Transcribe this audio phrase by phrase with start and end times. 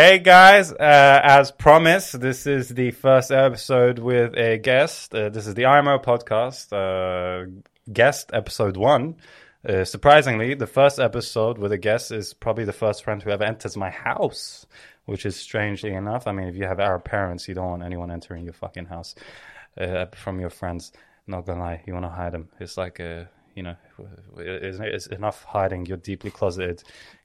[0.00, 5.12] Hey guys, uh, as promised, this is the first episode with a guest.
[5.12, 7.50] Uh, this is the IMO podcast, uh,
[7.92, 9.16] guest episode one.
[9.68, 13.42] Uh, surprisingly, the first episode with a guest is probably the first friend who ever
[13.42, 14.66] enters my house,
[15.06, 16.28] which is strangely enough.
[16.28, 19.16] I mean, if you have Arab parents, you don't want anyone entering your fucking house
[19.76, 20.92] uh, from your friends.
[21.26, 22.50] Not gonna lie, you want to hide them.
[22.60, 23.28] It's like a
[23.58, 23.76] you know,
[24.36, 26.84] it's, enough hiding your deeply closeted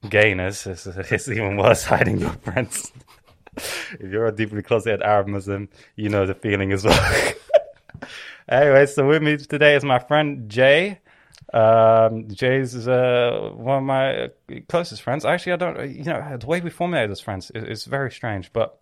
[0.09, 0.65] gayness.
[0.65, 2.91] It's, it's even worse hiding your friends.
[3.55, 7.33] if you're a deeply closeted Arab Muslim, you know the feeling as well.
[8.49, 10.99] anyway, so with me today is my friend Jay.
[11.53, 14.31] Um, Jay's uh, one of my
[14.69, 15.25] closest friends.
[15.25, 18.51] Actually, I don't, you know, the way we formulated as friends is, is very strange,
[18.53, 18.79] but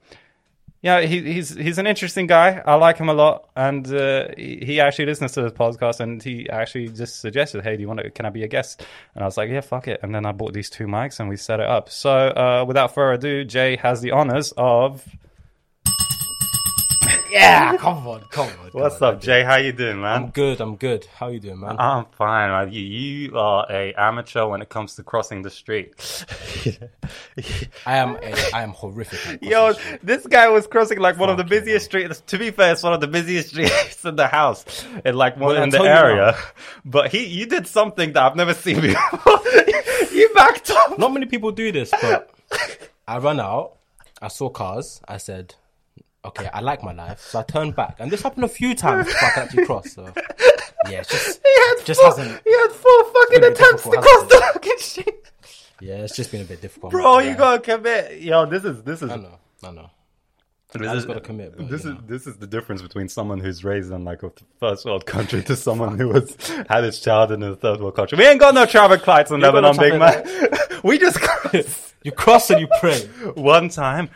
[0.82, 2.62] yeah, he, he's he's an interesting guy.
[2.66, 6.22] I like him a lot, and uh, he, he actually listens to this podcast, and
[6.22, 8.10] he actually just suggested, "Hey, do you want to?
[8.10, 10.32] Can I be a guest?" And I was like, "Yeah, fuck it." And then I
[10.32, 11.90] bought these two mics, and we set it up.
[11.90, 15.08] So, uh, without further ado, Jay has the honors of
[17.32, 18.72] Yeah, come on, come on.
[18.72, 19.44] come What's on, up, Jay?
[19.44, 20.24] How you doing, man?
[20.24, 20.60] I'm good.
[20.60, 21.06] I'm good.
[21.16, 21.78] How you doing, man?
[21.80, 22.74] I'm fine, man.
[22.74, 25.94] You, you are a amateur when it comes to crossing the street.
[27.86, 28.18] I am.
[28.22, 29.42] A, I am horrific.
[29.42, 32.22] Yo, this guy was crossing like one of the Fucking busiest streets.
[32.28, 34.66] To be fair, it's one of the busiest streets in the house,
[35.06, 36.36] in like one Well, in I the area.
[36.86, 39.40] But he, you did something that I've never seen before.
[40.12, 40.98] you backed up.
[40.98, 42.30] Not many people do this, but
[43.08, 43.78] I ran out.
[44.22, 45.02] I saw cars.
[45.08, 45.56] I said,
[46.26, 49.08] "Okay, I like my life." So I turned back, and this happened a few times
[49.08, 49.92] before I could actually cross.
[49.92, 50.04] So
[50.90, 52.42] yeah, it's just He had just four, hasn't.
[52.44, 55.32] He had four fucking been a bit attempts to difficult, cross the fucking street.
[55.82, 56.92] Yeah, it's just been a bit difficult.
[56.92, 57.30] Bro, yeah.
[57.32, 58.22] you gotta commit.
[58.22, 59.40] Yo, this is this is I know.
[59.64, 59.90] I know.
[60.74, 62.04] This I is, just gotta commit, but, this you is know.
[62.08, 65.56] this is the difference between someone who's raised in like a first world country to
[65.58, 66.38] someone who has
[66.70, 68.18] had his child in a third world country.
[68.18, 70.80] We ain't got no traffic lights in ain't got no Lebanon, big man.
[70.84, 71.88] we just crossed.
[72.04, 73.00] You cross and you pray.
[73.36, 74.10] one time.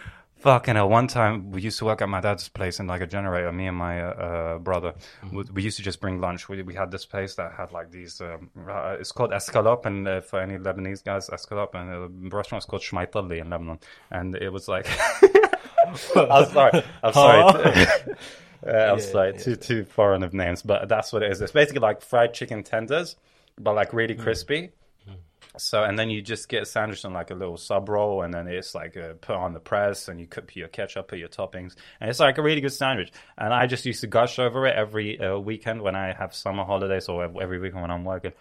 [0.46, 3.08] Fucking hell, one time we used to work at my dad's place in like a
[3.08, 4.94] generator, me and my uh, uh, brother.
[5.32, 6.48] We, we used to just bring lunch.
[6.48, 10.08] We, we had this place that had like these, um, uh, it's called Escalop, and
[10.08, 13.80] uh, for any Lebanese guys, Escalop, and the restaurant's called Shmaitalli in Lebanon.
[14.12, 14.88] And it was like,
[16.16, 17.88] I'm sorry, I'm sorry.
[18.66, 21.40] Uh, I'm sorry, too too foreign of names, but that's what it is.
[21.40, 23.16] It's basically like fried chicken tenders,
[23.60, 24.72] but like really crispy.
[25.58, 28.34] So and then you just get a sandwich on like a little sub roll, and
[28.34, 31.30] then it's like uh, put on the press, and you put your ketchup, put your
[31.30, 33.12] toppings, and it's like a really good sandwich.
[33.38, 36.64] And I just used to gush over it every uh, weekend when I have summer
[36.64, 38.34] holidays, or every weekend when I'm working.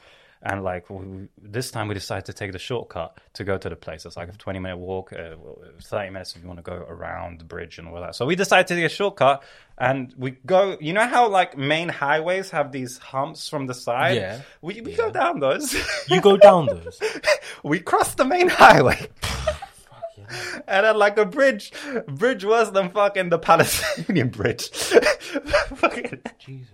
[0.44, 3.76] And like we, this time, we decided to take the shortcut to go to the
[3.76, 4.04] place.
[4.04, 5.36] It's like a 20 minute walk, uh,
[5.82, 8.14] 30 minutes if you want to go around the bridge and all that.
[8.14, 9.42] So we decided to take a shortcut,
[9.78, 10.76] and we go.
[10.80, 14.16] You know how like main highways have these humps from the side?
[14.16, 14.42] Yeah.
[14.60, 15.74] We we go down those.
[16.08, 17.00] You go down those.
[17.62, 19.08] we cross the main highway.
[20.66, 21.72] And then like a bridge,
[22.08, 24.68] bridge worse than fucking the Palestinian bridge.
[25.76, 26.68] Fucking- Jesus.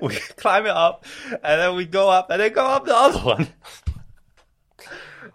[0.00, 3.18] we climb it up, and then we go up, and then go up the other
[3.20, 3.48] one.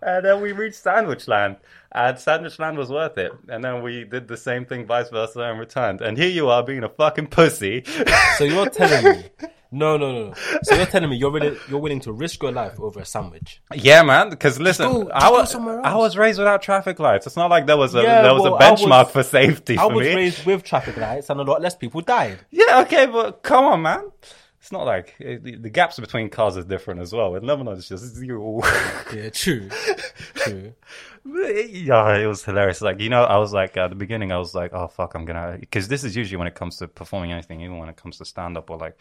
[0.01, 1.57] And then we reached Sandwich Land,
[1.91, 3.31] and Sandwich Land was worth it.
[3.47, 6.01] And then we did the same thing, vice versa, and returned.
[6.01, 7.83] And here you are being a fucking pussy.
[8.37, 9.23] So you're telling me?
[9.75, 10.27] No, no, no.
[10.29, 10.33] no.
[10.63, 13.61] So you're telling me you're willing, you're willing to risk your life over a sandwich?
[13.73, 14.29] Yeah, man.
[14.29, 17.27] Because listen, go- I was I was raised without traffic lights.
[17.27, 19.23] It's not like there was a Yeah, there was well, a I was- benchmark for
[19.23, 20.15] safety I for was me.
[20.15, 22.39] raised with traffic lights, and a lot less people died.
[22.51, 24.11] Yeah, okay, but come on, man.
[24.61, 27.35] It's not like it, the, the gaps between cars is different as well.
[27.35, 28.61] In Lebanon, it's just zero.
[29.13, 29.69] Yeah, true,
[30.35, 30.73] true.
[31.25, 32.81] yeah, it was hilarious.
[32.81, 35.25] Like you know, I was like at the beginning, I was like, oh fuck, I'm
[35.25, 38.17] gonna because this is usually when it comes to performing anything, even when it comes
[38.17, 38.97] to stand up or like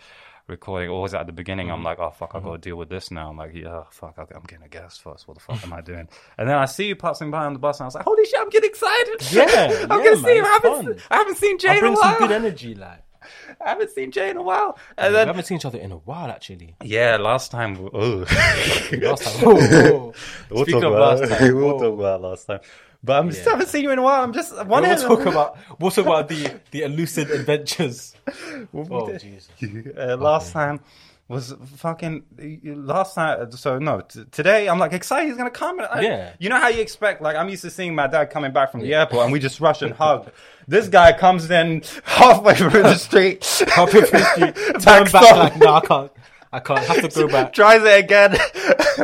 [0.47, 0.91] recording.
[0.91, 1.77] Always at the beginning, Mm-hmm.
[1.77, 3.31] I'm like, oh fuck, I gotta deal with this now.
[3.31, 5.27] I'm like, yeah, fuck, I'm getting a guest first.
[5.28, 6.09] What the fuck am I doing?
[6.38, 8.25] And then I see you passing by on the bus, and I was like, holy
[8.27, 9.32] shit, I'm getting excited.
[9.32, 10.44] Yeah, I'm yeah, gonna see man, you.
[10.44, 11.00] I haven't.
[11.10, 12.03] I haven't seen Jay I in a bring while.
[12.03, 13.00] some good energy, like.
[13.65, 14.78] I haven't seen Jay in a while.
[14.99, 16.76] And We then haven't seen each other in a while, actually.
[16.84, 17.88] yeah, last time.
[17.94, 18.19] Oh.
[18.28, 19.44] Last time.
[19.47, 20.15] Whoa, whoa.
[20.50, 21.78] We'll Speaking of last time, we'll whoa.
[21.91, 22.61] talk about last time.
[23.05, 23.51] But I'm just Yeah.
[23.53, 24.23] haven't seen you in a while.
[24.25, 24.97] I'm just We'll wondering.
[24.99, 28.15] talk about we'll talk about the the elusive adventures.
[28.73, 29.19] What Oh.
[29.19, 29.49] Jesus!
[29.99, 30.81] Uh, last time
[31.29, 32.23] was fucking
[32.65, 33.51] last time.
[33.53, 35.29] So no, t- today I'm like excited.
[35.29, 35.81] He's gonna come.
[35.81, 36.31] I- Yeah.
[36.39, 37.21] You know how you expect?
[37.23, 39.61] Like I'm used to seeing my dad coming back from the airport, and we just
[39.61, 40.31] rush and hug.
[40.67, 45.39] This guy comes in halfway through the street, Halfway through the street, turn back off,
[45.39, 46.12] like no, I can't.
[46.53, 46.81] I can't.
[46.81, 47.53] I have to go back.
[47.53, 48.37] tries it again,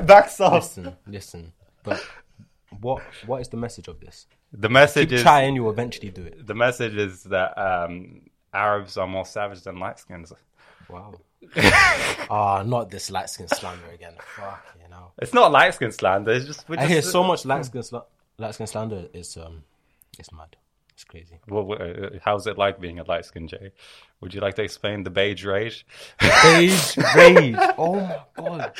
[0.06, 0.52] backs off.
[0.54, 1.52] Listen, listen.
[1.82, 2.02] But
[2.80, 4.26] what what is the message of this?
[4.52, 6.46] The message Keep is trying, you will eventually do it.
[6.46, 8.22] the message is that um,
[8.52, 10.32] Arabs are more savage than light skins.
[10.88, 11.14] Wow.
[12.32, 14.12] Ah, not this light skin slander again.
[14.36, 15.10] Fuck, you know.
[15.18, 16.30] It's not light skin slander.
[16.32, 18.04] It's just, we're I just hear so much light skin sla-
[18.38, 19.62] light skin slander is um
[20.18, 20.56] It's mad.
[20.94, 21.38] It's crazy.
[21.48, 23.72] What, uh, how's it like being a light skinned Jay?
[24.20, 25.86] Would you like to explain the beige rage?
[26.20, 27.56] Beige rage.
[27.78, 28.72] Oh my god.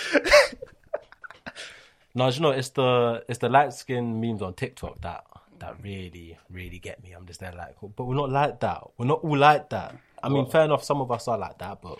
[2.15, 5.25] No, you know it's the it's the light skin memes on TikTok that
[5.61, 7.13] that really really get me.
[7.13, 8.83] I'm just there like, but we're not like that.
[8.99, 9.97] We're not all like that.
[10.23, 10.83] I mean, fair enough.
[10.85, 11.99] Some of us are like that, but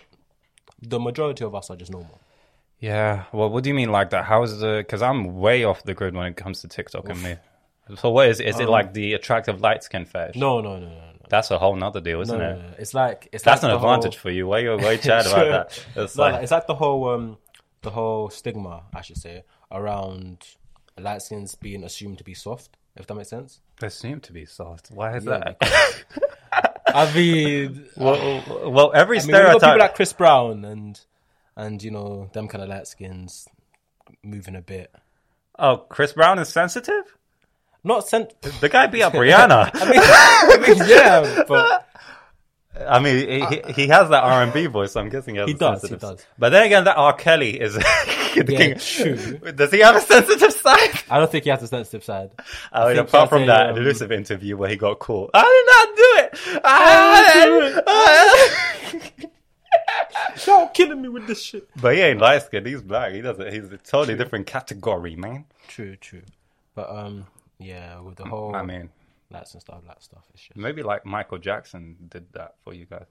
[0.81, 2.19] the majority of us are just normal.
[2.79, 3.23] Yeah.
[3.31, 4.25] Well, what do you mean like that?
[4.25, 4.77] How is the?
[4.85, 7.35] Because I'm way off the grid when it comes to TikTok and me.
[7.97, 8.39] So what is?
[8.39, 10.35] Is it like the attractive light skin fetish?
[10.35, 11.01] No, no, no, no, no.
[11.29, 12.55] That's a whole nother deal, isn't no, it?
[12.57, 12.73] no, no.
[12.79, 14.47] It's like it's That's like an the whole- advantage for you.
[14.47, 15.85] Why you why you chat about that?
[15.95, 17.37] It's No, like, like, it's like the whole um
[17.81, 20.45] the whole stigma, I should say, around
[20.99, 22.77] light skins being assumed to be soft.
[22.95, 23.61] If that makes sense.
[23.79, 24.89] they seem to be soft.
[24.91, 26.03] Why is Yeah, that?
[26.87, 29.61] I mean, well, well, every I mean, got stereotype.
[29.61, 30.99] people like Chris Brown and
[31.55, 33.47] and you know them kind of light skins
[34.23, 34.93] moving a bit.
[35.57, 37.15] oh, Chris Brown is sensitive.
[37.83, 38.39] Not sent.
[38.59, 39.71] The guy beat up Rihanna.
[39.73, 41.87] I mean, yeah, but
[42.87, 44.91] I mean, he, he, he has that R and B voice.
[44.91, 46.25] So I'm guessing he, has He a does, sensitive he does.
[46.37, 47.13] But then again, that R.
[47.13, 47.75] Kelly is
[48.33, 48.77] the Yeah, king.
[48.79, 49.51] true.
[49.51, 50.91] Does he have a sensitive side?
[51.09, 52.31] I don't think he has a sensitive side.
[52.71, 55.65] I mean, think apart from that um, elusive interview where he got caught, I did
[55.71, 56.61] not do it.
[56.63, 59.31] I do it.
[60.45, 61.69] Y'all killing me with this shit.
[61.81, 62.65] but he ain't light skinned.
[62.65, 63.13] He's black.
[63.13, 63.51] He doesn't.
[63.53, 65.45] He's a totally different category, man.
[65.67, 66.23] True, true.
[66.75, 67.27] But um,
[67.59, 68.89] yeah, with the whole I mean,
[69.29, 73.05] lights and stuff, that stuff, just maybe like Michael Jackson did that for you guys.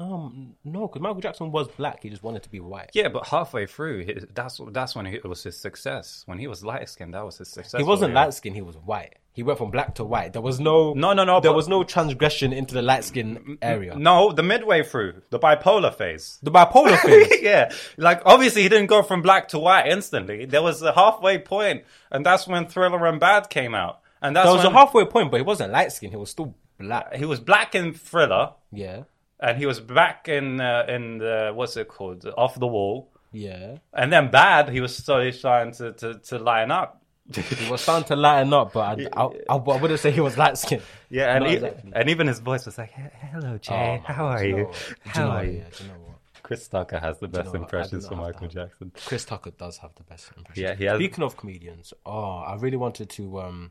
[0.00, 2.02] Um no, because Michael Jackson was black.
[2.02, 2.90] He just wanted to be white.
[2.94, 6.22] Yeah, but halfway through, his, that's that's when it was his success.
[6.26, 7.78] When he was light skinned, that was his success.
[7.78, 8.56] He wasn't light skinned.
[8.56, 9.16] He was white.
[9.32, 10.32] He went from black to white.
[10.32, 11.38] There was no No, no, no.
[11.40, 13.94] There but- was no transgression into the light skin area.
[13.96, 16.38] No, the midway through, the bipolar phase.
[16.42, 17.40] The bipolar phase.
[17.42, 20.46] yeah, like obviously he didn't go from black to white instantly.
[20.46, 24.00] There was a halfway point, and that's when Thriller and Bad came out.
[24.22, 26.12] And that's There was when a halfway point, but he wasn't light skinned.
[26.12, 27.14] He was still black.
[27.14, 29.04] he was black in Thriller, Yeah,
[29.40, 33.10] and he was back in uh, in the, what's it called, Off the Wall.
[33.32, 33.78] yeah.
[33.92, 36.96] And then Bad, he was slowly starting to to, to line up.
[37.32, 40.36] He was starting to lighten up, but I, I, I, I wouldn't say he was
[40.36, 40.82] light skinned.
[41.10, 41.92] Yeah, and e- exactly.
[41.94, 44.70] and even his voice was like, "Hello, Jay, how are you?
[45.04, 46.16] How are you?" You know what?
[46.42, 48.90] Chris Tucker has the best impressions for Michael Jackson.
[49.06, 50.64] Chris Tucker does have the best impression.
[50.64, 53.40] Yeah, he has- Speaking of comedians, oh, I really wanted to.
[53.40, 53.70] um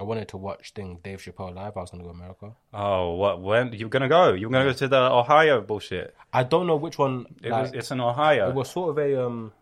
[0.00, 1.76] I wanted to watch thing Dave Chappelle live.
[1.76, 2.52] I was gonna go to America.
[2.72, 3.42] Oh, what?
[3.42, 4.32] When you're gonna go?
[4.32, 6.14] You're gonna go to the Ohio bullshit?
[6.32, 7.26] I don't know which one.
[7.42, 7.72] It like, was.
[7.72, 8.48] It's in Ohio.
[8.48, 9.52] it was sort of a um,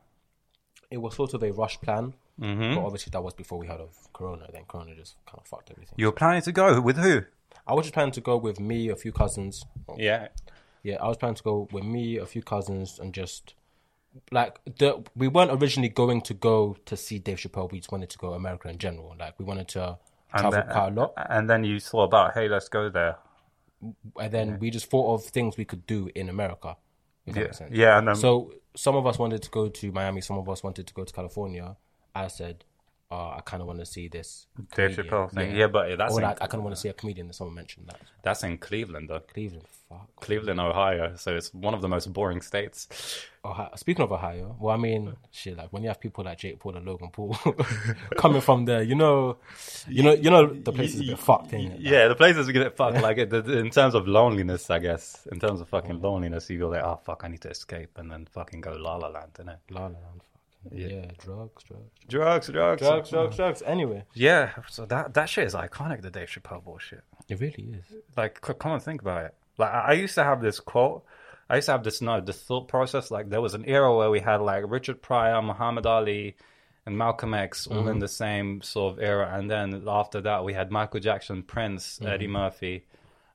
[0.91, 2.15] it was sort of a rush plan.
[2.41, 2.77] Mm-hmm.
[2.77, 4.47] But obviously that was before we heard of Corona.
[4.53, 5.95] Then Corona just kind of fucked everything.
[5.97, 7.23] you were planning to go with who?
[7.67, 9.65] I was just planning to go with me, a few cousins.
[9.97, 10.29] Yeah.
[10.83, 13.55] Yeah, I was planning to go with me, a few cousins, and just
[14.33, 17.71] like the we weren't originally going to go to see Dave Chappelle.
[17.71, 19.15] We just wanted to go America in general.
[19.19, 19.99] Like we wanted to
[20.33, 23.17] And travel then, quite a lot, and then you thought about, hey, let's go there.
[24.21, 26.77] and then we just thought of things we could do in America.
[27.27, 30.21] Yeah, yeah, and then So some of us wanted to go to Miami.
[30.21, 31.77] Some of us wanted to go to California.
[32.15, 32.65] I said,
[33.11, 34.47] uh, I kind of want to see this.
[34.77, 35.07] Dave comedian.
[35.07, 35.57] Chappelle thing.
[35.57, 37.27] Yeah, but that's Or in, like, I kind of want to see a comedian.
[37.27, 39.21] And someone mentioned that that's in Cleveland though.
[39.21, 39.65] Cleveland.
[39.89, 40.09] Fuck.
[40.21, 41.17] Cleveland, Ohio.
[41.17, 43.27] So it's one of the most boring states.
[43.45, 43.71] Ohio.
[43.75, 45.57] Speaking of Ohio, well, I mean, shit.
[45.57, 47.35] Like when you have people like Jake Paul and Logan Paul
[48.17, 49.39] coming from there, you know,
[49.89, 51.53] you know, you know, the place is a bit fucked.
[51.53, 51.81] Ain't it?
[51.81, 53.01] Yeah, the places get fucked.
[53.03, 55.27] Like it- in terms of loneliness, I guess.
[55.33, 58.09] In terms of fucking loneliness, you go like, oh fuck, I need to escape, and
[58.11, 59.57] then fucking go La La Land, innit?
[59.71, 60.21] La La Land,
[60.65, 61.11] fucking yeah.
[61.19, 63.63] drugs, drugs, Drugs, drugs, drugs, drugs, drugs.
[63.65, 66.03] Anyway, Yeah, so that that shit is iconic.
[66.03, 67.03] The Dave Chappelle bullshit.
[67.31, 68.03] it really is.
[68.17, 71.05] like come and think about it like I, used to have this quote
[71.49, 74.11] i used to have this no the thought process like there was an era where
[74.11, 76.37] we had like richard pryor muhammad ali
[76.87, 77.99] and malcolm x all in mm-hmm.
[78.01, 82.09] the same sort of era and then after that we had michael jackson prince mm-hmm.
[82.09, 82.85] eddie murphy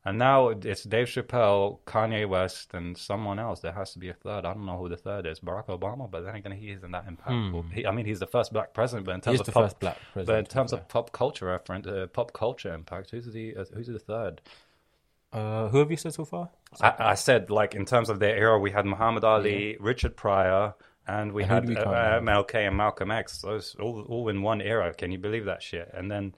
[0.05, 4.13] and now it's dave chappelle kanye west and someone else there has to be a
[4.13, 6.91] third i don't know who the third is barack obama but then again he isn't
[6.91, 9.53] that impactful he, i mean he's the first black president but in terms He's of
[9.53, 13.55] pop, black but in terms of pop culture reference uh, pop culture impact who's the
[13.57, 14.41] uh, who's the third
[15.33, 16.49] Uh, who have you said so far?
[16.79, 20.73] I, I said like in terms of their era, we had Muhammad Ali, Richard Pryor,
[21.07, 22.21] and we And had we uh?
[22.21, 23.41] MLK and Malcolm X.
[23.41, 24.93] Those all, all in one era.
[24.93, 25.89] Can you believe that shit?
[25.93, 26.35] And then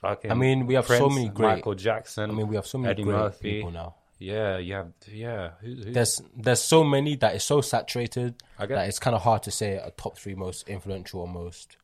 [0.00, 0.30] fucking.
[0.30, 2.30] I mean, we have so many great- Michael Jackson.
[2.30, 3.52] I mean, we have so many Eddie great Murphy.
[3.56, 3.94] people now.
[4.20, 4.92] Yeah, you have.
[5.06, 9.22] Yeah, who, who, There's there's so many that is so saturated that it's kind of
[9.22, 11.76] hard to say a top three most influential or most.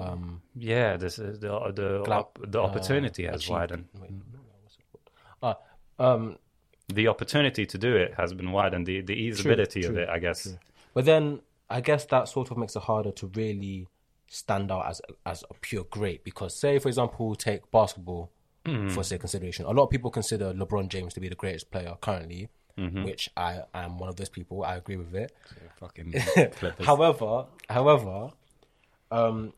[0.00, 0.96] Um, yeah.
[0.96, 3.50] This is the the Gla- op, the opportunity has achieved.
[3.50, 3.84] widened.
[4.00, 4.84] Wait, no, no, what's it
[5.40, 5.56] called?
[5.98, 6.38] Uh, um,
[6.88, 8.86] The opportunity to do it has been widened.
[8.86, 10.56] The the easeability of true, it, I guess.
[10.94, 13.88] But then I guess that sort of makes it harder to really
[14.34, 18.30] stand out as as a pure great because say for example take basketball
[18.94, 19.64] for say consideration.
[19.66, 22.48] A lot of people consider LeBron James to be the greatest player currently,
[22.78, 23.04] Mm-hmm.
[23.04, 24.64] which I am one of those people.
[24.64, 25.30] I agree with it.
[25.78, 26.14] Fucking
[26.80, 28.30] however, however,
[29.10, 29.52] um,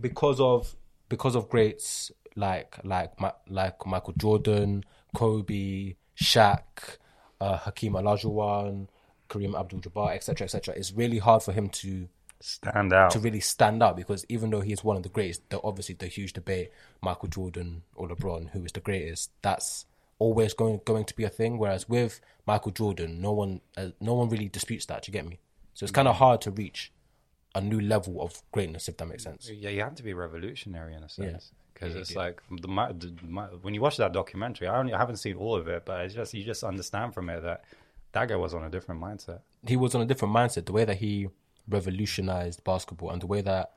[0.00, 0.76] because of
[1.08, 4.84] because of greats like like Ma- like Michael Jordan,
[5.14, 6.98] Kobe, Shaq,
[7.40, 8.88] uh, Hakeem Olajuwon,
[9.30, 12.08] Kareem Abdul-Jabbar, etc., etc., it's really hard for him to
[12.40, 13.10] stand out.
[13.12, 15.94] to really stand out because even though he is one of the greatest, the obviously
[15.94, 16.70] the huge debate,
[17.02, 19.86] Michael Jordan or LeBron, who is the greatest, that's
[20.18, 21.58] always going going to be a thing.
[21.58, 25.02] Whereas with Michael Jordan, no one uh, no one really disputes that.
[25.02, 25.38] Do you get me?
[25.74, 26.92] So it's kind of hard to reach
[27.54, 29.50] a new level of greatness, if that makes sense.
[29.50, 32.18] Yeah, you have to be revolutionary in a sense because Yeah, it's yeah.
[32.18, 34.68] like the, the, when you watch that documentary.
[34.68, 37.28] I only I haven't seen all of it, but it's just you just understand from
[37.30, 37.64] it that
[38.12, 39.40] that guy was on a different mindset.
[39.66, 40.66] He was on a different mindset.
[40.66, 41.28] The way that he
[41.68, 43.72] revolutionized basketball and the way that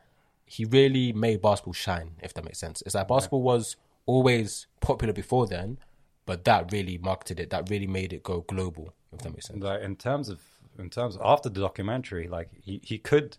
[0.46, 2.82] he really made basketball shine, if that makes sense.
[2.86, 5.78] It's like basketball was always popular before then,
[6.26, 7.52] but that really marketed it.
[7.52, 9.64] That really made it go global, if that makes sense.
[9.64, 10.42] Like in terms of
[10.80, 13.38] in terms of after the documentary, like he, he could.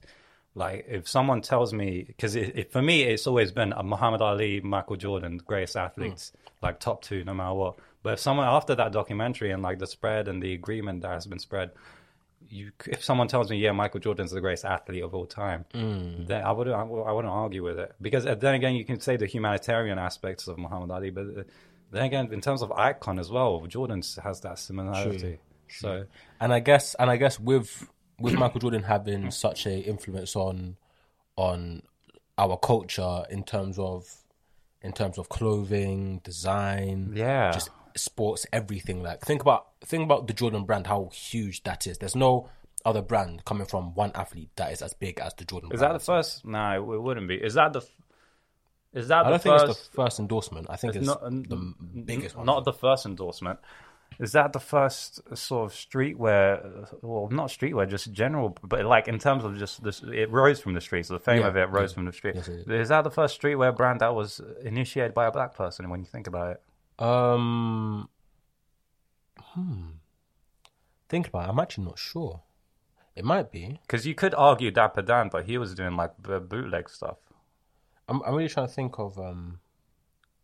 [0.57, 4.21] Like if someone tells me, because it, it, for me it's always been a Muhammad
[4.21, 6.67] Ali, Michael Jordan, greatest athletes, hmm.
[6.67, 7.79] like top two no matter what.
[8.03, 11.27] But if someone after that documentary and like the spread and the agreement that has
[11.27, 11.71] been spread,
[12.51, 16.43] you if someone tells me, yeah, Michael Jordan's the greatest athlete of all time, then
[16.45, 19.17] I wouldn't I, I wouldn't argue with it because uh, then again you can say
[19.17, 21.43] the humanitarian aspects of Muhammad Ali, but uh,
[21.91, 25.39] then again in terms of icon as well, Jordan has that similarity.
[25.69, 26.05] So
[26.41, 27.89] and I guess and I guess with
[28.19, 30.77] with Michael Jordan having such a influence on
[31.37, 31.83] on
[32.37, 34.13] our culture in terms of
[34.83, 37.51] in terms of clothing, design, Yeah.
[37.53, 39.03] just sports, everything.
[39.03, 41.99] Like think about think about the Jordan brand, how huge that is.
[41.99, 42.49] There's no
[42.85, 45.71] other brand coming from one athlete that is as big as the Jordan.
[45.73, 45.95] Is brand.
[45.95, 46.45] that the first?
[46.45, 47.37] No, it wouldn't be.
[47.37, 47.83] Is that the?
[48.93, 49.71] Is that I don't think first?
[49.79, 50.67] it's the first endorsement.
[50.69, 52.47] I think it's, not the biggest one.
[52.47, 53.61] Not the first endorsement.
[54.19, 56.89] Is that the first sort of streetwear?
[57.01, 58.59] Well, not streetwear, just general.
[58.63, 61.09] But like in terms of just this, it rose from the streets.
[61.09, 61.95] The fame Yeah, of it rose yeah.
[61.95, 62.35] from the street.
[62.35, 65.89] Yes, Is that the first streetwear brand that was initiated by a black person?
[65.89, 66.63] When you think about it,
[67.01, 68.09] Um,
[69.39, 69.83] hmm.
[71.09, 71.51] Think about it.
[71.51, 72.43] I'm actually not sure.
[73.17, 73.79] It might be.
[73.83, 77.17] because you could argue Dapper Dan, but he was doing like b- bootleg stuff.
[78.09, 79.59] I'm, I'm really trying to think of um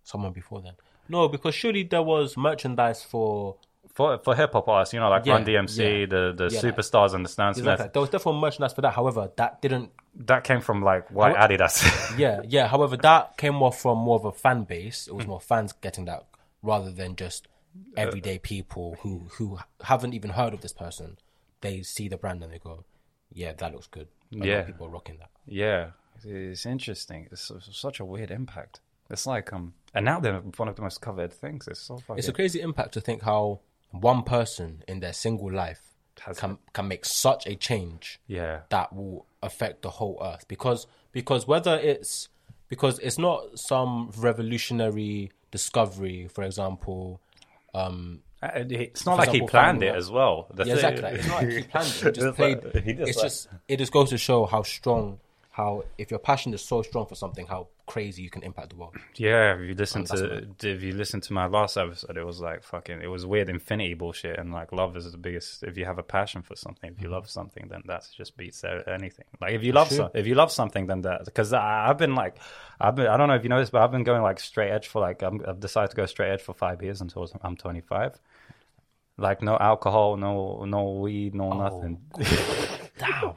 [0.02, 0.75] someone before then.
[1.08, 3.56] No, because surely there was merchandise for
[3.94, 6.06] For for hip hop artists, you know, like Yeah, Run DMC, yeah.
[6.06, 7.88] the the Yeah, like- superstars and the Stan exactly.
[7.92, 8.94] There was definitely merchandise for that.
[8.94, 9.90] However, that didn't.
[10.16, 12.18] That came from like white Adidas.
[12.18, 12.66] Yeah, yeah.
[12.66, 15.06] However, that came more from more of a fan base.
[15.06, 16.25] It was more fans getting that
[16.62, 17.48] rather than just
[17.96, 21.18] everyday people who who haven't even heard of this person.
[21.60, 22.84] They see the brand and they go,
[23.32, 24.54] "Yeah, that looks good." A lot Yeah.
[24.60, 25.30] of people are rocking that.
[25.46, 25.90] Yeah,
[26.25, 27.28] it's interesting.
[27.30, 28.80] It's, it's such a weird impact.
[29.10, 31.68] It's like um, and now they're one of the most covered things.
[31.68, 32.18] It's so fucking.
[32.18, 33.60] It's a crazy impact to think how
[33.90, 35.80] one person in their single life
[36.20, 40.86] Has- can can make such a change yeah, that will affect the whole earth because
[41.12, 42.28] because whether it's
[42.68, 47.20] because it's not some revolutionary discovery for example
[47.74, 50.46] um it's not like he planned it as well.
[50.54, 50.94] That's yeah, it.
[50.94, 53.48] exactly it's not like he planned it he just played he just it's like- just
[53.68, 55.18] it just goes to show how strong
[55.56, 58.76] how if your passion is so strong for something how crazy you can impact the
[58.76, 60.16] world Yeah, if you listen Oh,
[60.58, 63.00] to if you listen to my last episode, it was like fucking.
[63.00, 65.62] It was weird infinity bullshit, and like love is the biggest.
[65.62, 67.38] If you have a passion for something, if you love mm-hmm.
[67.38, 68.64] something, then that's just beats
[68.98, 69.25] anything.
[69.40, 69.96] Like if you love Sure.
[69.96, 72.36] some, if you love something, then that because I've been like,
[72.78, 74.70] I've been I don't know if you know this, but I've been going like straight
[74.70, 77.56] edge for like I'm, I've decided to go straight edge for five years until I'm
[77.56, 78.20] 25.
[79.16, 81.94] Like no alcohol, no no weed, no oh, nothing.
[82.98, 83.36] damn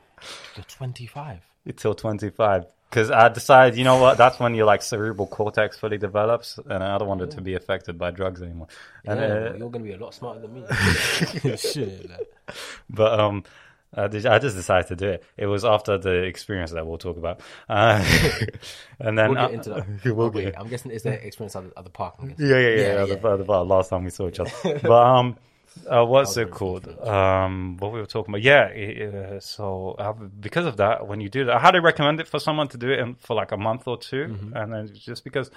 [0.55, 5.27] you're 25 until 25 because i decided you know what that's when your like cerebral
[5.27, 8.67] cortex fully develops and i don't want it to be affected by drugs anymore
[9.05, 10.65] and, yeah, uh, you're gonna be a lot smarter than me
[11.57, 12.31] shit like.
[12.89, 13.43] but um
[13.91, 15.23] I did- I just decided to do it.
[15.35, 18.05] It was after the experience that we'll talk about, uh,
[18.99, 19.87] and then We'll uh, get into that.
[20.05, 22.13] we'll Oh, wait, get- I'm guessing it's the experience at the, at the park.
[22.21, 22.75] Yeah, yeah, yeah.
[22.77, 23.35] Yeah, the, yeah.
[23.37, 24.51] the- the last time we saw each other.
[24.63, 25.37] But um,
[25.89, 26.87] uh, what's it called?
[26.99, 28.41] Um, what we were talking about?
[28.43, 28.65] Yeah.
[29.35, 32.39] Uh, so uh, because of that, when you do that, I highly recommend it for
[32.39, 34.55] someone to do it in, for like a month or 2 Mm-hmm.
[34.55, 35.49] and then just because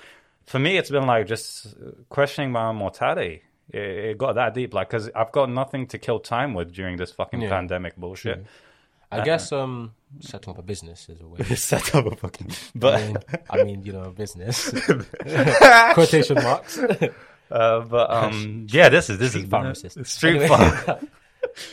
[0.47, 1.75] for me it's been like just
[2.09, 3.43] questioning my own mortality.
[3.71, 6.97] It, it got that deep, like because I've got nothing to kill time with during
[6.97, 7.49] this fucking Yeah.
[7.51, 8.45] pandemic bullshit.
[9.11, 11.43] I guess um, setting up a business is a way.
[11.55, 13.17] Set up a fucking, I but mean,
[13.51, 14.71] I mean, you know, business.
[15.93, 16.79] Quotation marks.
[17.53, 20.07] Uh, but um, yeah, this is this Street is pharmacist.
[20.07, 20.49] Street Anyway.
[20.49, 21.09] farm.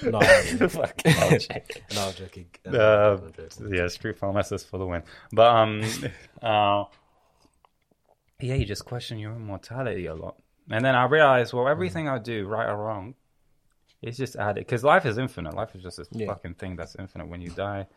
[0.03, 1.61] no, I'm Fuck, I'm joking.
[1.95, 2.45] no, I'm joking.
[2.67, 3.73] Uh, I'm joking.
[3.73, 5.03] yeah, street pharmacist for the win.
[5.31, 5.83] But um,
[6.41, 6.83] uh,
[8.41, 10.35] yeah, you just question your own mortality a lot.
[10.71, 13.15] And then I realized, well, everything I do, right or wrong,
[14.01, 15.53] it's just added because life is infinite.
[15.55, 16.27] Life is just this Yeah.
[16.27, 17.27] fucking thing that's infinite.
[17.27, 17.87] When you die,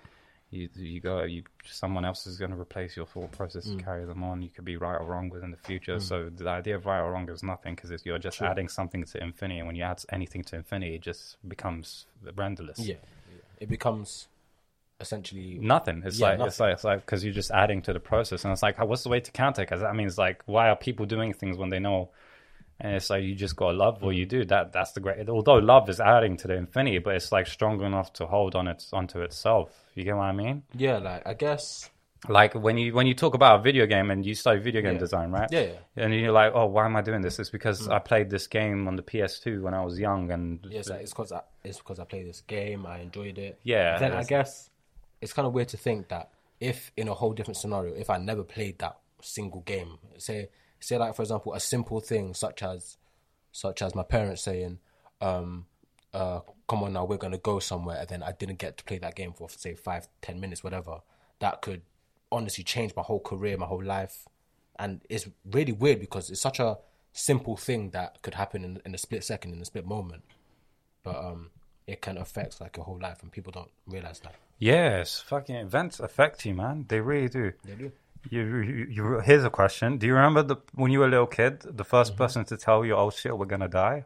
[0.52, 3.82] you you go, you someone else is going to replace your thought process, Mm.
[3.82, 4.42] carry them on.
[4.42, 5.98] You could be right or wrong within the future.
[5.98, 9.22] So the idea of right or wrong is nothing because you're just adding something to
[9.22, 9.58] infinity.
[9.60, 12.06] And when you add anything to infinity, it just becomes
[12.36, 12.78] renderless.
[12.78, 12.96] Yeah,
[13.58, 14.28] it becomes
[15.00, 16.02] essentially Nothing.
[16.04, 18.52] It's Yeah, like it's like it's like because you're just adding to the process, and
[18.52, 19.62] it's like, what's the way to counter?
[19.62, 22.10] Because that means like, why are people doing things when they know?
[22.84, 24.44] And it's like you just gotta love what you do.
[24.44, 25.28] That that's the great.
[25.28, 28.66] Although love is adding to the infinity, but it's like strong enough to hold on
[28.66, 29.70] its onto itself.
[29.94, 30.64] You get what I mean?
[30.74, 30.98] yeah.
[30.98, 31.88] Like I guess
[32.28, 34.94] Like when you when you talk about a video game and you study video game
[34.94, 34.98] Yeah.
[34.98, 35.48] design, right?
[35.52, 36.04] Yeah, yeah.
[36.04, 37.38] And you're like, oh, why am I doing this?
[37.38, 37.92] It's because mm.
[37.92, 41.02] I played this game on the PS2 when I was young, and yeah, it's like
[41.02, 43.58] it's because I it's because I played this game, I enjoyed it.
[43.62, 44.70] Yeah, Then I guess
[45.20, 48.18] it's kind of weird to think that if in a whole different scenario, if I
[48.18, 50.48] never played that single game, say
[50.82, 52.96] say like for example a simple thing such as
[53.52, 54.78] such as my parents saying,
[55.20, 55.66] um,
[56.12, 58.98] uh, come on now, we're gonna go somewhere, and then I didn't get to play
[58.98, 61.00] that game for say five, ten minutes, whatever.
[61.38, 61.82] That could
[62.30, 64.26] honestly change my whole career, my whole life,
[64.78, 66.78] and it's really weird because it's such a
[67.12, 70.22] simple thing that could happen in, in a split second, in a split moment,
[71.02, 71.50] but um,
[71.86, 74.34] it can affect like your whole life, and people don't realize that.
[74.58, 76.86] yes, fucking events affect you, man.
[76.88, 77.52] They really do.
[77.64, 77.92] They do.
[78.30, 79.98] You, you, you, here's a question.
[79.98, 82.16] Do you remember the when you were a little kid, the 1st Mm-hmm.
[82.16, 84.04] person to tell you, "Oh shit, we're gonna die"?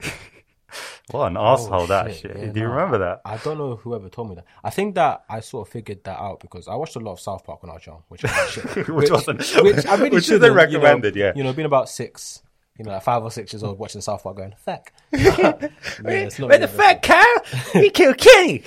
[1.10, 2.36] what an asshole that Oh, shit, shit.
[2.36, 3.20] yeah, Do you no, remember that?
[3.24, 4.46] I don't know whoever told me that.
[4.62, 7.20] I think that I sort of figured that out because I watched a lot of
[7.20, 8.88] South Park when I was young, which, shit.
[8.88, 11.32] Which wasn't- which I really which isn't recommended, You know, yeah.
[11.36, 12.42] you know, being about six,
[12.78, 14.92] you know, like five or six years old, watching South Park, going fuck.
[15.12, 15.68] yeah,
[16.02, 17.34] Where the fat cow?
[17.72, 18.62] he killed Kenny.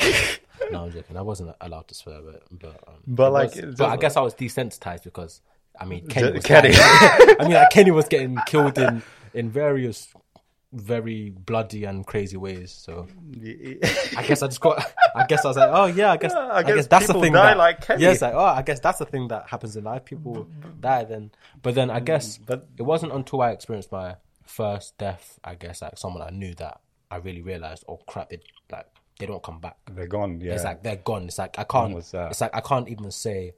[0.72, 1.18] No, I'm joking.
[1.18, 4.22] I wasn't allowed to swear, but but, um, But, like, was- but I guess I
[4.22, 5.42] was desensitized because
[5.80, 6.72] I mean, Kenny was Kenny.
[6.76, 10.08] I mean, like Kenny was getting killed in in various
[10.74, 12.72] very bloody and crazy ways.
[12.72, 13.08] So
[14.18, 14.84] I guess I just got.
[15.16, 17.08] I guess I was like, oh yeah, I guess Yeah, I I guess, guess that's
[17.08, 17.34] the thing.
[17.34, 18.04] die that, like Kenny.
[18.04, 20.04] Yes, like oh, I guess that's the thing that happens in life.
[20.06, 20.48] People
[20.80, 21.32] die then,
[21.64, 25.40] but then I guess But- it wasn't until I experienced my first death.
[25.44, 28.40] I guess like someone I knew that I really realized, oh crap, they
[28.72, 28.86] like
[29.20, 29.78] they don't come back.
[29.92, 30.40] They're gone.
[30.42, 30.54] Yeah.
[30.54, 31.26] It's like they're gone.
[31.26, 31.96] It's like I can't.
[31.98, 33.54] It's like I can't even say,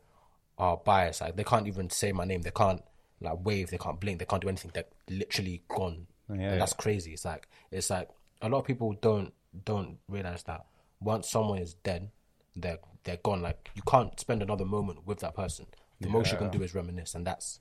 [0.58, 2.42] "Oh, bias." Like they can't even say my name.
[2.42, 2.82] They can't
[3.22, 3.70] like wave.
[3.70, 4.20] They can't blink.
[4.20, 4.72] They can't do anything.
[4.74, 6.08] They're literally gone.
[6.30, 7.14] Yeah, And that's crazy.
[7.14, 8.10] It's like it's like
[8.42, 9.34] a lot of people don't
[9.66, 10.66] don't realize that
[11.02, 12.10] once someone is dead,
[12.56, 13.42] they're they're gone.
[13.42, 15.66] Like you can't spend another moment with that person.
[16.02, 17.60] The most you can do is reminisce, and that's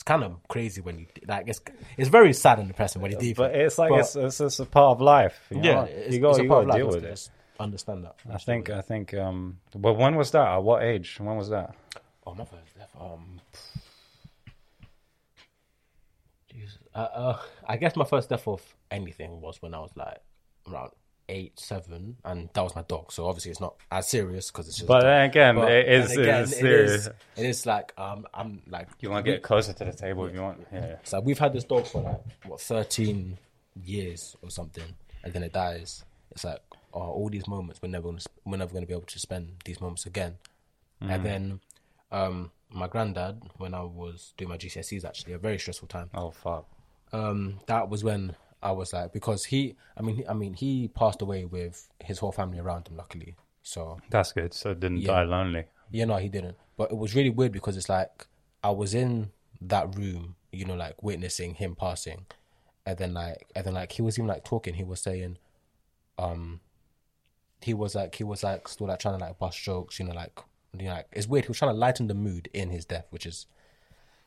[0.00, 1.46] it's kind of crazy when you like.
[1.46, 1.60] It's
[1.98, 3.34] it's very sad and depressing when you do.
[3.34, 5.38] but it's like But- it's, it's, it's a part of life.
[5.50, 7.30] You yeah, you got you got to deal with it.
[7.58, 8.14] Understand that.
[8.32, 9.12] I think I think.
[9.12, 10.48] Um, but when was that?
[10.48, 11.18] At what age?
[11.20, 11.74] When was that?
[12.26, 12.88] Oh, my first death.
[12.98, 13.42] Um,
[16.50, 16.78] Jesus.
[16.94, 20.16] Uh, uh, I guess my first death of anything was when I was like
[20.66, 20.92] around
[21.30, 23.12] eight, seven, and that was my dog.
[23.12, 24.88] So obviously it's not as serious because it's just.
[24.88, 26.90] But then again, But it is, again, it serious.
[26.92, 30.26] is- It is like um, I'm like You want to get closer to the table
[30.26, 30.66] if you want.
[30.72, 30.96] Yeah.
[31.04, 33.38] so we've had this dog for like what thirteen
[33.82, 34.84] years or something,
[35.24, 36.04] and then it dies.
[36.32, 36.60] It's like
[36.92, 39.80] oh, all these moments we're never gonna we're never gonna be able to spend these
[39.80, 40.36] moments again.
[41.00, 41.60] And then
[42.12, 46.10] um, my granddad, when I was doing my GCSEs, actually a very stressful time.
[46.14, 46.66] Oh fuck.
[47.12, 50.88] Um, that was when I was like because he, I mean, he, I mean, he
[50.88, 53.36] passed away with his whole family around him, luckily.
[53.62, 54.52] So That's good.
[54.54, 55.08] So didn't Yeah.
[55.14, 55.64] die lonely.
[55.90, 56.56] yeah, no, he didn't.
[56.76, 58.26] But it was really weird because it's like
[58.62, 59.30] I was in
[59.62, 62.26] that room, you know, like witnessing him passing,
[62.86, 64.74] and then like, and then like he was even like talking.
[64.74, 65.38] He was saying,
[66.18, 66.60] um,
[67.62, 70.14] he was like, he was like still like trying to like bust jokes, you know,
[70.14, 70.38] like,
[70.78, 71.44] you know, like it's weird.
[71.44, 73.46] He was trying to lighten the mood in his death, which is,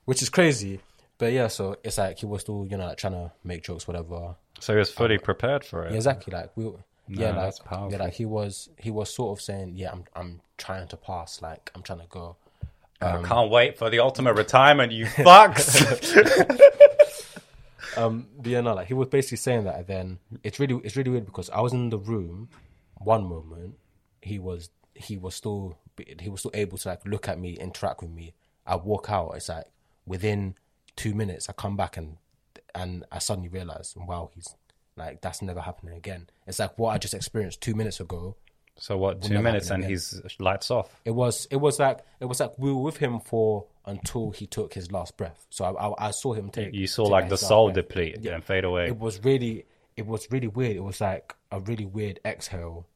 [0.06, 0.80] which is crazy.
[1.18, 3.88] But yeah, so it's like he was still, you know, like trying to make jokes,
[3.88, 4.36] whatever.
[4.60, 5.92] So he was fully prepared for it.
[5.92, 6.34] Yeah, exactly.
[6.34, 6.72] Like we,
[7.08, 7.92] yeah, like that's powerful.
[7.92, 11.42] yeah, like he was, he was sort of saying, yeah, I'm, I'm trying to pass.
[11.42, 12.38] Like I'm trying to go.
[13.02, 14.94] I can't wait for the ultimate retirement.
[14.94, 16.60] You fucks.
[17.98, 20.96] Um, but yeah, no, like he was basically saying that, and then it's really, it's
[20.96, 22.50] really weird because I was in the room.
[22.98, 23.76] One moment,
[24.22, 25.78] he was, he was still,
[26.20, 28.34] he was still able to like look at me, interact with me.
[28.66, 29.34] I walk out.
[29.36, 29.66] It's like
[30.06, 30.56] within
[30.96, 32.18] two minutes, I come back and,
[32.76, 34.48] and I suddenly realize, wow, he's
[34.96, 36.28] like that's never happening again.
[36.46, 38.36] It's like what I just experienced two minutes ago.
[38.78, 39.22] so what?
[39.22, 39.90] Two minutes and again.
[39.90, 41.02] he's lights off.
[41.06, 44.46] It was, it was like, it was like we were with him for until he
[44.46, 45.46] took his last breath.
[45.50, 46.74] So I, I, I saw him take.
[46.74, 47.88] You saw take like the soul breath.
[47.88, 48.88] deplete and fade away.
[48.88, 50.76] it was really it was really weird.
[50.76, 52.88] It was like a really weird exhale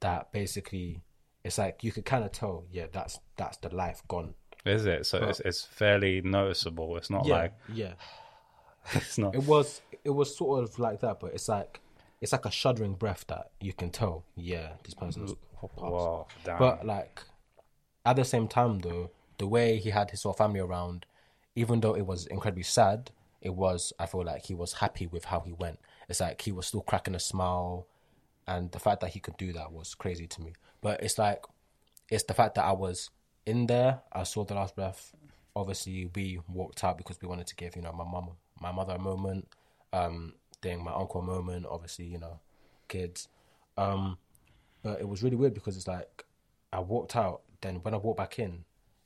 [0.00, 1.02] that basically
[1.44, 4.34] it's like you could kind of tell, yeah, that's that's the life gone.
[4.64, 5.06] Is it?
[5.06, 6.96] So it's, it's fairly noticeable.
[6.96, 7.92] It's not Yeah, like yeah.
[8.94, 9.34] it's not.
[9.34, 11.80] It was it was sort of like that, but it's like
[12.20, 14.24] it's like a shuddering breath that you can tell.
[14.36, 15.34] Yeah, this person's.
[15.76, 16.58] Wow, damn.
[16.58, 17.22] But like
[18.04, 21.06] at the same time, though, the way he had his whole family around,
[21.54, 25.26] even though it was incredibly sad, it was I feel like he was happy with
[25.26, 25.80] how he went.
[26.08, 27.86] It's like he was still cracking a smile,
[28.46, 30.52] and the fact that he could do that was crazy to me.
[30.80, 31.44] But it's like
[32.08, 33.10] it's the fact that I was
[33.46, 34.00] in there.
[34.12, 35.14] I saw the last breath.
[35.54, 38.94] Obviously, we walked out because we wanted to give you know my mum, my mother
[38.94, 39.48] a moment,
[39.92, 41.66] um, then my uncle a moment.
[41.68, 42.40] Obviously, you know,
[42.88, 43.28] kids.
[43.76, 44.18] Um,
[44.82, 46.24] but it was really weird because it's like
[46.72, 47.42] I walked out.
[47.60, 48.64] Then when I walked back in,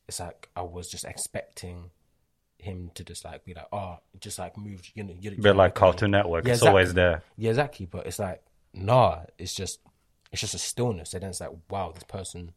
[0.08, 1.90] it's like I was just expecting
[2.58, 4.82] him to just like be like, oh, just like move.
[4.94, 6.46] You know, you, bit like Cartoon Network.
[6.46, 7.22] Yeah, it's always there.
[7.36, 7.86] Yeah, exactly.
[7.86, 9.80] But it's like, nah, it's just,
[10.32, 11.14] it's just a stillness.
[11.14, 12.52] And then it's like, wow, this person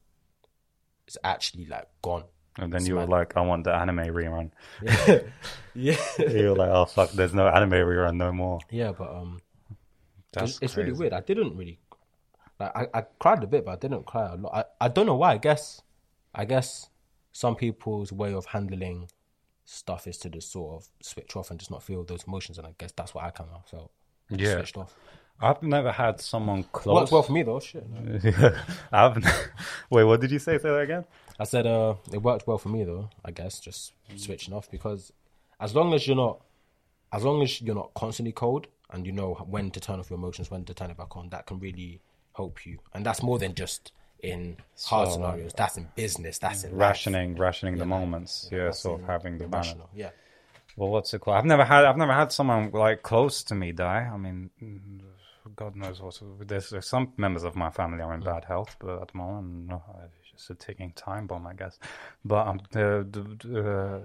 [1.10, 2.24] is actually like gone.
[2.58, 4.52] And then you were like, I want the anime rerun.
[5.76, 8.60] Yeah, you were like, oh fuck, there's no anime rerun no more.
[8.70, 9.40] yeah, but um,
[10.34, 11.14] That's it's, it's really weird.
[11.14, 11.80] I didn't really,
[12.60, 14.54] like, I, I cried a bit, but I didn't cry a lot.
[14.54, 15.34] I, I don't know why.
[15.34, 15.82] I guess,
[16.36, 16.90] I guess
[17.32, 19.10] some people's way of handling
[19.64, 22.58] stuff is to just sort of switch off and just not feel those emotions.
[22.58, 23.92] And I guess that's what I kind of felt.
[24.30, 24.56] Yeah.
[24.56, 24.96] switched off.
[25.42, 26.94] I've never had someone close.
[26.94, 27.60] well well for me though.
[27.60, 27.86] Shit.
[28.92, 29.18] I've
[29.90, 30.04] wait.
[30.04, 30.58] What did you say?
[30.58, 31.06] Say that again.
[31.40, 33.10] I said uh, it worked well for me though.
[33.24, 35.14] I guess just switching off because
[35.60, 36.42] as long as you're not,
[37.14, 40.18] as long as you're not constantly cold and you know when to turn off your
[40.20, 42.02] emotions, when to turn it back on, that can really
[42.36, 42.80] help you.
[42.94, 45.54] And that's more than just in hard So, scenarios.
[45.56, 46.40] That's in business.
[46.40, 46.80] That's in life.
[46.80, 48.50] Rationing, rationing the moments.
[48.52, 49.76] Yeah, That's sort of having the balance.
[49.96, 50.10] Yeah.
[50.76, 51.38] Well, what's it called?
[51.38, 51.86] I've never had.
[51.86, 54.10] I've never had someone like close to me die.
[54.14, 54.50] I mean,
[55.56, 56.20] God knows what.
[56.48, 59.68] There's, there's some members of my family are in bad health, but at the moment,
[59.68, 61.80] no, it's just a ticking time bomb, I guess.
[62.26, 64.04] But um, the, the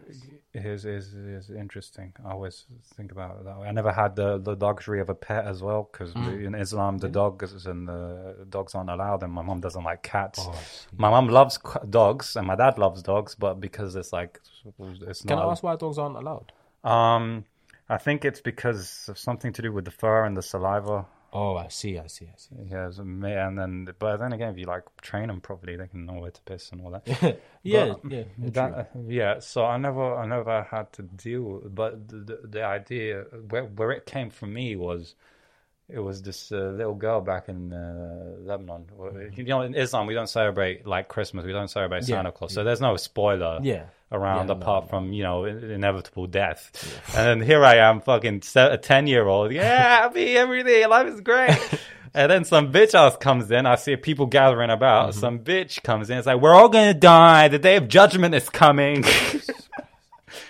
[0.55, 2.13] is is is interesting.
[2.25, 2.65] I always
[2.97, 3.57] think about it that.
[3.57, 7.09] I never had the the luxury of a pet as well because in Islam the
[7.09, 10.41] dogs and the dogs aren't allowed, and my mom doesn't like cats.
[10.43, 10.55] Oh,
[10.97, 11.59] my mom loves
[11.91, 14.41] dogs, and my dad loves dogs, but because it's like
[15.03, 15.39] it's Can.
[15.39, 16.53] I ask why dogs aren't allowed?
[16.85, 17.45] Um,
[17.89, 21.07] I think it's because of something to do with the fur and the saliva.
[21.37, 21.99] Oh, I see.
[21.99, 22.27] I see.
[22.27, 22.55] I see.
[22.70, 26.07] Yeah, so and then but then again, if you like train them properly, they can
[26.07, 27.40] know where to piss and all that.
[27.64, 27.87] yeah.
[27.87, 28.25] But, um, yeah.
[28.38, 29.38] yeah, that, yeah.
[29.40, 31.61] So I never, I never had to deal.
[31.68, 35.14] But the, the the idea where where it came from me was.
[35.88, 38.87] It was this uh, little girl back in uh, Lebanon.
[38.97, 41.44] Well, You know, in Islam, we don't celebrate like Christmas.
[41.44, 42.55] We don't celebrate Yeah, Santa Claus.
[42.55, 43.85] So there's no spoiler Yeah.
[44.11, 44.88] around Yeah, apart no.
[44.88, 46.70] from you know inevitable death.
[47.14, 49.53] And then here I am, fucking se- a ten year old.
[49.53, 50.88] Yeah, happy everything.
[50.88, 51.59] Life is great.
[52.14, 53.66] and then some bitch ass comes in.
[53.66, 55.11] I see people gathering about.
[55.11, 55.20] Mm-hmm.
[55.20, 56.16] Some bitch comes in.
[56.16, 57.49] It's like we're all gonna die.
[57.49, 59.05] The day of judgment is coming.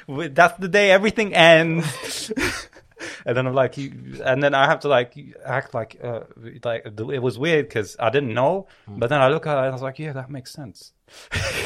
[0.09, 2.31] That's the day everything ends.
[3.27, 6.21] And then I'm like, you, and then I have to like act like, uh,
[6.63, 8.67] like it was weird because I didn't know.
[8.87, 8.99] Hmm.
[8.99, 10.93] But then I look at it and I was like, yeah, that makes sense.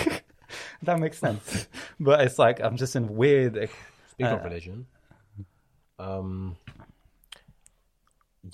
[0.82, 1.66] that makes sense.
[2.00, 3.54] But it's like I'm just in weird.
[4.10, 4.86] Speaking Uh, of religion,
[5.98, 6.56] um,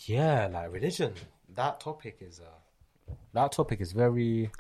[0.07, 1.13] yeah, like religion.
[1.55, 4.51] That topic is uh, that topic is very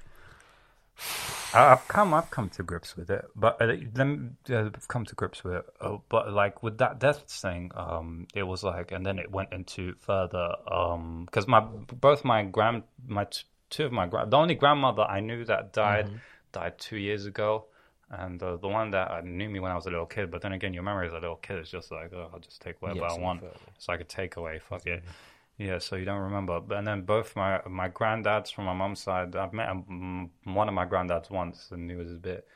[1.52, 5.04] I've come, I've come to grips with it, but uh, let me, uh, I've come
[5.04, 5.64] to grips with it.
[5.80, 9.52] Uh, but like with that death thing, um, it was like, and then it went
[9.52, 14.37] into further, um, because my both my grand, my t- two of my grand, the
[14.37, 16.09] only grandmother I knew that died
[16.52, 17.66] died two years ago,
[18.11, 20.30] and uh, the one that uh, knew me when I was a little kid.
[20.33, 22.61] But then again, your memory as a little kid is just like, oh, I'll just
[22.62, 23.40] take whatever Yeah, I want.
[23.42, 23.54] further.
[23.76, 24.61] It's like a takeaway.
[24.61, 25.04] Fuck it.
[25.58, 26.60] Yeah, so you don't remember.
[26.60, 30.68] But and then both my my granddads from my mum's side, I've met um, one
[30.68, 32.46] of my granddads once, and he was a bit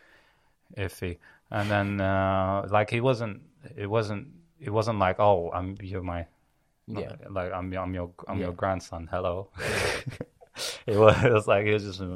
[0.76, 1.18] iffy.
[1.50, 3.42] And then uh, like he wasn't,
[3.76, 4.28] it wasn't,
[4.61, 6.26] it wasn't like, oh, I'm you're my,
[6.88, 7.12] Yeah.
[7.30, 8.46] like I'm I'm your I'm Yeah.
[8.46, 9.08] your grandson.
[9.11, 9.50] Hello.
[10.87, 12.00] it was it was like it was just.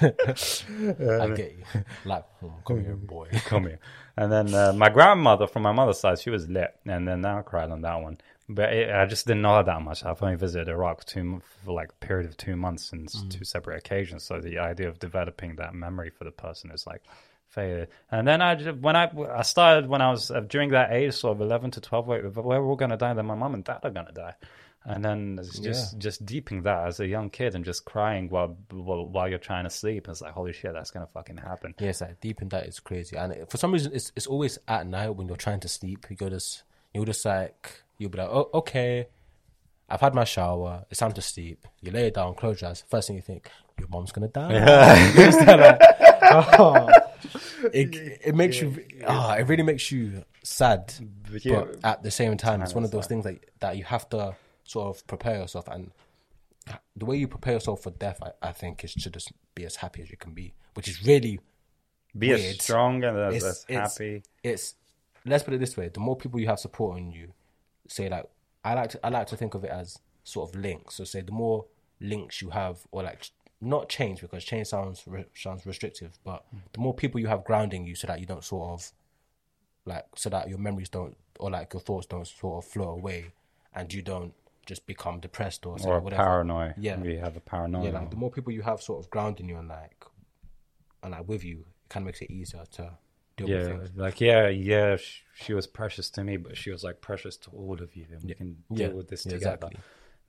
[0.00, 1.64] I get you.
[2.04, 3.28] Like, oh, come here, boy.
[3.46, 3.80] come here.
[4.16, 7.42] And then uh, my grandmother from my mother's side, she was lit, and then I
[7.42, 8.18] cried on that one.
[8.48, 10.04] But it, I just didn't know that much.
[10.04, 13.22] I've only visited Iraq for two for like a period of two months and s
[13.30, 14.24] two separate occasions.
[14.24, 17.02] So the idea of developing that memory for the person is like
[17.48, 17.88] failure.
[18.10, 21.36] And then I when I I started when I was uh, during that age, sort
[21.36, 23.80] of eleven to twelve, where where we're all gonna die, then my mom and dad
[23.82, 24.34] are gonna die.
[24.86, 28.58] And then it's just just deeping that as a young kid and just crying while
[28.70, 30.06] while, while you're trying to sleep.
[30.08, 31.74] It's like holy shit, that's gonna fucking happen.
[31.80, 34.58] Yeah, it's like deep in that is crazy, and for some reason, it's it's always
[34.68, 36.04] at night when you're trying to sleep.
[36.10, 39.06] You go just you're just like you'll be like, oh, okay,
[39.88, 40.84] I've had my shower.
[40.90, 41.66] It's time to sleep.
[41.80, 42.84] You lay it down, close your eyes.
[42.88, 44.52] First thing you think, your mom's gonna die.
[45.16, 45.60] You understand?
[45.60, 47.04] Like,
[47.72, 50.92] it it makes you ah, it really makes you sad,
[51.30, 53.76] But yeah, but at the same time, it's one of Kinda those things that that
[53.76, 55.90] you have to sort of prepare yourself, and
[56.96, 59.76] the way you prepare yourself for death, I, I think, is to just be as
[59.76, 61.40] happy as you can be, which is really
[62.16, 64.22] be as strong and as, it's, as it's- happy.
[64.42, 64.74] It's
[65.26, 67.32] let's put it this way: the more people you have supporting you,
[67.88, 68.24] say like
[68.64, 70.94] I like to I like to think of it as sort of links.
[70.96, 71.66] So say the more
[72.00, 73.28] links you have, or like
[73.60, 77.86] not change because change sounds re- sounds restrictive, but the more people you have grounding
[77.86, 78.92] you, so that you don't sort of
[79.86, 83.32] like so that your memories don't or like your thoughts don't sort of flow away,
[83.74, 84.32] and you don't
[84.66, 86.22] just become depressed or, Or whatever.
[86.22, 86.74] paranoid.
[86.78, 86.98] Yeah.
[86.98, 87.84] We have a paranoia.
[87.84, 90.04] Yeah, like the more people you have sort of grounding you and like
[91.02, 92.92] and like with you, it kind of makes it easier to
[93.36, 93.90] deal with yeah, things.
[93.96, 94.96] like yeah, yeah.
[94.96, 98.06] She, she was precious to me, but she was like precious to all of you,
[98.12, 99.54] and we can deal Yeah, with this yeah, together.
[99.54, 99.80] exactly.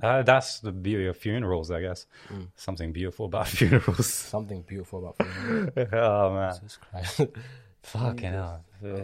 [0.01, 2.05] Uh, that's the beauty of funerals, I guess.
[2.29, 2.47] Mm.
[2.55, 4.07] Something beautiful about funerals.
[4.13, 5.89] Something beautiful about funerals.
[5.93, 7.21] oh man, Jesus Christ.
[7.83, 8.65] fucking hell.
[8.83, 8.99] Uh,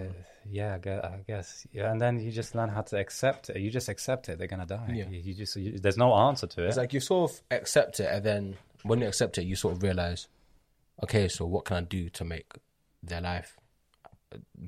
[0.50, 1.68] yeah, I guess, I guess.
[1.72, 3.58] Yeah, and then you just learn how to accept it.
[3.58, 4.38] You just accept it.
[4.40, 4.86] They're gonna die.
[4.92, 5.08] Yeah.
[5.08, 6.68] You, you just you, there's no answer to it.
[6.70, 9.76] It's like you sort of accept it, and then when you accept it, you sort
[9.78, 10.28] of realize,
[11.04, 12.52] okay, so what can I do to make
[13.04, 13.56] their life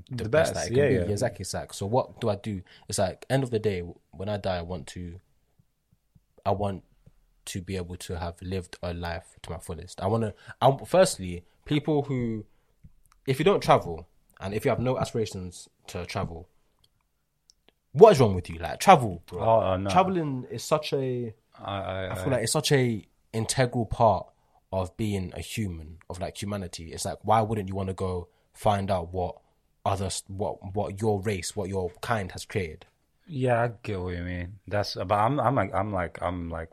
[0.10, 0.95] the, The best, best, that it can yeah, be?
[0.95, 1.12] yeah.
[1.12, 1.43] Exactly.
[1.43, 2.62] It's like, so what do I do?
[2.89, 5.19] It's like, end of the day, when I die, I want to,
[6.45, 6.84] I want
[7.45, 10.02] to be able to have lived a life to my fullest.
[10.02, 12.45] I want to, I, firstly, people who,
[13.28, 14.08] if you don't travel
[14.39, 16.47] and if you have no aspirations to travel,
[17.93, 18.58] what is wrong with you?
[18.60, 19.39] Like travel, bro.
[19.39, 19.89] Oh, oh no.
[19.89, 24.28] Traveling is such a I, I, I feel like it's such a integral part
[24.71, 26.91] of being a human, of like humanity.
[26.91, 29.38] It's like why wouldn't you want to go find out what
[29.86, 32.86] others, what what your race, what your kind has created?
[33.28, 34.60] Yeah, I get what you mean.
[34.67, 36.69] That's but I'm I'm like I'm like I'm like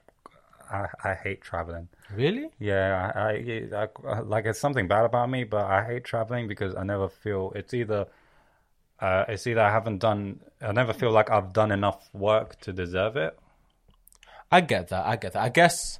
[0.70, 1.88] I I hate traveling.
[2.12, 2.50] Really?
[2.58, 6.74] Yeah, I, I, I like it's something bad about me, but I hate traveling because
[6.74, 8.06] I never feel it's either
[9.00, 12.72] uh it's either I haven't done I never feel like I've done enough work to
[12.72, 13.38] deserve it.
[14.50, 15.06] I get that.
[15.06, 15.42] I get that.
[15.42, 15.98] I guess.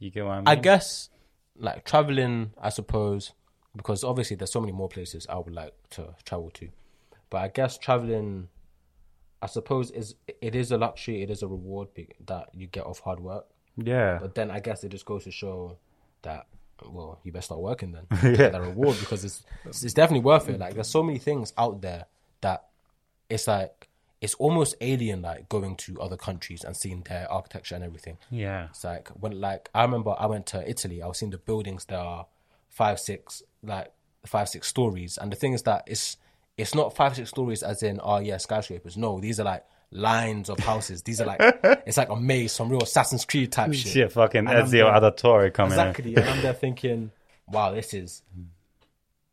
[0.00, 0.48] You get what I mean?
[0.48, 1.08] I guess
[1.56, 2.52] like traveling.
[2.60, 3.32] I suppose
[3.76, 6.68] because obviously there's so many more places I would like to travel to,
[7.30, 8.48] but I guess traveling.
[9.42, 11.22] I suppose is it is a luxury.
[11.22, 11.88] It is a reward
[12.26, 13.46] that you get off hard work.
[13.76, 14.18] yeah.
[14.18, 15.76] But then I guess it just goes to show
[16.22, 16.46] that
[16.82, 18.06] well, you better start working then.
[18.38, 18.48] yeah.
[18.48, 20.58] that reward because it's it's definitely worth it.
[20.58, 22.06] Like there's so many things out there
[22.40, 22.64] that
[23.28, 23.88] it's like
[24.20, 28.16] it's almost alien like going to other countries and seeing their architecture and everything.
[28.30, 28.68] Yeah.
[28.70, 31.84] It's like when like I remember I went to Italy, I was seeing the buildings
[31.86, 32.26] that are
[32.68, 33.92] five, six like
[34.26, 35.18] five, six stories.
[35.18, 36.16] And the thing is that it's
[36.56, 38.96] it's not five, six stories as in oh yeah, skyscrapers.
[38.96, 41.02] No, these are like lines of houses.
[41.02, 41.40] These are like
[41.86, 43.92] it's like a maze, some real Assassin's Creed type shit.
[43.92, 46.16] Shit, fucking And Ezio Auditore coming Exactly.
[46.16, 47.10] And I'm there thinking,
[47.48, 48.22] wow, this is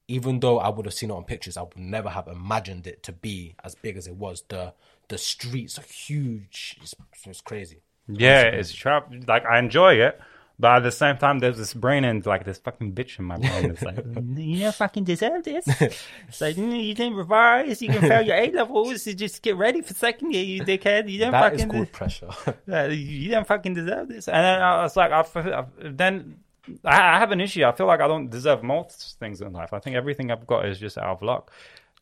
[0.08, 3.02] even though I would have seen it on pictures, I would never have imagined it
[3.04, 4.44] to be as big as it was.
[4.50, 4.74] The
[5.08, 6.78] the streets are huge.
[6.82, 7.82] It's, it's crazy.
[8.08, 8.86] Yeah, it's.
[9.28, 10.20] Like I enjoy it,
[10.62, 13.38] but at the same time, there's this brain and like this fucking bitch in my
[13.38, 13.72] brain.
[13.72, 13.98] It's like
[14.38, 15.66] you don't fucking deserve this.
[15.68, 17.82] It's like mm, you didn't revise.
[17.82, 19.06] You can fail your A levels.
[19.06, 21.10] You just get ready for second year, you dickhead.
[21.10, 21.74] You don't That is fucking.
[21.74, 22.30] called pressure.
[22.92, 24.28] You don't fucking deserve this.
[24.28, 25.26] And then I was like, I,
[25.60, 26.38] I- then
[26.86, 27.66] I I have an issue.
[27.66, 29.74] I feel like I don't deserve most things in life.
[29.74, 31.52] I think everything I've got is just out of luck.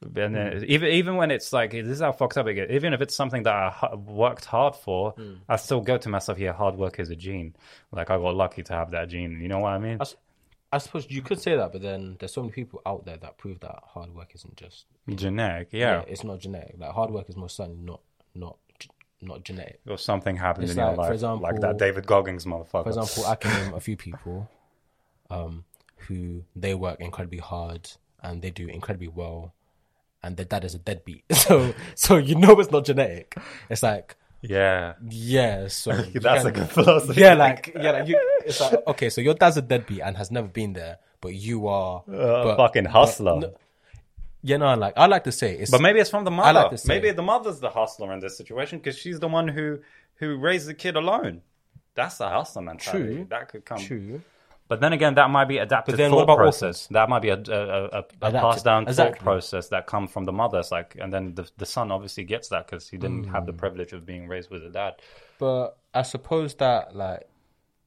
[0.02, 2.72] And then even even when it's like this is how fucked up it gets.
[2.72, 5.14] Even if it's something that I worked hard for,
[5.50, 6.40] I still go to myself.
[6.40, 7.56] Yeah, hard work is a gene.
[7.92, 9.40] Like I got lucky to have that gene.
[9.42, 10.00] You know what I mean?
[10.72, 13.38] I suppose you could say that, but then there's so many people out there that
[13.40, 15.70] prove that hard work isn't just Genetic.
[15.72, 16.04] Yeah.
[16.08, 16.76] it's not genetic.
[16.78, 18.02] Like hard work is most certainly not
[18.36, 18.58] not
[19.22, 19.82] not genetic.
[19.90, 22.84] Or something happened It's in like, your for life, example- like that David Goggins motherfucker.
[22.84, 24.50] For example, I can name a few people
[25.30, 25.66] um,
[26.08, 27.90] who they work incredibly hard
[28.22, 29.54] and they do incredibly well,
[30.24, 31.24] and their dad is a deadbeat.
[31.34, 33.36] So, so you know it's not genetic.
[33.70, 37.22] It's like, yeah, yeah, so that's can- a good philosophy.
[37.22, 40.32] yeah, like yeah, like you, it's like okay, so your dad's a deadbeat and has
[40.32, 43.40] never been there, but you are a but- fucking hustler.
[43.40, 43.54] no-
[44.42, 46.54] Yeah, no, like I like to say it's But maybe it's from the mother.
[46.62, 49.48] like to say- maybe the mother's the hustler in this situation because she's the one
[49.50, 49.80] who
[50.16, 51.42] who raised the kid alone.
[51.96, 53.16] That's a hustler mentality.
[53.16, 53.28] True.
[53.30, 53.80] That could come.
[53.80, 54.22] true.
[54.70, 56.84] But then again, that might be adaptive then thought what about process.
[56.84, 56.88] orphans?
[56.92, 59.18] That might be a, a, a, a passed down exactly.
[59.18, 60.72] thought process that come from the mothers.
[60.72, 63.48] Like, and then the the son obviously gets that because he didn't have Mm.
[63.48, 64.94] the privilege of being raised with a dad.
[65.40, 67.28] But I suppose that like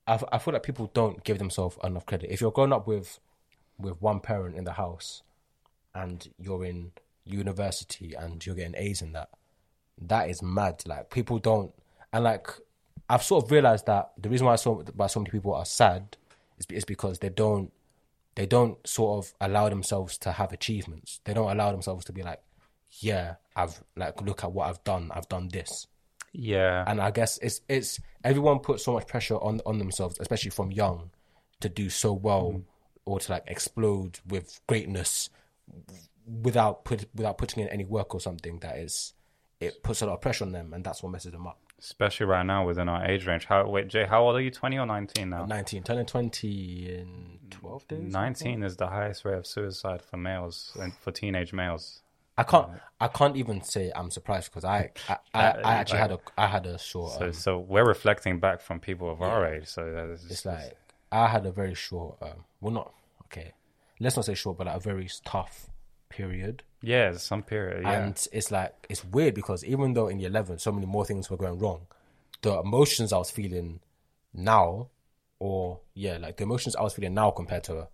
[0.09, 2.31] I, I feel like people don't give themselves enough credit.
[2.33, 3.21] If you're growing up with
[3.79, 5.23] with one parent in the house
[5.95, 6.93] and you're in
[7.25, 9.29] university and you're getting A's in that,
[10.01, 10.83] that is mad.
[10.87, 11.73] Like people don't
[12.13, 12.49] and like
[13.09, 16.17] I've sort of realized that the reason why so why so many people are sad
[16.71, 17.73] is, be- because they don't
[18.35, 21.21] they don't sort of allow themselves to have achievements.
[21.25, 22.41] They don't allow themselves to be like,
[23.01, 25.11] yeah, I've like look at what I've done.
[25.15, 25.87] I've done this,
[26.33, 26.85] Yeah.
[26.87, 30.71] and I guess it's it's everyone puts so much pressure on on themselves, especially from
[30.73, 31.11] young,
[31.61, 32.63] to do so well mm.
[33.05, 35.31] or to like explode with greatness
[36.27, 39.15] without put without putting in any work or something that is
[39.61, 41.59] it puts a lot of pressure on them and that's what messes them up.
[41.83, 43.45] Especially right now within our age range.
[43.47, 44.53] How wait, Jay, how old are you?
[44.53, 45.47] Twenty or nineteen now?
[45.47, 48.13] 19 turning 20 in 12 days.
[48.13, 52.03] Nineteen is the highest rate of suicide for males and for teenage males.
[52.39, 52.69] I can't
[53.01, 56.47] I can't even say I'm surprised because I I, I, I actually had a I
[56.47, 59.67] had a short So, um, so we're reflecting back from people of our age.
[59.67, 60.77] So that is it's like
[61.11, 63.55] I had a very short um well not okay
[63.99, 65.67] let's not say short but like a very tough
[66.13, 67.85] period yeah, some period.
[67.85, 71.05] Yeah, and it's like it's weird because even though in the 11 so many more
[71.05, 71.87] things were going wrong
[72.43, 73.79] the emotions i was feeling
[74.35, 74.89] now
[75.39, 77.87] or yeah like the emotions i was feeling now compared to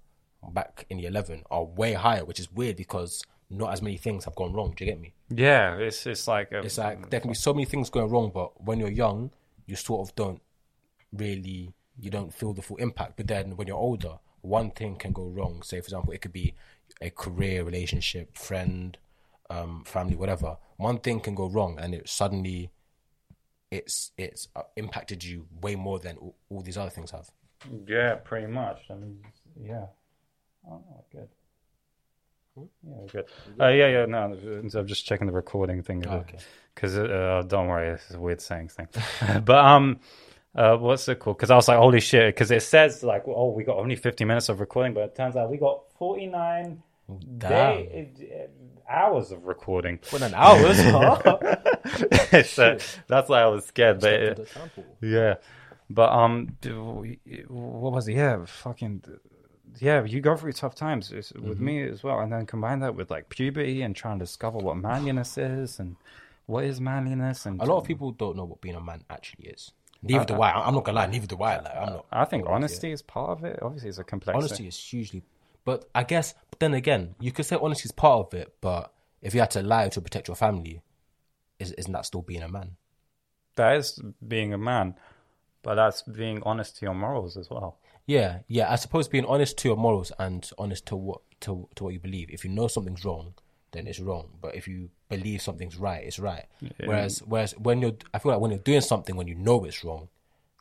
[0.53, 4.25] back in the 11 are way higher which is weird because not as many things
[4.25, 5.77] have gone wrong do you get me yeah.
[5.77, 8.63] It's it's like a, it's like there can be so many things going wrong but
[8.65, 9.31] when you're young
[9.67, 10.41] you sort of don't
[11.13, 15.13] really you don't feel the full impact but then when you're older one thing can
[15.13, 16.55] go wrong say for example it could be
[17.01, 18.99] a career relationship friend
[19.51, 22.71] um family whatever one thing can go wrong and it suddenly
[23.71, 27.31] it's it's uh, impacted you way more than all, all these other things have
[27.87, 28.83] yeah, pretty much.
[28.91, 29.19] I mean,
[29.61, 29.87] yeah.
[30.71, 31.29] Oh, good.
[32.57, 33.25] Yeah, good.
[33.61, 34.07] Uh, yeah, yeah.
[34.07, 34.37] No,
[34.75, 36.05] I'm just checking the recording thing.
[36.07, 36.39] Oh, okay.
[36.75, 38.89] Because uh, don't worry, it's a weird saying thing.
[39.45, 40.01] but um,
[40.59, 41.37] uh, what's it called?
[41.39, 42.35] Because I was like, holy shit!
[42.35, 45.37] Because it says like, oh, we got only 50 minutes of recording, but it turns
[45.37, 46.83] out we got 49
[47.39, 48.11] day,
[48.89, 49.99] uh, hours of recording.
[50.03, 52.43] for an hour huh?
[52.45, 54.01] so that's why I was scared.
[54.01, 54.85] But it, to the temple.
[55.01, 55.35] yeah,
[55.89, 56.57] but um,
[57.49, 58.15] what was it?
[58.15, 59.05] Yeah, fucking.
[59.81, 61.49] Yeah, you go through tough times it's- Mm-hmm.
[61.49, 64.59] with me as well, and then combine that with like puberty and trying to discover
[64.59, 65.95] what manliness is and
[66.47, 67.47] what is manliness.
[67.47, 70.35] And a lot of people don't know what being a man actually is neither do
[70.35, 70.67] uh, I.
[70.67, 71.07] I'm not gonna lie.
[71.07, 71.57] Neither do I.
[71.61, 72.07] Like, I'm not.
[72.13, 73.59] I think honesty is part of it.
[73.63, 74.37] Obviously, it's a complex.
[74.37, 75.23] honesty is hugely
[75.65, 78.91] but i guess but then again you could say honesty is part of it but
[79.21, 80.81] if you had to lie to protect your family
[81.59, 82.71] is, isn't that still being a man
[83.57, 84.95] That is being a man,
[85.63, 87.77] but that's being honest to your morals as well.
[88.07, 91.85] yeah yeah i suppose being honest to your morals and honest to what to, to
[91.85, 93.35] what you believe if you know something's wrong
[93.73, 96.47] then it's wrong but if you believe something's right it's right.
[96.85, 99.85] Whereas whereas when you're i feel like when you're doing something when you know it's
[99.85, 100.09] wrong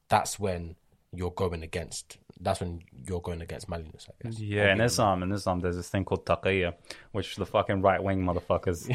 [0.09, 0.75] that's when
[1.13, 4.39] you're going against that's when you're going against manliness i guess.
[4.39, 6.75] Yeah, in Islam, in Islam, there's this thing called taqiyya,
[7.11, 8.87] which the fucking right wing motherfuckers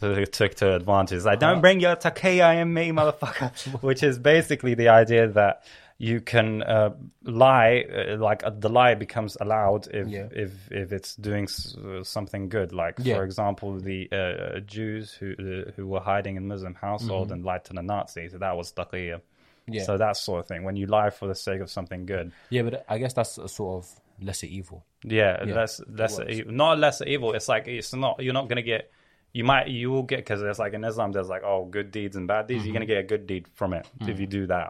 [0.32, 1.16] took to advantage.
[1.16, 1.60] It's Like, don't uh-huh.
[1.60, 3.82] bring your taqiyya in me, motherfucker.
[3.82, 5.64] which is basically the idea that
[6.02, 6.90] you can uh,
[7.24, 10.28] lie, uh, like uh, the lie becomes allowed if Yeah.
[10.44, 12.72] if if it's doing s- uh, something good.
[12.72, 13.16] Like, Yeah.
[13.16, 17.64] for example, the uh, Jews who uh, who were hiding in Muslim household and lied
[17.66, 18.32] to the Nazis.
[18.32, 19.20] That was taqiyya.
[19.66, 19.84] Yeah.
[19.84, 20.64] So that sort of thing.
[20.64, 22.32] When you lie for the sake of something good.
[22.48, 23.90] yeah but i guess that's a sort of
[24.28, 27.34] lesser evil Yeah, Yeah, less lesser, e- not lesser evil.
[27.36, 28.14] It's like it's not.
[28.24, 28.90] You're not gonna get.
[29.32, 29.68] You might.
[29.68, 31.12] You will get because there's like in Islam.
[31.12, 32.64] There's like oh, good deeds and bad deeds.
[32.64, 33.04] You're gonna Mm-hmm.
[33.04, 34.68] get a good deed from it if you do that,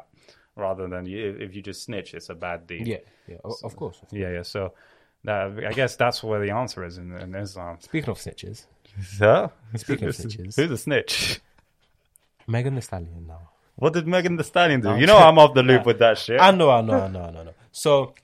[0.61, 2.15] rather than you, if you just snitch.
[2.15, 2.87] It's a bad deed.
[2.87, 3.99] Yeah, yeah, o- of course.
[4.13, 4.43] yeah, yeah.
[4.43, 4.75] So
[5.25, 7.79] that I guess that's where the answer is in, in Islam.
[7.81, 8.67] Speaking of snitches,
[9.19, 9.49] Huh?
[9.77, 10.57] Speaking of Who's- snitches.
[10.57, 11.41] who's a snitch?
[12.47, 13.49] Megan Thee Stallion now.
[13.77, 14.97] What did Megan Thee Stallion do?
[14.97, 16.41] You know I'm off the loop with that shit.
[16.41, 17.55] I know, I know, I know, I know, I know.
[17.73, 18.15] So,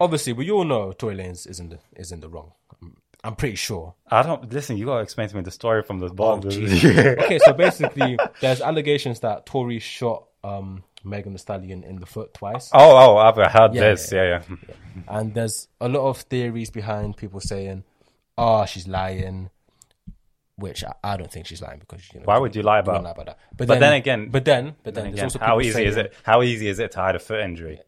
[0.00, 2.52] obviously, we all know Tory Lanez is in the is in the wrong.
[3.24, 3.94] I'm, pretty sure.
[4.10, 4.76] I don't listen.
[4.76, 6.50] You gotta explain to me the story from the Oh, bottom.
[6.50, 6.84] Jesus.
[7.24, 12.34] okay, so basically, there's allegations that Tory shot um, Megan Thee Stallion in the foot
[12.34, 14.12] twice, oh, oh, I've heard Yeah, this.
[14.12, 14.56] yeah, Yeah, yeah.
[15.08, 17.84] and there's a lot of theories behind people saying,
[18.38, 19.50] "Oh, she's lying,"
[20.56, 22.24] which I, I don't think she's lying because you know.
[22.26, 23.02] Why would you lie about?
[23.02, 23.38] lie about that.
[23.56, 26.14] But, But then again- but then, but then, Then again, also how easy is it?
[26.22, 27.80] How easy is it to hide a foot injury?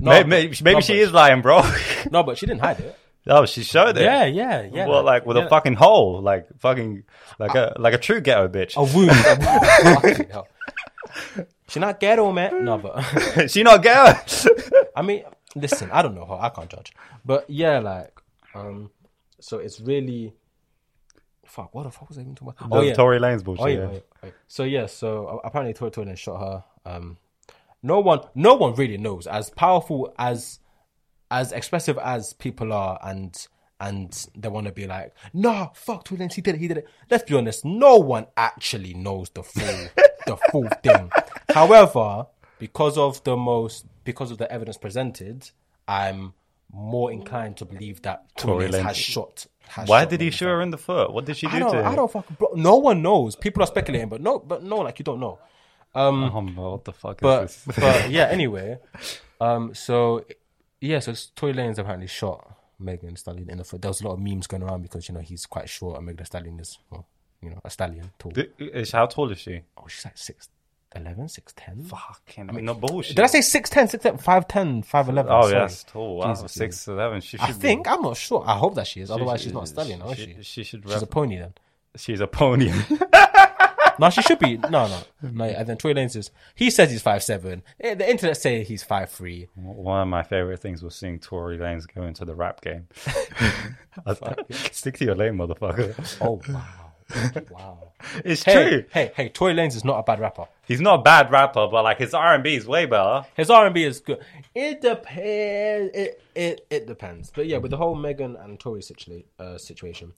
[0.00, 1.62] No, maybe, maybe, maybe no, she is lying, bro.
[2.10, 2.98] No, but she didn't hide it.
[3.28, 4.02] oh, she showed it.
[4.02, 4.86] Yeah, yeah, yeah.
[4.86, 5.46] Well, like with yeah.
[5.46, 7.04] a fucking hole, like fucking,
[7.38, 8.76] like a like a true ghetto bitch.
[8.76, 9.10] a wound.
[9.10, 10.46] a
[11.36, 11.46] wound.
[11.68, 12.64] She not ghetto, man.
[12.64, 14.50] No, but she not ghetto.
[14.94, 16.38] I mean, listen, I don't know her.
[16.40, 16.92] I can't judge.
[17.24, 18.20] But yeah, like,
[18.54, 18.90] um,
[19.40, 20.32] so it's really,
[21.44, 21.74] fuck.
[21.74, 22.84] What the fuck was I even talking about?
[22.84, 23.64] oh, Tory Lanez bullshit.
[23.64, 23.86] Oh yeah, yeah.
[23.86, 24.32] oh, yeah, oh.
[24.46, 26.64] So yeah, so uh, apparently Tory Tory shot her.
[26.90, 27.18] Um,
[27.82, 29.26] no one, no one really knows.
[29.26, 30.60] As powerful as,
[31.30, 33.46] as expressive as people are, and
[33.78, 36.78] and they want to be like, nah, fuck Tory Lanez, he did it, he did
[36.78, 36.88] it.
[37.10, 39.88] Let's be honest, no one actually knows the full,
[40.26, 41.10] the full thing.
[41.52, 42.26] However,
[42.58, 45.50] because of the most, because of the evidence presented,
[45.88, 46.34] I'm
[46.72, 49.46] more inclined to believe that Tory Lanez Lanez- has shot.
[49.68, 51.12] Has Why shot did he shoot her in the foot?
[51.12, 51.86] What did she do I don't, to him?
[51.86, 52.36] I don't fucking.
[52.38, 53.34] Bro, no one knows.
[53.36, 55.38] People are speculating, but no, but no, like you don't know.
[55.94, 57.76] Um, Oh, no, what the fuck but is this?
[57.80, 58.24] but yeah.
[58.26, 58.78] Anyway,
[59.40, 60.24] um, so
[60.80, 63.80] yeah, so Tory Lanez apparently shot Megan Stallion in the foot.
[63.82, 66.06] There was a lot of memes going around because you know he's quite short and
[66.06, 67.06] Megan Stallion is well,
[67.42, 68.32] you know, a stallion tall.
[68.58, 69.62] Is- How tall is she?
[69.78, 70.48] oh, she's like six
[70.94, 71.82] eleven, six ten.
[71.84, 73.16] Fucking, I mean, no bullshit.
[73.16, 75.26] Did I say 6'10", 6'10", 5'10", 5'11"?
[75.28, 75.52] Oh, Sorry.
[75.52, 76.16] yes, tall.
[76.16, 77.20] Wow, Jesus, six eleven.
[77.20, 77.40] She should.
[77.48, 78.42] I think I'm not sure.
[78.46, 79.08] I hope that she is.
[79.08, 80.62] Be, Otherwise, she- she's not a stallion, she, is she?
[80.62, 80.84] She should.
[80.88, 81.54] She's a pony then.
[81.96, 82.72] she's a pony.
[83.98, 84.58] No, she should be.
[84.58, 85.44] No, no, no.
[85.46, 86.30] And then Tory Lanez is.
[86.54, 87.62] He says he's five seven.
[87.80, 89.48] Eh, the internet say he's five three.
[89.54, 92.88] One of my favorite things was seeing Tory Lanez go into the rap game.
[93.40, 93.64] I
[94.04, 94.38] was like,
[94.72, 96.18] Stick to your lane, motherfucker.
[96.20, 96.85] Oh wow,
[97.50, 97.92] wow.
[98.24, 98.84] It's Hey, true.
[98.92, 99.28] hey, hey!
[99.30, 100.46] Tory Lanez is not a bad rapper.
[100.66, 103.24] He's not a bad rapper, but like his R and B is way better.
[103.36, 104.18] His R and B is good.
[104.54, 105.90] It depends.
[105.96, 107.30] It it it depends.
[107.34, 110.12] But yeah, with the whole Megan and Tory situa- uh, situation.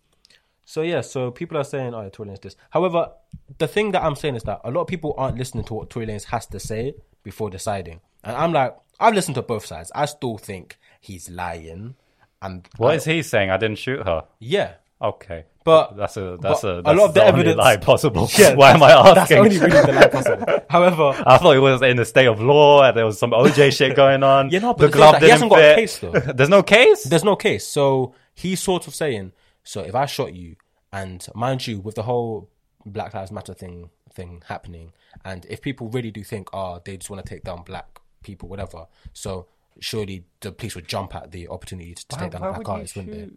[0.64, 3.10] So yeah, so people are saying, "Oh, yeah, Tory Lanez this." However,
[3.58, 5.88] the thing that I'm saying is that a lot of people aren't listening to what
[5.90, 8.00] Tory Lanez has to say before deciding.
[8.24, 9.90] And I'm like, I've listened to both sides.
[9.94, 11.94] I still think he's lying.
[12.42, 13.50] And What is he saying?
[13.50, 14.24] I didn't shoot her.
[14.40, 17.76] yeah, Okay, But- that's a that's but a a lot of the only evidence- lie
[17.76, 18.28] possible.
[18.38, 19.14] Yeah, Why am I asking?
[19.14, 20.58] that's only really the lie possible.
[20.70, 22.82] However, I thought it was in the state of law.
[22.82, 24.50] and There was some OJ shit going on.
[24.50, 26.10] Yeah, no, but the the glove that he didn't hasn't got a case, though.
[26.12, 27.04] There's no case.
[27.04, 27.66] there's no case.
[27.66, 29.32] So he's sort of saying,
[29.64, 30.56] so if I shot you,
[30.92, 32.48] and mind you, with the whole
[32.86, 34.92] Black Lives Matter thing thing happening,
[35.24, 38.48] and if people really do think, oh, they just want to take down black people,
[38.48, 39.46] whatever, so
[39.80, 43.36] surely the police would jump at the opportunity to take down black artists, wouldn't they?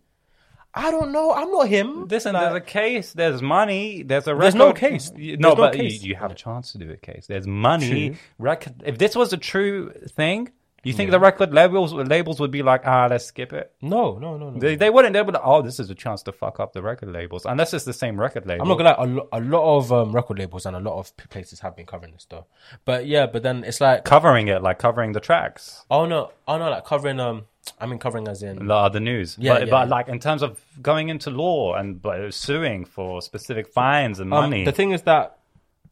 [0.74, 1.34] I don't know.
[1.34, 2.08] I'm not him.
[2.08, 3.14] Listen, there's a case.
[3.14, 4.04] There's money.
[4.04, 4.44] There's a record.
[4.44, 5.12] There's no case.
[5.16, 6.02] You- No, no but case.
[6.04, 7.28] You, you have a chance to do a case.
[7.28, 8.10] There's money.
[8.12, 8.18] True.
[8.40, 8.84] Record.
[8.86, 10.52] If this was a true thing,
[10.84, 13.72] you think the record labels labels would be like, ah, let's skip it.
[13.82, 14.60] no, no, no, no.
[14.60, 15.14] They, they wouldn't.
[15.14, 17.86] Be like, oh, this is a chance to fuck up the record labels, unless it's
[17.86, 18.64] the same record label.
[18.64, 19.04] I'm not gonna lie.
[19.04, 21.86] A, lo- a lot of um, record labels and a lot of places have been
[21.86, 22.46] covering this though.
[22.86, 25.86] But yeah, but then it's like, covering it, like covering the tracks.
[25.92, 27.20] oh no, oh no, like covering.
[27.20, 27.44] Um,
[27.80, 29.38] I mean covering as in the other news.
[29.40, 29.72] Yeah, but, yeah.
[29.72, 34.34] but like in terms of going into law and but suing for specific fines and
[34.34, 34.66] Um, money.
[34.66, 35.38] The thing is that,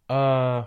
[0.09, 0.65] uh,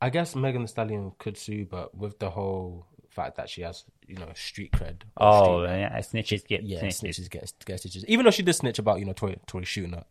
[0.00, 3.84] I guess Megan Thee Stallion could sue, but with the whole fact that she has,
[4.06, 5.02] you know, street cred.
[5.16, 7.02] oh, street- yeah, snitches get yeah, snitches.
[7.02, 8.04] snitches get get stitches.
[8.06, 10.04] Even though she did snitch about, you know, Tory, Tory shooting her.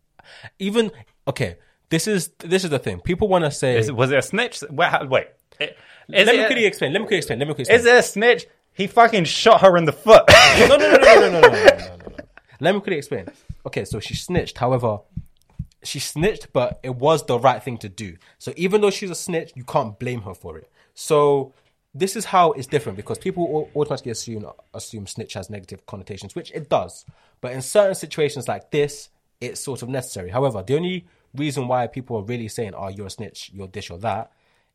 [0.60, 0.92] Even
[1.28, 1.58] okay,
[1.90, 3.00] this is this is the thing.
[3.02, 3.78] People want to say.
[3.78, 4.62] Is, was it a snitch?
[4.70, 5.28] Wait, wait.
[5.60, 6.94] Let me quickly explain.
[6.94, 7.40] Let me quickly explain.
[7.40, 7.80] Let me quickly explain.
[7.80, 8.48] is it a snitch?
[8.80, 10.24] He fucking shot her in the foot.
[10.58, 12.16] no, no, no, no, no, no, no, no, no, no.
[12.62, 13.28] Let me quickly explain.
[13.66, 14.58] Okay, so she snitched.
[14.58, 15.00] However,
[15.84, 18.16] she snitched, but it was the right thing to do.
[18.38, 20.72] So even though she's a snitch, you can't blame her for it.
[20.94, 21.54] So
[21.94, 26.50] this is how it's different because people automatically assume assume snitch has negative connotations, which
[26.52, 27.04] it does.
[27.42, 29.10] But in certain situations like this,
[29.42, 30.30] it's sort of necessary.
[30.30, 31.06] However, the only
[31.36, 34.32] reason why people are really saying, "Oh, you're a snitch, you're this or that,"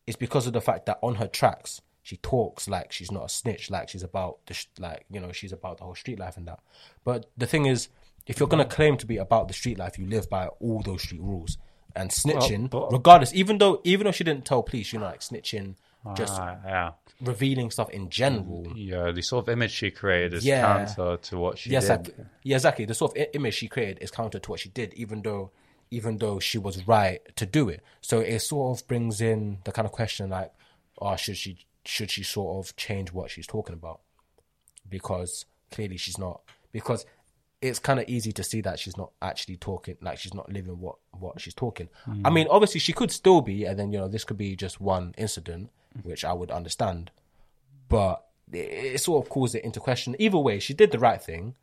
[0.06, 3.28] is because of the fact that on her tracks she talks like she's not a
[3.28, 6.36] snitch, like she's about the sh- like you know she's about the whole street life
[6.36, 6.60] and that.
[7.02, 7.88] But the thing is,
[8.26, 11.02] if you're gonna claim to be about the street life, you live by all those
[11.02, 11.58] street rules.
[11.96, 15.20] And snitching, but- regardless, even though even though she didn't tell police, you know, like
[15.20, 15.76] snitching,
[16.16, 16.90] just Ah, yeah.
[17.22, 18.66] revealing stuff in general.
[18.76, 20.60] Yeah, the sort of image she created is Yeah.
[20.86, 22.00] counter to what she Yes, did.
[22.00, 22.24] exactly.
[22.42, 22.84] Yeah, exactly.
[22.84, 25.52] The sort of i- image she created is counter to what she did, even though,
[25.90, 27.80] even though she was right to do it.
[28.02, 30.52] So it sort of brings in the kind of question like,
[31.00, 34.00] oh, should she should she sort of change what she's talking about?
[34.88, 36.42] Because clearly she's not.
[36.72, 37.06] Because
[37.60, 40.78] it's kind of easy to see that she's not actually talking, like she's not living
[40.78, 41.88] what what she's talking.
[42.24, 44.80] I mean, obviously she could still be, and then you know this could be just
[44.80, 45.70] one incident,
[46.02, 47.10] which I would understand
[47.88, 50.16] but it, it sort of calls it into question.
[50.18, 51.54] Either way, she did the right thing.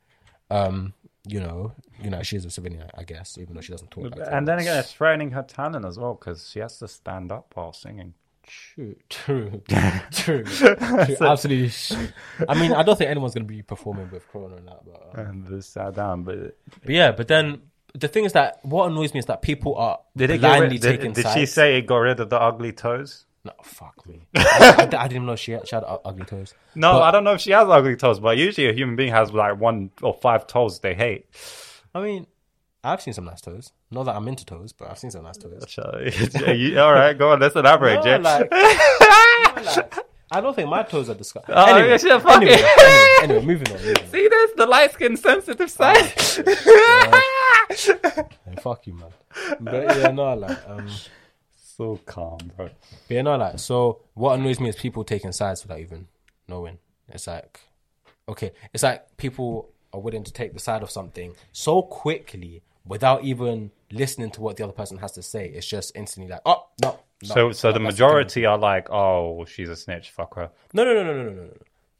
[0.49, 0.93] Um,
[1.25, 4.15] you know, you know, she's a civilian, I guess, even though she doesn't talk like
[4.15, 4.33] that.
[4.33, 7.51] And then again, it's threatening her talent as well because she has to stand up
[7.53, 8.13] while singing.
[8.47, 9.61] True, true,
[10.11, 10.75] true, true.
[11.21, 11.71] Absolutely.
[12.49, 15.19] I mean, I don't think anyone's going to be performing with Corona and that, but,
[15.19, 17.11] uh, And sat down, but but yeah.
[17.11, 17.61] But then
[17.93, 20.81] the thing is that what annoys me is that people are did it blindly rid,
[20.81, 21.35] did, taking did sides.
[21.39, 23.25] she say it got rid of the ugly toes?
[23.43, 24.27] No, fuck me.
[24.35, 26.53] I, I didn't even know she had, she had ugly toes.
[26.75, 29.11] No, But- I don't know if she has ugly toes, but usually a human being
[29.11, 31.25] has like one or five toes they hate.
[31.95, 32.27] I mean,
[32.83, 33.71] I've seen some nice toes.
[33.91, 35.77] Not that I'm into toes, but I've seen some nice toes.
[35.79, 37.39] All right, go on.
[37.39, 38.17] Let's elaborate, No, Jay.
[38.17, 39.93] like- like,
[40.33, 41.53] I don't think my toes are disgusting.
[41.53, 43.77] Oh, anyway, yeah, shit, fuck anyway, anyway, anyway, moving on.
[43.81, 44.07] Moving on.
[44.09, 44.51] See this?
[44.55, 46.13] The light skin sensitive side.
[47.71, 49.09] Yeah, fuck you, man.
[49.59, 50.89] But yeah, no, like, um,
[51.55, 52.65] so calm, bro.
[52.67, 52.73] but
[53.07, 56.07] yeah, no, like, so what annoys me is people taking sides without even
[56.47, 56.79] knowing.
[57.07, 57.61] It's like,
[58.27, 63.23] okay, it's like people are willing to take the side of something so quickly without
[63.23, 65.47] even listening to what the other person has to say.
[65.47, 66.99] It's just instantly like, oh no.
[67.23, 70.11] no So, so no, the majority are like, "Oh, she's a snitch.
[70.11, 71.49] Fuck her." No, no, no, no, no, no, no.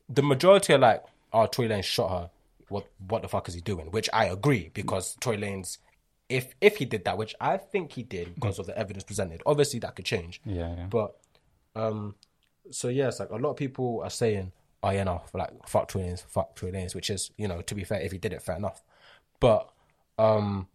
[0.10, 1.04] The majority are like,
[1.34, 2.30] oh, Tory Lanez shot her.
[2.70, 3.92] What, what the fuck is he doing?
[3.92, 5.78] Which I agree because Tory Lanez,
[6.30, 9.42] if if he did that, which I think he did because of the evidence presented,
[9.46, 10.42] obviously that could change.
[10.46, 10.86] Yeah, yeah.
[10.90, 11.18] But,
[11.76, 12.16] um,
[12.70, 14.54] so yes, like a lot of people are saying,
[14.84, 17.76] oh yeah, no, like fuck Tory Lanez, fuck Tory Lanez, which is you know to
[17.76, 18.82] be fair, if he did it, fair enough.
[19.42, 19.70] But
[20.22, 20.68] um,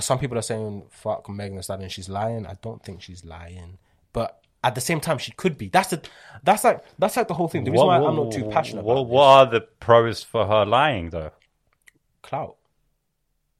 [0.00, 2.46] some people are saying fuck Megan Thee Stallion, she's lying.
[2.46, 3.78] I don't think she's lying,
[4.12, 5.68] but at the same time, she could be.
[5.68, 6.02] That's the
[6.44, 7.64] that's like that's like the whole thing.
[7.64, 11.10] The reason why I'm not too passionate What, what are the pros for her lying
[11.10, 11.32] though?
[12.22, 12.56] clout.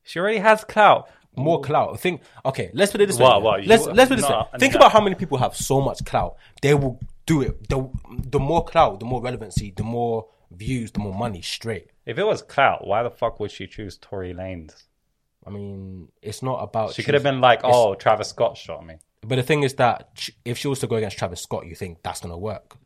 [0.02, 1.08] She already has clout.
[1.36, 1.98] More clout.
[2.00, 2.22] Think.
[2.44, 3.24] Okay, let's put it this way.
[3.24, 3.42] What, yeah.
[3.42, 4.58] what, let's let's put it this no, way.
[4.58, 4.78] Think no.
[4.78, 6.36] about how many people have so much clout.
[6.60, 7.68] They will do it.
[7.68, 11.40] The the more clout, the more relevancy, the more views, the more money.
[11.42, 11.88] Straight.
[12.06, 14.84] If it was clout, why the fuck would she choose Tory Lanez?
[15.46, 16.94] I mean, it's not about.
[16.94, 20.28] She could have been like, "Oh, Travis Scott shot me." But the thing is that
[20.44, 22.76] if she was to go against Travis Scott, you think that's gonna work?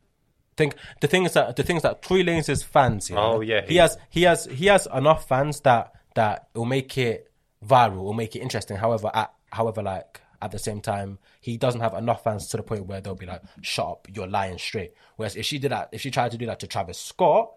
[0.55, 3.09] Think the thing is that the thing is that Tory Lanez's fans.
[3.09, 6.65] Yeah, Oh, yeah, he, he- has he has he has enough fans that that will
[6.65, 7.31] make it
[7.65, 8.77] viral, will make it interesting.
[8.77, 12.63] However, at however like at the same time, he doesn't have enough fans to the
[12.63, 15.89] point where they'll be like, "Shut up, you're lying straight." Whereas if she did that,
[15.91, 17.51] if she tried to do that to Travis Scott.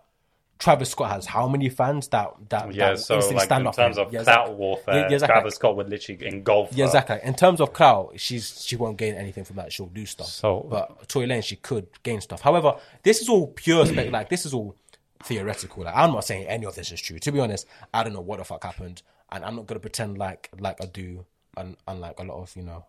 [0.61, 3.75] Travis Scott has how many fans that that Yeah, that so like stand in up
[3.75, 4.55] terms of Yeah, clout exactly.
[4.55, 5.35] warfare, Yeah, yeah, exactly.
[5.35, 6.89] Travis Scott would literally engulf Yeah, her.
[6.91, 7.19] exactly.
[7.25, 9.73] In terms of clout, she's she won't gain anything from that.
[9.73, 10.29] She'll do stuff.
[10.29, 12.41] So- but Tory Lane, she could gain stuff.
[12.43, 14.13] However, this is all pure spec.
[14.13, 14.77] like this is all
[15.25, 15.83] theoretical.
[15.85, 17.19] Like I'm not saying any of this is true.
[17.19, 19.03] To be honest, I don't know what the fuck happened,
[19.33, 21.25] and I'm not gonna pretend like like I do.
[21.57, 22.85] and unlike a lot of you know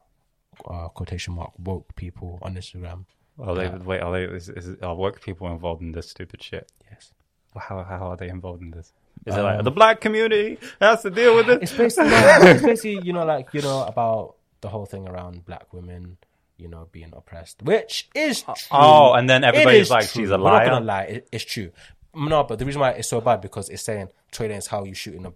[0.66, 3.06] uh, quotation mark woke people on Instagram.
[3.40, 3.70] Are they?
[3.70, 4.24] Wait, are they?
[4.26, 6.72] Is, is are work people involved in this stupid shit?
[6.92, 7.12] Yes.
[7.58, 8.94] How how are they involved in this?
[9.26, 11.64] Is it like the black community has to deal with it?
[11.64, 11.78] It's it?
[11.78, 16.18] basically it's basically you know like you know about the whole thing around black women.
[16.58, 18.54] You know, being oppressed, which is true.
[18.70, 20.22] Oh, and then It everybody's is like, true.
[20.22, 20.66] she's a We're not liar.
[20.70, 21.72] gonna lie, it, it's true.
[22.14, 24.94] No, but the reason why it's so bad because it's saying trading is how you
[24.94, 25.34] shooting a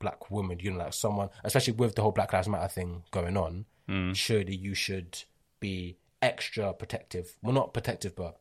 [0.00, 0.58] black woman.
[0.60, 3.64] You know, like someone, especially with the whole Black Lives Matter thing going on.
[3.88, 4.12] Hmm.
[4.12, 5.22] Surely you should
[5.60, 7.36] be extra protective.
[7.42, 8.36] Well, not protective, but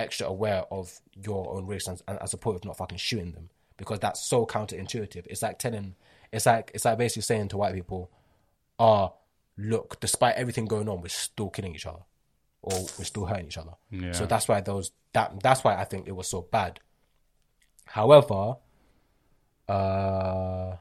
[0.00, 3.32] extra aware of your own race and, and as a point of not fucking shooting
[3.32, 5.26] them because that's so counterintuitive.
[5.26, 5.94] It's like telling,
[6.32, 8.10] it's like it's like basically saying to white people,
[8.78, 9.12] "Ah,
[9.56, 12.02] look, despite everything going on, we're still killing each other."
[12.62, 13.72] Or we're still hurting each other.
[13.90, 14.12] Yeah.
[14.12, 16.78] So that's why those that that's why I think it was so bad.
[17.86, 18.56] However,
[19.66, 20.76] uh,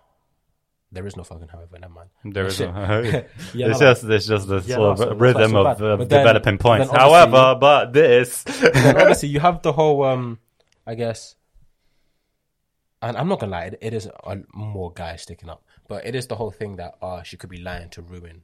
[0.92, 1.78] there is no fucking however.
[1.80, 2.10] Never mind.
[2.26, 2.74] There is Shit.
[2.74, 3.02] no.
[3.54, 5.78] Yeah, it's no, just it's just the Yeah, sort no, of so- rhythm so of
[5.78, 6.00] bad.
[6.00, 6.88] then- developing points.
[6.92, 8.44] then obviously- However, but this.
[8.48, 10.40] obviously you have the whole um
[10.88, 11.36] I guess
[13.02, 16.16] and I'm not gonna lie, it, it is a, more guys sticking up, but it
[16.16, 18.42] is the whole thing that uh she could be lying to ruin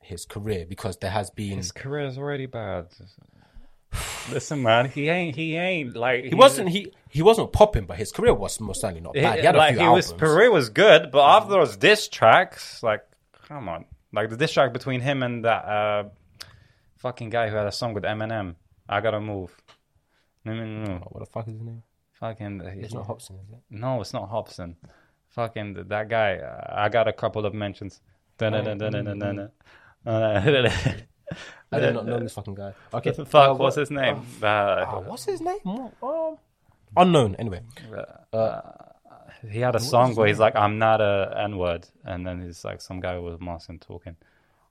[0.00, 2.86] his career because there has been His career is already bad.
[4.30, 5.36] Listen, man, he ain't.
[5.36, 9.00] He ain't like he wasn't he he wasn't popping, but his career was most certainly
[9.00, 9.38] not bad.
[9.38, 10.20] He had a like few he was albums.
[10.20, 13.02] career was good, but after those diss tracks, like,
[13.48, 16.04] come on, like the diss track between him and that uh,
[16.98, 18.56] fucking guy who had a song with Eminem.
[18.88, 19.54] I gotta move.
[20.44, 20.98] No, no, no, no.
[21.10, 21.82] what the fuck is his name?
[22.20, 22.60] Fucking.
[22.62, 23.58] It's not Hobson, is it?
[23.70, 24.76] No, it's not Hobson.
[25.28, 26.36] Fucking th- that guy.
[26.36, 28.00] Uh, I got a couple of mentions.
[28.40, 28.52] Uh,
[31.72, 32.72] I did not know this fucking guy.
[32.94, 34.22] Okay, Fuck, uh, what's his name?
[34.42, 35.58] uh, Uh, what's his name?
[35.66, 36.38] Um,
[36.96, 37.34] unknown.
[37.36, 37.60] Anyway,
[39.50, 42.64] he had a song where he's like, "I'm not a N word," and then he's
[42.64, 44.16] like, some guy with a mask and talking.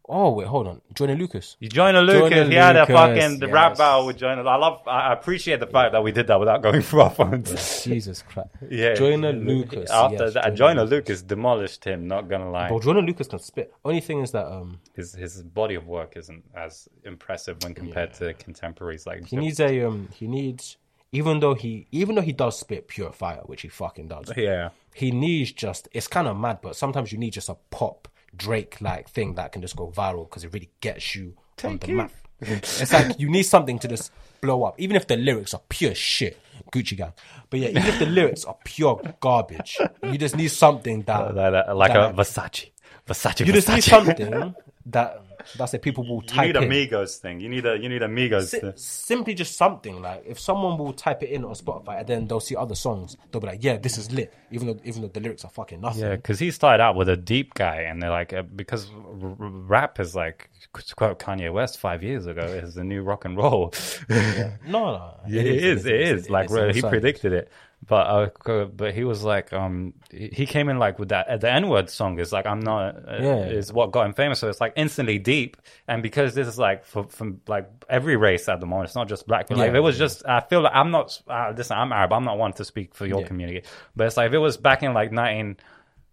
[0.08, 1.58] Oh wait, hold on, Johnny Lucas.
[1.60, 2.30] You Joyner Lucas.
[2.30, 3.78] Joyner he had a Lucas, fucking the rap yes.
[3.80, 4.47] battle with Joyner.
[4.47, 4.88] I love.
[4.88, 7.84] I appreciate the fact that we did that without going through our phones.
[7.84, 8.49] Jesus Christ.
[8.70, 9.89] yeah, Joyner Lucas.
[9.89, 10.91] After yes, that, Joyner Joyner Lucas.
[10.91, 12.08] Lucas demolished him.
[12.08, 13.74] Not gonna lie, But Jordan Lucas can spit.
[13.84, 18.14] Only thing is that um his his body of work isn't as impressive when compared
[18.16, 19.26] to contemporaries like.
[19.26, 20.78] he needs a um he needs
[21.12, 24.32] even though he even though he does spit pure fire, which he fucking does.
[24.38, 24.70] yeah.
[24.93, 28.81] He needs just it's kind of mad, but sometimes you need just a pop Drake
[28.81, 31.33] like thing that can just go viral because it really gets you
[31.63, 32.11] on the map.
[32.41, 34.11] it's like you need something to just
[34.41, 36.39] blow up, even if the lyrics are pure shit.
[36.71, 37.13] Gucci gang,
[37.49, 41.53] but yeah, even if the lyrics are pure garbage, you just need something that Like,
[41.53, 42.71] like, like a Versace.
[43.05, 43.45] Versace.
[43.45, 44.55] You just need something
[44.88, 45.21] that
[45.58, 45.82] that's it.
[45.82, 46.64] People will You type need in.
[46.64, 47.39] a Migos thing.
[47.39, 48.48] You need a you need a Migos.
[48.50, 48.74] Si- thing.
[48.76, 52.39] simply just something like if someone will type it in on Spotify and then they'll
[52.39, 55.20] see other songs, they'll be like, "Yeah, this is lit," even though even though the
[55.20, 56.02] lyrics are fucking nothing.
[56.04, 59.30] Yeah, because he started out with a deep guy, and they're like, uh, because r-
[59.30, 63.26] r- rap is like, to quote Kanye West five years ago, is the new rock
[63.26, 63.74] and roll.
[64.10, 65.86] No, no, Yeah, it is.
[65.86, 66.30] It is.
[66.30, 67.50] Like it he predicted it,
[67.88, 71.51] but uh, but he was like, um, he came in like with that uh, the
[71.51, 72.95] N word song is like I'm not.
[73.07, 73.45] Uh, Yeah.
[73.45, 74.39] is what got him famous.
[74.39, 75.57] So it's like instantly deep,
[75.88, 79.07] and because this is like for, from like every race at the moment, it's not
[79.07, 79.49] just black.
[79.49, 81.21] Like Yeah, if it was just, I feel like I'm not.
[81.28, 82.13] Uh, listen, I'm Arab.
[82.13, 83.28] I'm not one to speak for your Yeah.
[83.28, 83.63] community,
[83.95, 85.57] but it's like if it was back in like 19.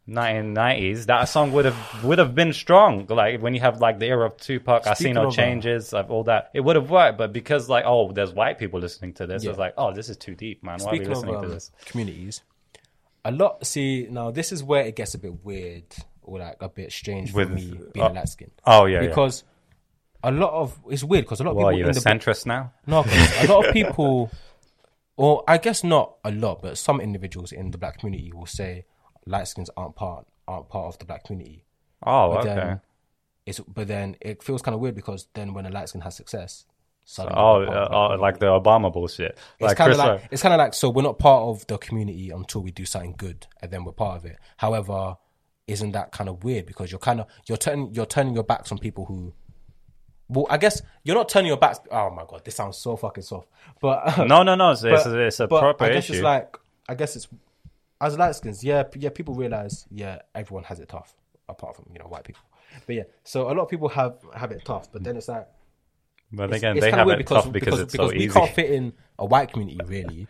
[0.08, 4.06] 1990s that song would have would have been strong like when you have like the
[4.06, 7.18] era of Tupac I see no uh, changes of all that it would have worked
[7.18, 9.50] but because like oh there's white people listening to this Yeah.
[9.50, 11.42] it's like oh this is too deep man why are we Speaking of listening um,
[11.42, 12.42] to this communities,
[13.24, 13.64] a lot.
[13.64, 15.84] See, now this is where it gets a bit weird
[16.22, 18.50] or like a bit strange With- for me being uh, light skin.
[18.66, 19.08] oh yeah yeah.
[19.08, 19.44] because
[20.24, 22.08] a lot of it's weird because a lot of Well, people you're in a the
[22.10, 22.72] centrist now.
[22.88, 24.30] No, a lot of people,
[25.16, 28.84] or I guess not a lot, but some individuals in the black community will say
[29.26, 31.64] light skins aren't part aren't part of the black community.
[32.04, 32.54] Oh, But okay.
[32.54, 32.80] then
[33.46, 36.16] it's but then it feels kind of weird because then when a light skin has
[36.16, 36.64] success,
[37.04, 39.32] suddenly oh, they're part of uh, oh, like the Obama bullshit.
[39.32, 41.78] it's Like kind of like it's kind of like so we're not part of the
[41.78, 44.38] community until we do something good and then we're part of it.
[44.56, 45.16] However,
[45.68, 48.72] isn't that kind of weird because you're kind of you're turning you're turning your backs
[48.72, 49.32] on people who.
[50.28, 51.78] Well, I guess you're not turning your backs.
[51.90, 53.48] Oh my god, this sounds so fucking soft.
[53.80, 54.70] But no, no, no.
[54.72, 56.14] It's, it's, but- it's a but proper I guess issue.
[56.14, 56.56] It's like
[56.88, 57.28] I guess it's
[58.02, 58.62] as light skins.
[58.62, 59.10] Yeah, yeah.
[59.10, 61.14] People realize yeah, everyone has it tough
[61.48, 62.42] apart from you know white people.
[62.86, 64.92] But yeah, so a lot of people have have it tough.
[64.92, 65.48] But then it's like
[66.32, 68.28] but it's, again, it's they have it tough because, it's so we easy.
[68.28, 70.26] can't fit in a white community really,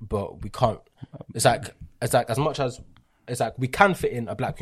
[0.00, 0.80] but we can't.
[1.34, 2.80] It's like it's like as much as
[3.26, 4.60] it's like we can fit in a black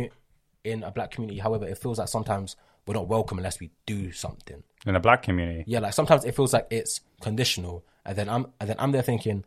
[0.64, 1.40] in a black community.
[1.40, 2.56] However, it feels like sometimes
[2.86, 4.62] we're not welcome unless we do something.
[4.86, 5.64] in a black community.
[5.66, 9.02] Yeah, like sometimes it feels like it's conditional, and then I'm and then I'm there
[9.02, 9.44] thinking,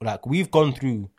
[0.00, 1.10] like we've gone through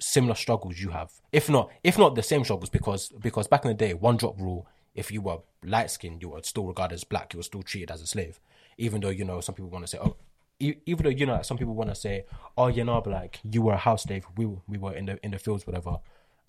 [0.00, 3.68] similar struggles you have, if not if not the same struggles, because because back in
[3.68, 7.04] the day, one drop rule, if you were light skinned, you were still regarded as
[7.04, 8.40] black, you were still treated as a slave,
[8.76, 10.16] even though you know some people want to say, oh.
[10.60, 12.24] Even though you know, some people want to say,
[12.56, 15.24] "Oh, you know, but like you were a house slave, we we were in the
[15.24, 15.98] in the fields, whatever."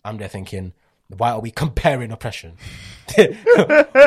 [0.04, 0.74] I'm there thinking,
[1.10, 2.56] why are we comparing oppression?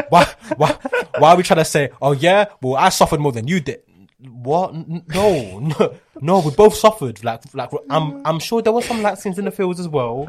[0.08, 0.26] why,
[0.56, 0.78] why,
[1.18, 3.82] why are we trying to say, oh yeah, well I suffered more than you did?
[4.28, 4.74] What?
[4.74, 6.40] No, no, no.
[6.40, 7.22] We both suffered.
[7.24, 10.28] Like, like I'm, I'm sure there were some light skins in the fields as well.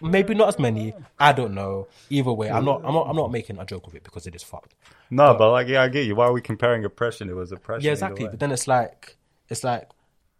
[0.00, 0.92] Maybe not as many.
[1.18, 1.86] I don't know.
[2.10, 4.34] Either way, I'm not, I'm not, I'm not making a joke of it because it
[4.34, 4.74] is fucked.
[5.08, 6.16] No, but, like, yeah, I get you.
[6.16, 7.30] Why are we comparing oppression?
[7.30, 7.86] It was oppression.
[7.86, 8.26] Yeah, exactly.
[8.26, 9.16] But then it's like,
[9.48, 9.88] it's like,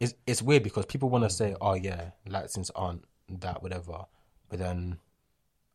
[0.01, 4.07] it's it's weird because people want to say, oh yeah, light skins aren't that whatever,
[4.49, 4.99] but then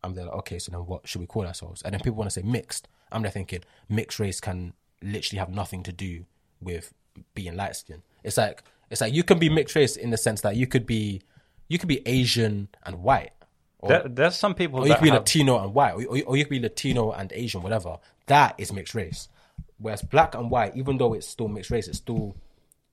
[0.04, 1.82] I'm there like, okay, so then what should we call ourselves?
[1.82, 2.88] And then people want to say mixed.
[3.12, 6.26] I'm there thinking mixed race can literally have nothing to do
[6.62, 6.94] with
[7.34, 8.04] being light skinned.
[8.24, 10.86] It's like it's like you can be mixed race in the sense that you could
[10.86, 11.22] be
[11.68, 13.32] you could be Asian and white.
[13.80, 16.20] Or, There, there's some people or you could be have, Latino and white, or, or,
[16.26, 17.98] or you could be Latino and Asian, whatever.
[18.26, 19.30] That is mixed race.
[19.78, 22.36] Whereas black and white, even though it's still mixed race, it's still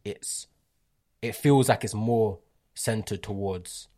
[0.05, 0.47] it's
[1.23, 2.39] it feels like it's more
[2.75, 3.89] centered towards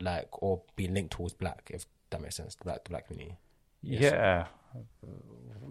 [0.00, 2.54] like or being linked towards black, if that makes sense.
[2.56, 3.38] The black the black community.
[3.80, 4.46] Yeah.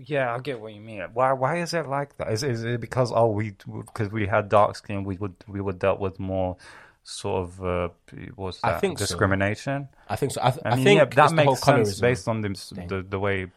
[0.06, 1.04] Yeah, I get what you mean.
[1.14, 1.34] Why?
[1.34, 2.32] Why is it like that?
[2.32, 5.74] Is, is it because oh we because we had dark skin we would we were
[5.74, 6.58] dealt with more
[7.04, 7.89] sort of uh,
[8.36, 9.06] what's I think so.
[9.06, 9.89] discrimination?
[10.08, 10.41] I think so.
[10.43, 12.49] I, th- I I think yeah, that it's the whole makes sense based on the,
[12.88, 13.47] the the way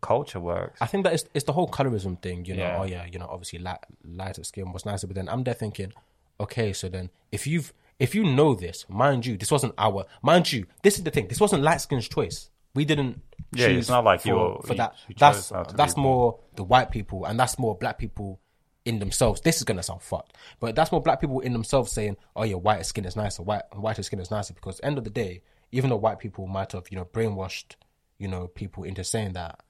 [0.00, 0.80] culture works.
[0.80, 2.62] I think that it's, it's the whole colorism thing, you know.
[2.62, 2.78] Yeah.
[2.80, 5.92] Oh yeah, you know, obviously light, lighter skin was nicer, but then I'm there thinking,
[6.40, 10.52] okay, so then if you've if you know this, mind you, this wasn't our mind
[10.52, 12.50] you, this is the thing, this wasn't light skin's choice.
[12.74, 13.22] We didn't.
[13.52, 14.94] Yeah, choose it's not like for, you for that.
[15.08, 18.40] you that's that's more the white people, and that's more black people
[18.84, 19.40] in themselves.
[19.40, 22.56] This is gonna sound fucked, but that's more black people in themselves saying, "Oh yeah,
[22.56, 25.42] white skin is nicer, white whiter skin is nicer." Because end of the day,
[25.72, 27.76] even though white people might have you know brainwashed
[28.18, 29.60] you know people into saying that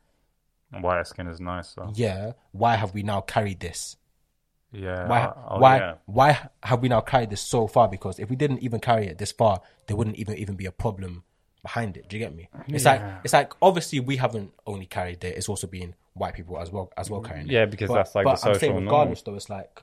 [0.70, 1.88] White skin is nicer.
[1.94, 3.96] Yeah, why have we now carried this?
[4.70, 5.08] Yeah.
[5.08, 5.94] Why, uh, oh, why, yeah.
[6.04, 7.88] why have we now carried this so far?
[7.88, 10.72] Because if we didn't even carry it this far, there wouldn't even even be a
[10.72, 11.24] problem
[11.68, 12.08] behind it.
[12.08, 12.48] Do you get me?
[12.54, 16.34] Uh, it's like it's like obviously we haven't only carried it; it's also been white
[16.34, 17.52] people as well as well carrying it.
[17.52, 18.84] Yeah, because But- that's like but the I'm social saying norm.
[18.84, 19.82] regardless, though, it's like,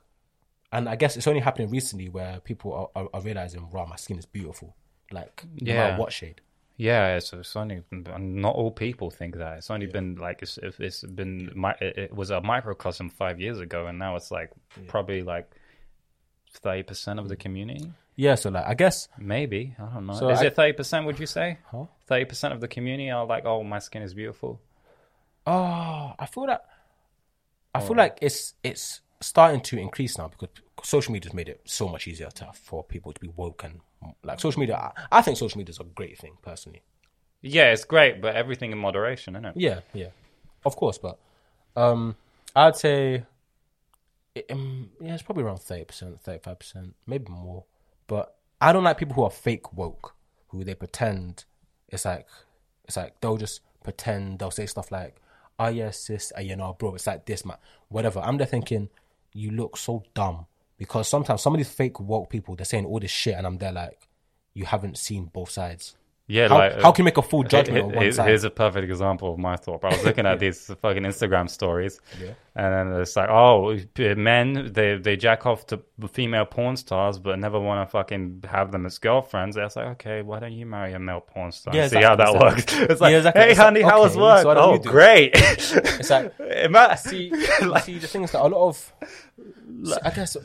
[0.71, 3.97] and I guess it's only happening recently where people are, are, are realizing, "Wow, my
[3.97, 4.75] skin is beautiful."
[5.11, 5.75] Like, Yeah.
[5.75, 6.41] matter what shade.
[6.77, 9.59] Yeah, it's, it's only not all people think that.
[9.59, 10.57] It's only been like it's
[10.87, 14.49] it's been mi- it, it was a microcosm five years ago, and now it's like
[14.87, 15.47] probably like
[16.51, 17.45] thirty percent of the mm.
[17.45, 17.93] community.
[18.15, 20.13] Yeah, so like I guess Maybe I don't know.
[20.13, 21.05] So is I- it thirty percent?
[21.05, 21.85] Would you say Huh?
[22.07, 24.61] thirty percent of the community are like, "Oh, my skin is beautiful"?
[25.45, 26.65] Oh, I feel that.
[27.73, 30.49] I feel like it's it's starting to increase now because
[30.83, 33.81] social media's made it so much easier to, for people to be woke and
[34.23, 34.77] like social media.
[34.77, 36.83] I, I think social media is a great thing personally.
[37.41, 39.53] Yeah, it's great, but everything in moderation, isn't it?
[39.57, 40.09] Yeah, yeah,
[40.65, 40.97] of course.
[40.97, 41.19] But
[41.75, 42.15] um,
[42.55, 43.23] I'd say,
[44.33, 47.65] it, um, yeah, it's probably around thirty percent, thirty-five percent, maybe more.
[48.07, 50.15] But I don't like people who are fake woke,
[50.49, 51.45] who they pretend
[51.89, 52.27] it's like,
[52.85, 55.15] it's like they'll just pretend they'll say stuff like,
[55.59, 57.57] "Oh yes, sis, uh, you know, bro, it's like this, man,
[57.89, 58.89] whatever." I'm there thinking,
[59.33, 60.45] you look so dumb
[60.77, 63.57] because sometimes some of these fake woke people they're saying all this shit, and I'm
[63.57, 64.07] there like,
[64.53, 65.95] you haven't seen both sides.
[66.27, 68.49] Yeah, How, like how can you make a full judgment on one Here's, here's a
[68.49, 69.81] perfect example of my thought.
[69.81, 72.31] But I was looking at these fucking Instagram stories, Yeah.
[72.57, 73.77] And then it's like, oh,
[74.15, 78.71] men they they jack off to female porn stars, but never want to fucking have
[78.71, 79.57] them as girlfriends.
[79.57, 81.75] It's like, okay, why don't you marry a male porn star?
[81.75, 82.49] Yeah, and see how that exactly.
[82.79, 82.91] works.
[82.91, 83.41] It's like, Yeah, exactly.
[83.41, 84.41] hey, It's like, honey, how was okay, work?
[84.43, 85.31] so Oh, great.
[85.35, 87.25] It's like, Ima- see,
[87.61, 88.93] you see, the thing is that a lot of,
[90.03, 90.37] I guess,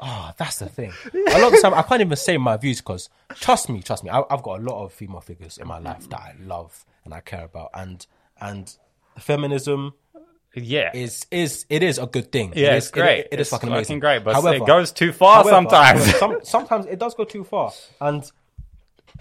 [0.00, 0.92] oh, that's the thing.
[1.14, 4.10] A lot of time, I can't even say my views because, trust me, trust me,
[4.10, 7.14] I, I've got a lot of female figures in my life that I love and
[7.14, 8.06] I care about, and
[8.40, 8.76] and
[9.18, 9.94] feminism
[10.54, 12.52] yeah, is is it is a good thing.
[12.56, 13.18] yeah, it it's is, it- great.
[13.20, 14.00] It, it is It's fucking amazing.
[14.00, 16.16] great, but However- it goes too far However, sometimes.
[16.18, 17.72] some, sometimes it does go too far.
[18.00, 18.30] And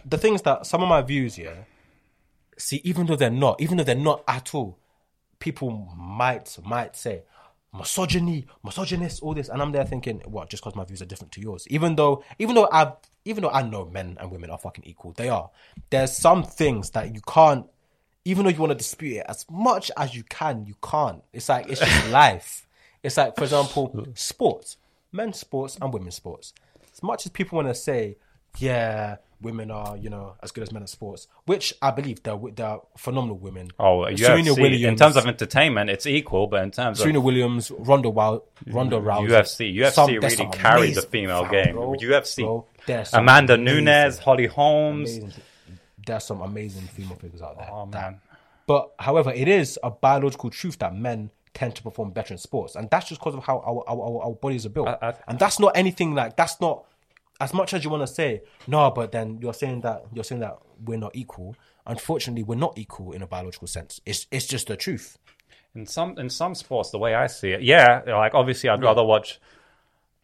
[0.06, 1.54] the things that some of my views, yeah,
[2.58, 4.78] see, even though they're not, even though they're not at all,
[5.40, 7.24] people might might say
[7.76, 10.50] misogyny, misogynist, all this, and I'm there thinking, what?
[10.50, 12.94] Just because my views are different to yours, even though, even though I,
[13.26, 15.50] even though I know men and women are fucking equal, they are.
[15.90, 17.66] There's some things that you can't,
[18.26, 21.22] even though you want to dispute it as much as you can, you can't.
[21.34, 22.68] It's like it's just life.
[23.02, 24.78] It's like, for example, sports,
[25.12, 26.54] men's sports and women's sports.
[26.94, 28.16] As much as people want to say,
[28.60, 32.40] yeah, women are, you know, as good as men at sports, which I believe they're,
[32.56, 33.72] they're phenomenal women.
[33.78, 34.62] Oh, Serena UFC.
[34.62, 38.44] Williams, In terms of entertainment, it's equal, but in terms Serena of Williams, Ronda, Wow-
[38.68, 41.76] Ronda Rousey, UFC, UFC some- really carried the female fam, game.
[41.76, 42.66] bro, UFC, bro,
[43.12, 45.18] Amanda amazing- Nunes, Holly Holmes.
[45.18, 45.34] amazing-
[46.06, 47.70] There's some amazing female figures out there.
[47.72, 48.20] Oh man,
[48.68, 52.76] But however, it is a biological truth that men tend to perform better in sports,
[52.76, 54.88] and that's just because of how our our, our, bodies are built.
[54.88, 56.86] I- I- and that's not anything like that's not
[57.40, 58.90] as much as you want to say no.
[58.92, 61.56] But then you're saying that you're saying that we're not equal.
[61.86, 64.00] Unfortunately, we're not equal in a biological sense.
[64.06, 65.18] It's it's just the truth.
[65.76, 69.04] in some in some sports, the way I see it, yeah, like obviously, I'd rather
[69.04, 69.40] watch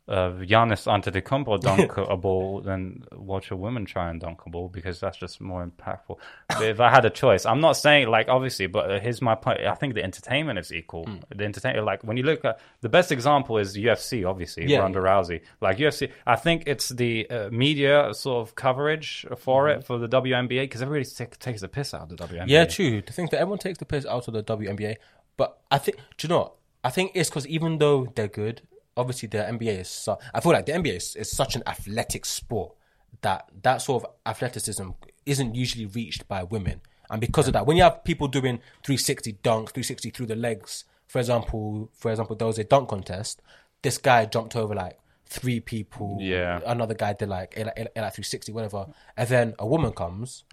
[0.10, 4.68] uh, Giannis Antetokounmpo dunk a ball than watch a woman try and dunk a ball
[4.68, 6.18] because that's just more impactful.
[6.50, 9.60] But if I had a choice, I'm not saying like obviously, but here's my point.
[9.62, 11.06] I think the entertainment is equal.
[11.06, 11.18] Hmm.
[11.36, 14.80] The entertainment, like when you look at the best example is UFC, obviously Yeah.
[14.80, 15.42] Ronda Rousey.
[15.62, 20.08] Like UFC, I think it's the uh, media sort of coverage for it for the
[20.10, 22.40] WNBA because everybody t- takes the piss out of the WNBA.
[22.40, 22.50] Mm-hmm.
[22.50, 23.02] Yeah, true.
[23.02, 24.96] The thing that everyone takes the piss out of the WNBA,
[25.38, 26.54] but I think do you know?
[26.84, 28.62] I think it's because even though they're good,
[29.00, 29.90] obviously the NBA is.
[29.90, 32.74] Su- I feel like the NBA is, is such an athletic sport
[33.22, 34.90] that that sort of athleticism
[35.26, 39.34] isn't usually reached by women, and because of that, when you have people doing 360
[39.44, 43.42] dunks, 360 through the legs, for example, for example, there was a dunk contest.
[43.82, 46.18] This guy jumped over like three people.
[46.20, 46.60] Yeah.
[46.66, 48.88] Another guy did like a, a, a, like 360, whatever,
[49.18, 50.44] and then a woman comes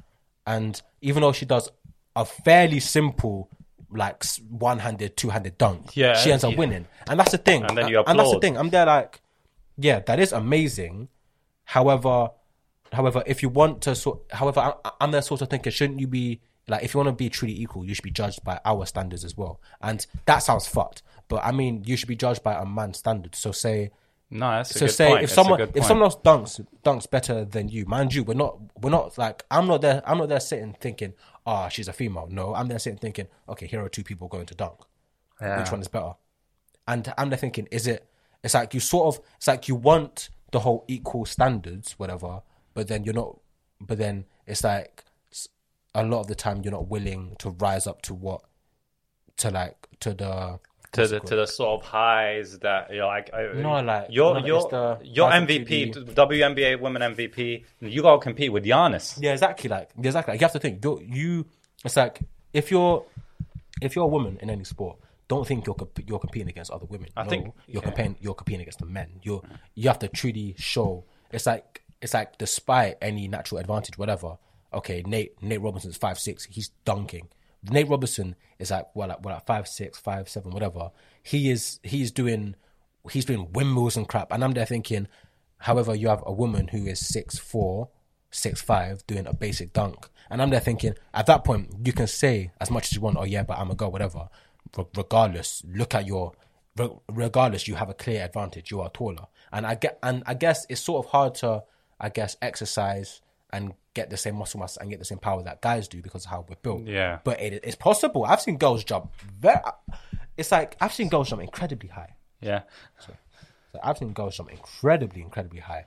[0.46, 1.68] and even though she does
[2.14, 3.50] a fairly simple
[3.90, 6.58] like one-handed two-handed dunk Yeah, she ends up yeah.
[6.58, 6.86] winning.
[7.08, 7.62] And that's the thing.
[7.64, 8.10] And then you applaud.
[8.10, 8.56] and that's the thing.
[8.58, 9.20] I'm there like
[9.78, 11.08] yeah that is amazing.
[11.64, 12.30] However
[12.92, 16.06] however if you want to sort however I, i'm there sort of thinking shouldn't you
[16.06, 18.86] be like if you want to be truly equal you should be judged by our
[18.86, 19.60] standards as well.
[19.82, 23.38] And that sounds fucked but i mean you should be judged by a man's standards.
[23.38, 23.90] So say
[24.30, 25.24] no, that's so say point.
[25.24, 28.58] if a someone if someone else dunks dunks better than you, mind you, we're not
[28.80, 31.14] we're not like I'm not there I'm not there sitting thinking,
[31.46, 32.26] ah, she's a female.
[32.30, 34.80] No, I'm there sitting thinking, okay, here are two people going to dunk.
[35.40, 35.60] Yeah.
[35.60, 36.14] Which one is better?
[36.88, 38.08] And I'm there thinking, is it?
[38.42, 42.42] It's like you sort of it's like you want the whole equal standards, whatever,
[42.74, 43.38] but then you're not.
[43.80, 45.04] But then it's like
[45.94, 48.42] a lot of the time you're not willing to rise up to what
[49.36, 50.58] to like to the
[50.92, 54.46] to the to the sort of highs that you're like I- No, like, your no,
[54.46, 59.68] your your MVP WNBA women MVP you gotta compete with Giannis Yeah, exactly.
[59.68, 60.32] Like exactly.
[60.32, 60.82] Like, you have to think.
[60.84, 61.46] You're, you.
[61.84, 62.20] It's like
[62.52, 63.04] if you're
[63.82, 66.86] if you're a woman in any sport, don't think you're comp- you're competing against other
[66.86, 67.08] women.
[67.16, 67.88] I No, think- you're yeah.
[67.88, 69.20] competing you're competing against the men.
[69.22, 69.42] You're
[69.74, 71.04] you have to truly show.
[71.30, 74.38] It's like it's like despite any natural advantage, whatever.
[74.72, 76.44] Okay, Nate Nate Robinson's five six.
[76.44, 77.28] He's dunking.
[77.70, 80.90] Nate Robinson is like well, like well, like five six, five seven, whatever.
[81.22, 82.56] He is he's doing
[83.10, 85.08] he's doing windmills and crap, and I'm there thinking.
[85.58, 87.88] However, you have a woman who is six four,
[88.30, 92.06] six five, doing a basic dunk, and I'm there thinking at that point you can
[92.06, 94.28] say as much as you want, oh yeah, but I'm a girl, whatever.
[94.76, 96.32] re- regardless, look at your
[96.76, 98.70] re- regardless, you have a clear advantage.
[98.70, 101.64] You are taller, and I get and I guess it's sort of hard to
[101.98, 105.60] I guess exercise and get the same muscle mass and get the same power that
[105.62, 106.86] guys do because of how we're built.
[106.86, 107.18] Yeah.
[107.24, 108.24] but it, it's possible.
[108.24, 109.60] I've seen girls jump very.
[110.36, 112.14] It's like I've seen girls jump incredibly high.
[112.40, 112.62] Yeah.
[112.98, 113.12] So
[113.82, 115.86] I've seen girls jump incredibly, incredibly high,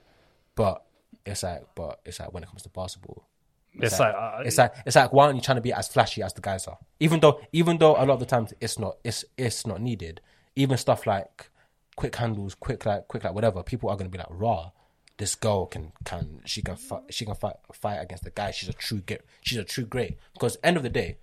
[0.55, 0.83] but
[1.25, 3.27] it's like, but it's like when it comes to basketball,
[3.73, 6.23] It's like, uh, it's like it's like why aren't you trying to be as flashy
[6.23, 6.77] as the guys are?
[6.99, 10.21] Even though, even though a lot of the times it's not, it's it's not needed.
[10.55, 11.49] Even stuff like
[11.95, 14.71] quick handles, quick like quick like whatever, people are gonna be like, raw.
[15.19, 18.49] This girl can can she can fight she can fight fight against the guy.
[18.51, 20.17] She's a true get she's a true great.
[20.33, 21.17] Because end of the day,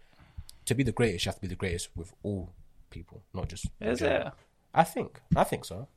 [0.67, 2.53] to be the greatest, you have to be the greatest with all
[2.91, 3.67] people, not just.
[3.81, 4.27] is it?
[4.75, 5.89] I think I think so.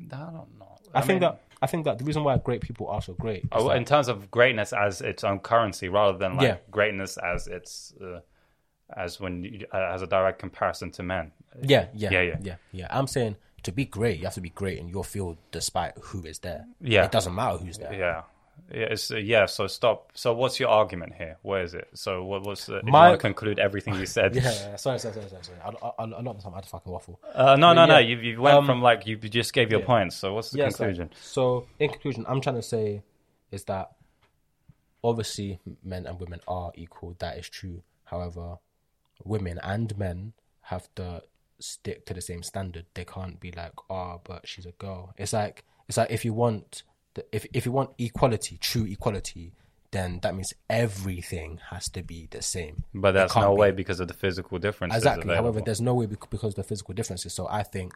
[0.00, 0.78] I don't know.
[0.94, 3.44] I, think mean, that I think that the reason why great people are so great.
[3.52, 6.56] Oh, in terms of greatness as its own currency, rather than like Yeah.
[6.70, 8.20] greatness as its uh,
[8.96, 11.32] as when you, uh, as a direct comparison to men.
[11.62, 12.36] yeah, Yeah, yeah, yeah.
[12.42, 12.86] yeah, yeah.
[12.90, 16.24] I'm saying to be great, you have to be great in your field, despite who
[16.24, 16.66] is there.
[16.80, 17.04] Yeah.
[17.04, 17.92] it doesn't matter who's there.
[17.92, 18.22] Yeah.
[18.70, 19.46] Yeah, it's, uh, yeah.
[19.46, 20.12] So stop.
[20.14, 21.36] So what's your argument here?
[21.42, 21.88] Where is it?
[21.94, 22.68] So what was?
[22.68, 24.34] Uh, if you My- conclude everything you said?
[24.34, 25.42] Yeah, yeah, sorry, sorry, sorry, sorry.
[25.42, 25.58] sorry.
[25.82, 27.18] I, I, a lot of the time I just fucking waffle.
[27.34, 27.94] Uh, no, no, no.
[27.98, 28.00] yeah.
[28.00, 30.16] You, you went Um, from like you just gave your points.
[30.16, 31.10] So what's the Yeah, so- conclusion?
[31.20, 33.02] So, in conclusion, I'm trying to say
[33.50, 33.92] is that
[35.02, 37.16] obviously men and women are equal.
[37.18, 37.82] That is true.
[38.04, 38.58] However,
[39.24, 40.32] women and men
[40.62, 41.22] have to
[41.62, 42.86] stick to the same standard.
[42.94, 45.14] They can't be like, oh, but she's a girl.
[45.16, 46.82] It's like it's like if you want
[47.14, 49.52] the, if if you want equality, true equality,
[49.90, 52.84] then that means everything has to be the same.
[52.94, 53.60] But that's no be.
[53.60, 54.98] way because of the physical differences.
[54.98, 55.24] Exactly.
[55.24, 55.44] available.
[55.44, 57.34] However, there's no way because of the physical differences.
[57.34, 57.92] So I think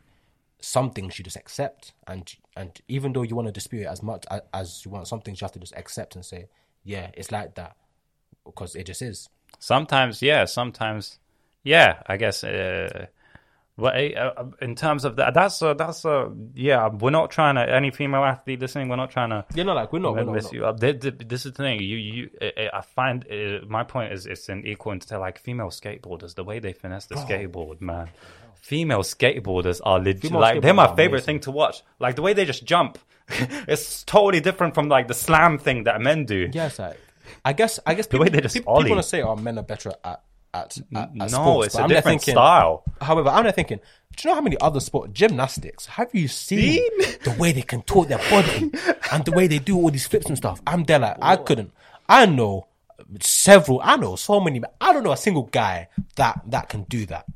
[0.60, 4.02] some things you just accept, and and even though you want to dispute it as
[4.02, 6.48] much as you want, some things you have to just accept and say,
[6.84, 7.76] yeah, it's like that
[8.44, 9.28] because it just is.
[9.58, 10.44] Sometimes, yeah.
[10.44, 11.18] Sometimes,
[11.64, 12.02] yeah.
[12.06, 12.44] I guess.
[12.44, 13.06] Uh,
[13.79, 16.89] but uh, in terms of that, that's a, that's uh, yeah.
[16.89, 18.89] We're not trying to any female athlete listening.
[18.89, 20.14] We're not trying to You know, like we're not.
[20.14, 20.53] We're not, we're mess not.
[20.55, 20.81] you up.
[20.81, 21.81] Th- th- This is the thing.
[21.83, 22.31] You, you.
[22.41, 26.35] I- I find uh, my point is it's an equal into like female skateboarders.
[26.35, 28.09] The way they finesse the skateboard, man.
[28.55, 30.22] Female skateboarders are legit.
[30.22, 31.24] Female Like they're my favorite amazing.
[31.27, 31.83] thing to watch.
[32.01, 32.99] Like the way they just jump.
[33.29, 36.49] it's totally different from like the slam thing that men do.
[36.53, 36.99] Yeah, it's like
[37.45, 39.37] I guess I guess The people, way they just people, people want to say, "Oh,
[39.37, 40.22] men are better at
[40.64, 42.82] at, at, at no, sports," it's a I'm different thinking- style.
[43.00, 43.78] However, I'm there thinking,
[44.16, 46.82] do you know how many other sport gymnastics have you seen
[47.24, 48.70] the way they can contort their body
[49.12, 50.61] and the way they do all these flips and stuff?
[50.66, 51.72] I'm there like I couldn't.
[52.09, 52.66] I know
[53.20, 53.80] several.
[53.82, 54.62] I know so many.
[54.80, 57.26] I don't know a single guy that that can do that.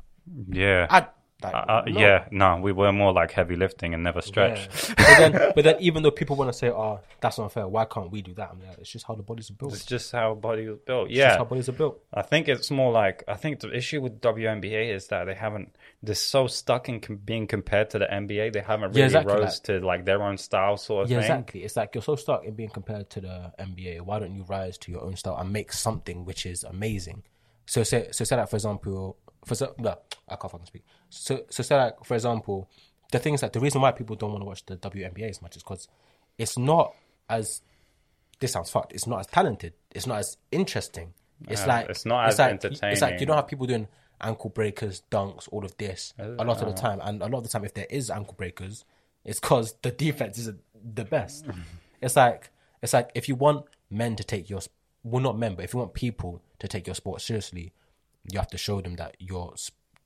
[0.49, 0.87] Yeah.
[0.89, 1.05] I
[1.43, 1.99] like, uh, no.
[1.99, 4.59] Yeah, no, we were more like heavy lifting and never stretch.
[4.89, 4.93] Yeah.
[4.97, 8.11] but then, but then, even though people want to say, "Oh, that's unfair," why can't
[8.11, 8.55] we do that?
[8.59, 9.73] Like, it's just how the bodies are built.
[9.73, 11.09] It's just how body was built.
[11.09, 12.01] It's Yeah, just how bodies are built.
[12.13, 15.75] I think it's more like I think the issue with WNBA is that they haven't.
[16.03, 18.53] They're so stuck in com- being compared to the NBA.
[18.53, 21.23] They haven't really Yeah, exactly, rose to like their own style sort of Yeah, thing.
[21.25, 21.63] exactly.
[21.63, 24.01] It's like you're so stuck in being compared to the NBA.
[24.01, 27.23] Why don't you rise to your own style and make something which is amazing?
[27.67, 30.83] So say so say like for example, for so, no, I can't fucking speak.
[31.09, 32.69] So so say like for example,
[33.11, 35.41] the thing is that the reason why people don't want to watch the WNBA as
[35.41, 35.87] much is because
[36.37, 36.93] it's not
[37.29, 37.61] as
[38.39, 38.93] this sounds fucked.
[38.93, 39.73] It's not as talented.
[39.91, 41.13] It's not as interesting.
[41.47, 42.51] It's Uh, like it's not as like,
[42.93, 43.87] It's like you don't have people doing
[44.19, 46.99] ankle breakers, dunks, all of this a lot of the time.
[47.03, 48.85] And a lot of the time, if there is ankle breakers,
[49.25, 50.59] it's because the defense isn't
[50.95, 51.45] the best.
[52.01, 52.49] it's like
[52.81, 54.61] it's like if you want men to take your
[55.03, 57.73] well, not men, but if you want people to take your sport seriously,
[58.29, 59.53] you have to show them that you're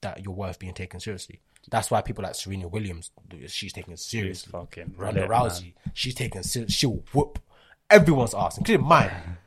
[0.02, 1.42] that you're worth being taken seriously.
[1.72, 3.10] That's why people like Serena Williams,
[3.48, 4.52] she's taken seriously.
[4.52, 5.40] fucking Ronda lit, man.
[5.42, 7.40] Rousey, she's taken she'll whoop
[7.90, 9.12] everyone's ass, including mine.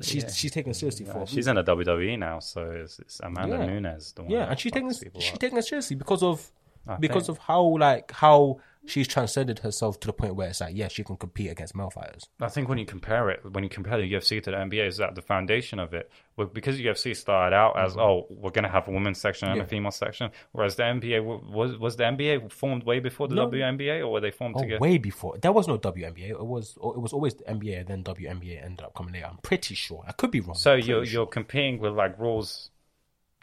[0.00, 3.66] She's she's taken seriously for She's in the WWE now, so it's, it's Amanda Yeah.
[3.66, 4.12] Nunes.
[4.12, 6.50] The one yeah, and she's taking she's taking it seriously because of
[6.98, 10.74] because think- of how like how she's transcended herself to the point where it's like
[10.76, 12.28] yeah she can compete against male fighters.
[12.40, 14.96] I think when you compare it, when you compare the UFC to the NBA, is
[14.98, 16.10] that the foundation of it?
[16.36, 19.62] Well, because UFC started out as oh, we're gonna have a women's section and a
[19.64, 19.70] Mm-hmm.
[19.70, 23.48] Female section, whereas the NBA was was the NBA formed way before the No.
[23.48, 24.80] WNBA, or were they formed Oh, together?
[24.80, 26.30] way before there was no WNBA.
[26.30, 27.86] It was it was always the NBA.
[27.86, 29.26] Then WNBA ended up coming later.
[29.30, 30.04] I'm pretty sure.
[30.06, 30.54] I could be wrong.
[30.56, 31.12] So you're sure.
[31.12, 32.70] you're competing with like rules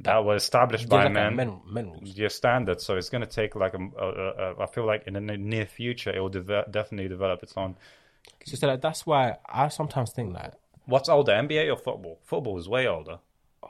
[0.04, 1.36] that were established by like, men.
[1.36, 2.00] men men.
[2.04, 4.64] Your standards, so it's going to take like a, a, a.
[4.64, 7.76] I feel like in the near future, it will deve- definitely develop its own.
[8.46, 10.54] So, so like, that's why I sometimes think like
[10.86, 12.20] What's older, NBA or football?
[12.24, 13.20] Football is way older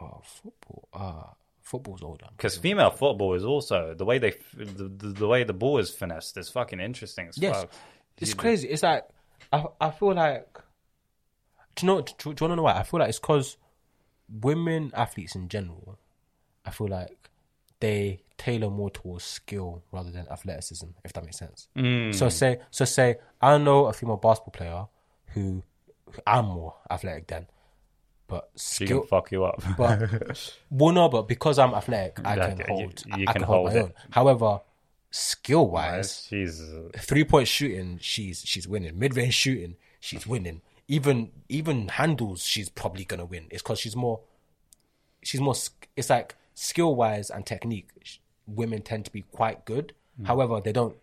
[0.01, 2.27] oh football ah football's older.
[2.36, 5.89] because female football is also the way they the, the, the way the ball is
[5.89, 7.27] finessed is fucking interesting.
[7.27, 7.71] As Yes, fuck.
[8.19, 8.67] it's crazy.
[8.67, 9.03] It's like
[9.51, 10.57] I I feel like
[11.75, 12.73] do you know do, do you want to know why?
[12.77, 13.57] I feel like it's because
[14.29, 15.97] women athletes in general,
[16.66, 17.30] I feel like
[17.80, 21.68] they tailor more towards skill rather than athleticism, if that makes sense.
[21.78, 22.14] Mm.
[22.16, 24.86] So say, so say, I know a female basketball player
[25.34, 25.64] who,
[26.11, 27.47] who I'm more athletic than,
[28.28, 28.99] but She skill.
[29.01, 29.61] can fuck you up.
[29.78, 33.03] But well, no, but because I'm athletic, I Yeah, can you- hold.
[33.18, 33.84] you I can hold, hold my it.
[33.84, 33.93] own.
[34.11, 34.61] However,
[35.11, 38.97] skill wise, She's uh, three point shooting, she's she's winning.
[38.97, 40.61] Mid range shooting, she's winning.
[40.88, 43.45] Even even handles, she's probably gonna win.
[43.51, 44.22] It's because she's more.
[45.22, 45.55] She's more.
[45.95, 47.89] It's like skill wise and technique.
[48.45, 49.93] Women tend to be quite good.
[50.25, 50.95] However, they don't.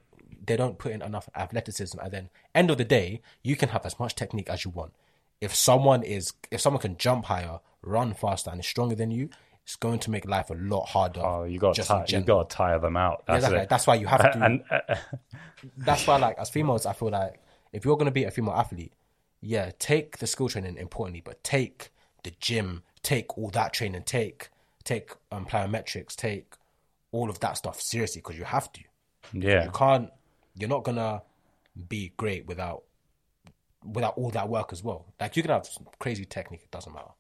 [0.46, 3.84] They don't put in enough athleticism, and then end of the day, you can have
[3.84, 4.92] as much technique as you want.
[5.40, 9.28] If someone is, if someone can jump higher, run faster, and is stronger than you,
[9.64, 11.20] it's going to make life a lot harder.
[11.20, 13.24] oh, you got just in to you got to tire them out.
[13.26, 13.60] That's exactly.
[13.60, 13.68] it.
[13.68, 14.80] That's why you have to and uh,
[15.76, 17.40] that's why like as females i feel like
[17.72, 18.92] if you're going to be a female athlete
[19.40, 21.90] yeah take the skill training importantly but take
[22.24, 24.48] the gym take all that training take
[24.90, 26.54] take um plyometrics take
[27.12, 28.80] all of that stuff seriously because you have to.
[29.32, 30.10] Yeah, you can't
[30.56, 31.22] you're not gonna
[31.88, 32.82] be great without
[33.84, 35.06] without all that work as well.
[35.20, 35.68] Like you can have
[35.98, 37.12] crazy technique it doesn't matter.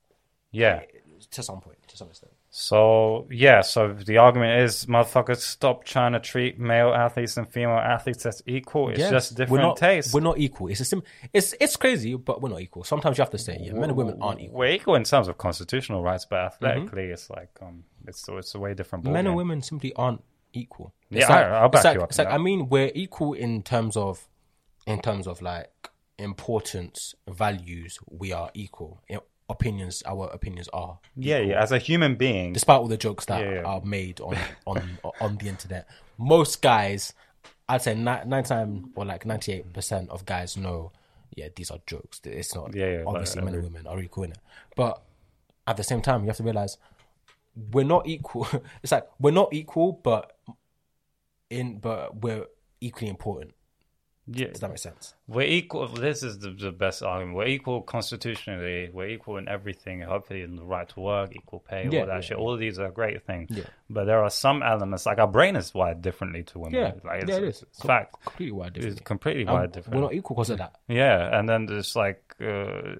[0.52, 0.82] Yeah.
[1.30, 6.12] to some point to some extent So yeah, so the argument is, motherfuckers, stop trying
[6.14, 8.88] to treat male athletes and female athletes as equal.
[8.88, 9.10] It's Yes.
[9.12, 10.12] just we're different not, tastes.
[10.12, 13.22] we're not equal it's a sim- it's it's crazy but we're not equal sometimes you
[13.22, 16.02] have to say yeah men and women aren't equal We're equal in terms of constitutional
[16.02, 19.04] rights, but athletically, it's like um, it's it's a way different.
[19.04, 20.92] men and women simply aren't equal.
[21.08, 22.34] Yeah, like, I- I'll back it's like, you up It's like that.
[22.34, 24.26] I mean, we're equal in terms of,
[24.88, 25.70] in terms of like
[26.18, 27.98] importance, values.
[28.10, 29.00] We are equal.
[29.50, 30.98] In opinions, our opinions are.
[31.16, 31.62] Yeah, yeah.
[31.62, 33.62] As a human being, Despite all the jokes that Yeah, yeah.
[33.62, 34.36] are made on
[34.66, 35.88] on on the internet,
[36.18, 37.12] most guys,
[37.68, 40.92] I'd say ninety nine or like ninety eight percent of guys know.
[41.36, 42.20] Yeah, these are jokes.
[42.24, 42.74] It's not.
[42.74, 44.38] Yeah, yeah, obviously, men and women are equal in it,
[44.76, 45.02] but
[45.66, 46.76] at the same time, you have to realize
[47.72, 48.48] we're not equal.
[48.82, 50.36] it's like we're not equal, but
[51.48, 52.46] in but we're
[52.80, 53.52] equally important.
[54.32, 55.14] Yeah, Does that make sense?
[55.26, 55.88] we're equal.
[55.88, 57.36] This is the, the best argument.
[57.36, 58.90] We're equal constitutionally.
[58.92, 60.00] We're equal in everything.
[60.02, 62.36] Hopefully, in the right to work, equal pay, Yeah, all that yeah, shit.
[62.36, 63.48] All of these are great things.
[63.50, 63.64] Yeah.
[63.88, 66.74] But there are some elements, like our brain is wired differently to women.
[66.80, 67.62] Yeah, like, yeah, it's, is.
[67.64, 68.14] it's fact.
[68.24, 69.04] Completely wide It's different.
[69.04, 69.96] completely Um, wired different.
[69.96, 70.76] We're not equal because of that.
[70.86, 72.96] Yeah, and then there's like uh,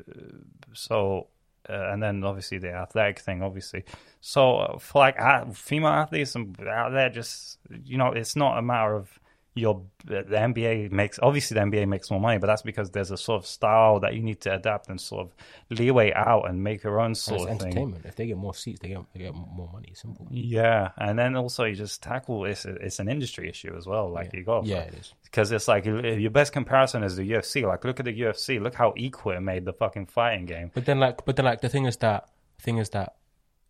[0.72, 1.28] so,
[1.68, 3.84] uh, and then obviously the athletic thing, obviously.
[4.20, 8.58] So uh, for like a- female athletes and out there, just you know, it's not
[8.58, 9.10] a matter of
[9.54, 13.16] your the NBA makes obviously the NBA makes more money, but that's because there's a
[13.16, 15.34] sort of style that you need to adapt and sort of
[15.78, 17.66] leeway out and make your own sort of thing.
[17.68, 18.04] entertainment.
[18.06, 19.92] If they get more seats, they get they get more money.
[19.94, 20.28] Simple.
[20.30, 24.08] Yeah, and then also you just tackle it's it's an industry issue as well.
[24.10, 25.14] Like you got Yeah, it is.
[25.24, 27.66] because it's like your best comparison is the UFC.
[27.66, 28.60] Like, look at the UFC.
[28.62, 30.70] Look how equal it made the fucking fighting game.
[30.74, 32.28] But then, like, but then, like, the thing is that
[32.60, 33.16] thing is that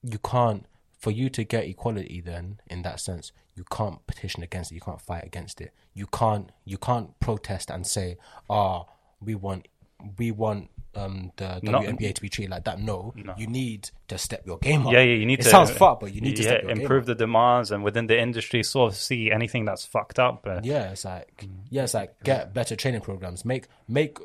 [0.03, 0.67] you can't
[1.01, 2.21] for you to get equality.
[2.21, 4.75] Then, in that sense, you can't petition against it.
[4.77, 5.73] You can't fight against it.
[5.95, 8.85] You can't you can't protest and say, "Ah,
[9.21, 9.67] we want
[10.19, 11.79] we want." Um, the No.
[11.79, 12.81] WNBA to be treated like that.
[12.81, 14.93] No, you need to step your game up.
[14.93, 15.15] Yeah, yeah.
[15.15, 15.49] You need it to.
[15.49, 18.09] sounds fucked, but you need to yeah, step your game improve the demands and within
[18.09, 20.45] the industry, sort of see anything that's fucked up.
[20.49, 23.45] Uh, Yeah, it's like yeah, it's like get better training programs.
[23.45, 24.19] Make make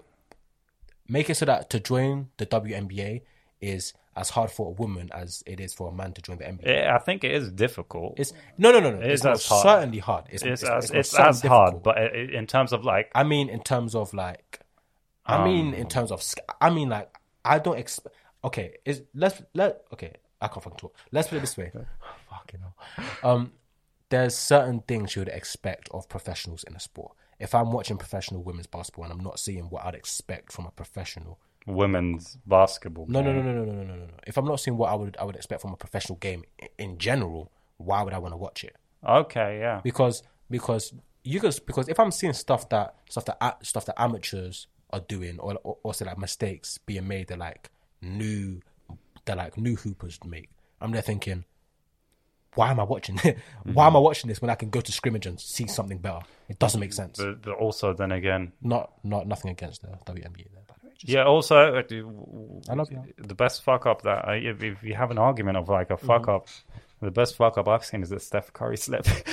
[1.07, 3.21] make it so that to join the WNBA
[3.62, 6.45] is as hard for a woman as it is for a man to join the
[6.45, 6.66] NBA.
[6.66, 8.16] yeah, I think it is difficult.
[8.18, 8.99] It's no, no, no, no.
[9.01, 9.64] It It's is not hard.
[9.64, 10.26] certainly hard.
[10.30, 13.49] It's it's it's, as, it's, it's as hard, but in terms of like, I mean,
[13.49, 14.62] in terms of like,
[15.26, 16.24] I mean, in terms of,
[16.62, 17.10] I mean, like,
[17.43, 18.16] I don't expect.
[18.43, 20.14] Okay, is let's let okay.
[20.39, 20.95] I can't fucking talk.
[21.12, 21.72] Let's put it this way.
[22.30, 23.06] fucking hell.
[23.24, 23.51] Um,
[24.10, 27.14] there's certain things you would expect of professionals in a sport.
[27.39, 30.72] If I'm watching professional women's basketball and I'm not seeing what I'd expect from a
[30.72, 33.05] professional, women's basketball.
[33.07, 34.13] no, no, no, no, no, no, no, no, no.
[34.28, 36.43] If I'm not seeing what I would I would expect from a professional game
[36.78, 38.76] in general, why would I want to watch it?
[39.07, 39.82] Okay, yeah.
[39.84, 40.93] because because
[41.24, 45.39] you guys because if I'm seeing stuff that stuff that stuff that amateurs are doing
[45.39, 48.61] or or, or say like mistakes being made that like new
[49.26, 50.49] that like new hoopers make,
[50.82, 51.45] I'm there thinking,
[52.55, 53.38] why am I watching it?
[53.63, 54.03] Why am I mm-hmm.
[54.03, 56.22] watching this when I can go to scrimmage and see something better?
[56.49, 57.18] It doesn't make sense.
[57.18, 60.64] But, but also, then again, Not not nothing against the WNBA there, by the way.
[60.98, 61.24] Just- yeah.
[61.26, 61.84] Also, uh,
[62.70, 63.04] I love you.
[63.18, 65.98] the best fuck up that I, if, if you have an argument of like a
[65.98, 66.32] fuck Mm-hmm.
[66.32, 66.48] up,
[67.02, 69.04] the best fuck up I've seen is the Steph Curry slip.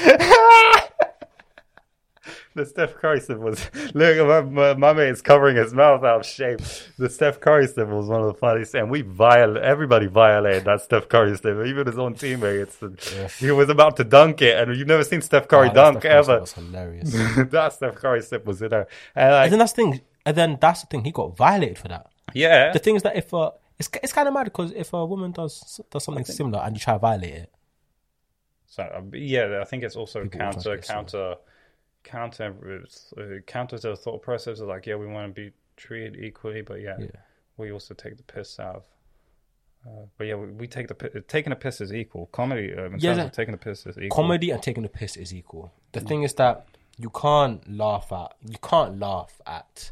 [2.55, 3.59] the Steph Curry slip was
[3.95, 6.59] look, my, my, my mate's covering his mouth out of shame.
[6.99, 10.83] The Steph Curry slip was one of the funniest, and we violate everybody violated that
[10.83, 12.81] Steph Curry slip, even his own teammates.
[12.83, 12.99] And
[13.39, 16.03] He was about to dunk it, and you've never seen Steph Curry Oh, that's dunk
[16.03, 16.41] the first one ever.
[16.41, 17.51] was hilarious.
[17.53, 18.87] that Steph Curry slip was in there,
[19.17, 20.01] and like, and then that's the thing.
[20.25, 21.05] And then that's the thing.
[21.05, 22.07] He got violated for that.
[22.35, 25.05] yeah, The thing is that if uh, it's it's kind of mad because if a
[25.05, 27.53] woman does does something similar and you try to violate it,
[28.66, 31.35] So uh, yeah, I think it's also counter counter
[32.05, 32.55] counter
[33.18, 36.62] uh, counter to the thought process of like, yeah, we want to be treated equally,
[36.62, 37.07] but yeah, Yeah.
[37.57, 38.85] we also take the piss out of.
[39.85, 42.27] Uh, but yeah, we, we take the taking the piss is equal.
[42.27, 44.16] Comedy, um, in Yeah, terms of taking the piss is equal.
[44.16, 45.73] comedy and taking the piss is equal.
[45.93, 46.66] The thing is that
[46.99, 49.91] you can't laugh at you can't laugh at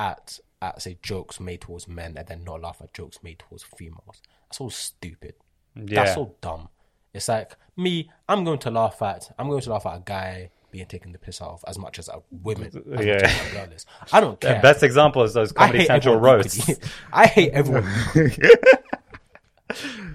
[0.00, 3.62] at at say jokes made towards men and then not laugh at jokes made towards
[3.62, 4.20] females.
[4.48, 5.34] That's all stupid.
[5.76, 6.04] Yeah.
[6.04, 6.68] That's all dumb.
[7.14, 10.50] It's like me, I'm going to laugh at I'm going to laugh at a guy
[10.70, 12.70] being taken the piss out of as much as a women.
[12.96, 13.14] As Yeah.
[13.24, 13.86] as a girl is.
[14.12, 14.62] I don't The care.
[14.62, 16.70] best example is those Comedy Central roasts.
[17.12, 17.84] I hate everyone.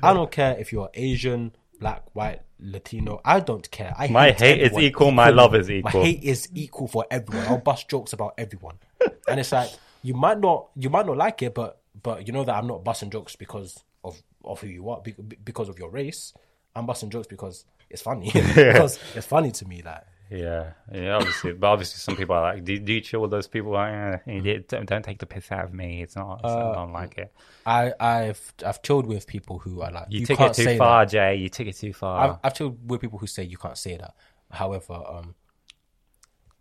[0.03, 1.55] I don't care if you're Asian,
[1.85, 3.21] black, white, Latino.
[3.23, 3.93] I don't care.
[3.95, 6.01] I My hate is equal, my love is equal.
[6.01, 7.45] My hate is equal for everyone.
[7.47, 8.79] I'll bust jokes about everyone,
[9.27, 9.69] and it's like
[10.01, 12.83] you might not, you might not like it, but but you know that I'm not
[12.83, 15.01] busting jokes because of of who you are,
[15.43, 16.33] because of your race.
[16.75, 18.31] I'm busting jokes because it's funny.
[18.55, 19.83] because it's funny to me.
[19.83, 23.29] Like Yeah, yeah, obviously, but obviously, some people are like, "Do, do you chill with
[23.29, 26.01] those people?" Like, eh, don't, don't take the piss out of me.
[26.01, 26.41] It's not.
[26.43, 27.33] It's, I don't like it.
[27.65, 31.05] I I've I've chilled with people who are like You, you, took it too far,
[31.05, 31.11] that.
[31.11, 31.35] Jay.
[31.35, 32.19] You took it too far.
[32.19, 34.15] I've, I've chilled with people who say you can't say that.
[34.49, 35.35] However, um,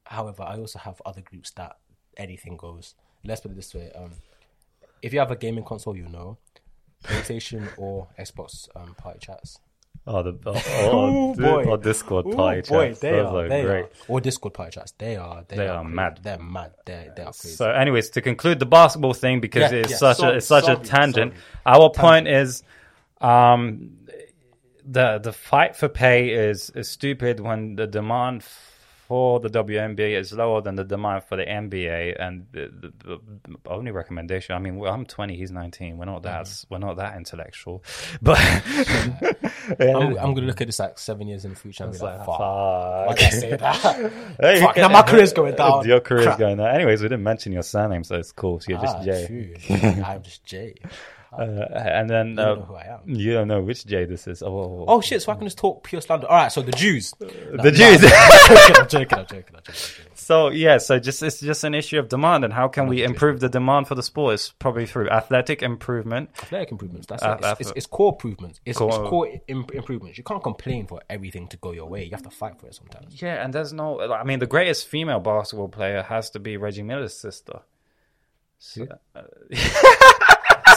[0.04, 1.78] however, I also have other groups that
[2.18, 2.94] anything goes.
[3.24, 4.10] Let's put it this way: um,
[5.00, 6.36] if you have a gaming console, you know,
[7.02, 9.58] PlayStation or Xbox um, party chats.
[10.06, 13.00] Oh, the oh, Oh, oh, Discord Ooh, party boy, chats.
[13.00, 13.84] they Those are, are they great.
[13.84, 14.92] are, or Discord party chats.
[14.92, 16.20] They are, they, They are, are mad.
[16.22, 16.72] They're mad.
[16.84, 17.56] They they are crazy.
[17.56, 20.64] So, anyways, to conclude the basketball thing because Yeah, it's yeah, such a it's such
[20.64, 21.32] sorry, a tangent.
[21.34, 21.44] sorry.
[21.66, 22.62] Our point is,
[23.20, 23.98] um,
[24.84, 28.42] the the fight for pay is is stupid when the demand
[29.14, 33.20] for the WNBA is lower than the demand for the NBA, and the, the, the
[33.70, 34.56] only recommendation.
[34.56, 35.96] I mean, I'm 20, he's 19.
[35.98, 36.74] We're not that Mm-hmm.
[36.74, 37.84] we're not that intellectual,
[38.22, 38.40] but
[39.80, 42.18] I'm, I'm gonna look at this like seven years in the future and be like,
[42.18, 42.38] like, fuck.
[42.38, 43.22] fuck.
[43.22, 44.12] I say that?
[44.40, 45.86] Hey, Fuck, now my career's going down.
[45.86, 46.38] Your career's Crap.
[46.40, 46.74] going down.
[46.74, 48.58] Anyways, we didn't mention your surname, so it's cool.
[48.58, 49.54] So you're just Ah, Jay.
[49.68, 50.02] true.
[50.02, 50.74] I'm just Jay.
[51.38, 53.00] Uh, and then uh, know who I am.
[53.06, 54.42] You don't know which Jay this is.
[54.42, 55.22] Oh, Oh shit!
[55.22, 56.26] So I can just talk pure slander.
[56.28, 56.52] All right.
[56.52, 57.12] So the Jews.
[57.18, 58.02] the Jews.
[58.04, 58.76] I'm joking.
[58.76, 59.18] I'm joking.
[59.18, 59.54] I'm joking.
[59.56, 60.06] I'm joking.
[60.14, 63.40] so yeah, so just it's just an issue of demand, and how can we improve
[63.40, 64.34] the demand for the sport?
[64.34, 66.30] It's probably through athletic improvement.
[66.42, 67.06] Athletic improvements.
[67.06, 67.44] That's Uh, it.
[67.44, 68.60] It's, it's, it's core improvements.
[68.64, 70.18] It's Core- it's core Im- improvements.
[70.18, 72.04] You can't complain for everything to go your way.
[72.04, 73.20] You have to fight for it sometimes.
[73.20, 74.00] Yeah, and there's no.
[74.12, 77.60] I mean, the greatest female basketball player has to be Reggie Miller's sister.
[78.58, 78.86] So,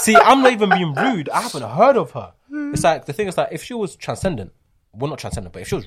[0.01, 1.29] See, I'm not even being rude.
[1.29, 2.33] I haven't heard of her.
[2.51, 4.51] It's like the thing is that if she was transcendent,
[4.93, 5.85] well, not transcendent, but if she was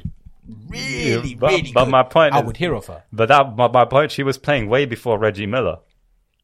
[0.69, 3.03] really, Yeah, but- really but good, my point I is- would hear of her.
[3.13, 5.79] but that my, my point, she was playing way before Reggie Miller.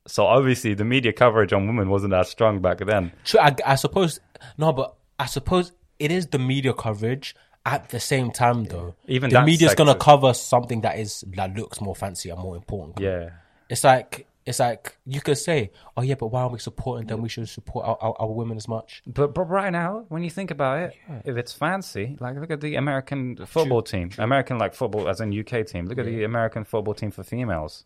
[0.07, 3.13] So obviously, the media coverage on women wasn't that strong back then.
[3.25, 4.21] True, I, I suppose
[4.57, 7.35] no, but I suppose it is the media coverage.
[7.65, 11.81] At the same time, though, Even the media's gonna cover something that is that looks
[11.81, 13.01] more fancy and more important.
[13.01, 13.31] Yeah.
[13.69, 17.21] It's like it's like you could say, "Oh yeah, but why aren't we supporting them?
[17.21, 20.31] We should support our, our, our women as much." But but right now, when you
[20.31, 20.95] think about it,
[21.25, 25.37] if it's fancy, like look at the American football team, American like football as in
[25.39, 25.87] UK team.
[25.87, 27.85] Look at the American football team for females.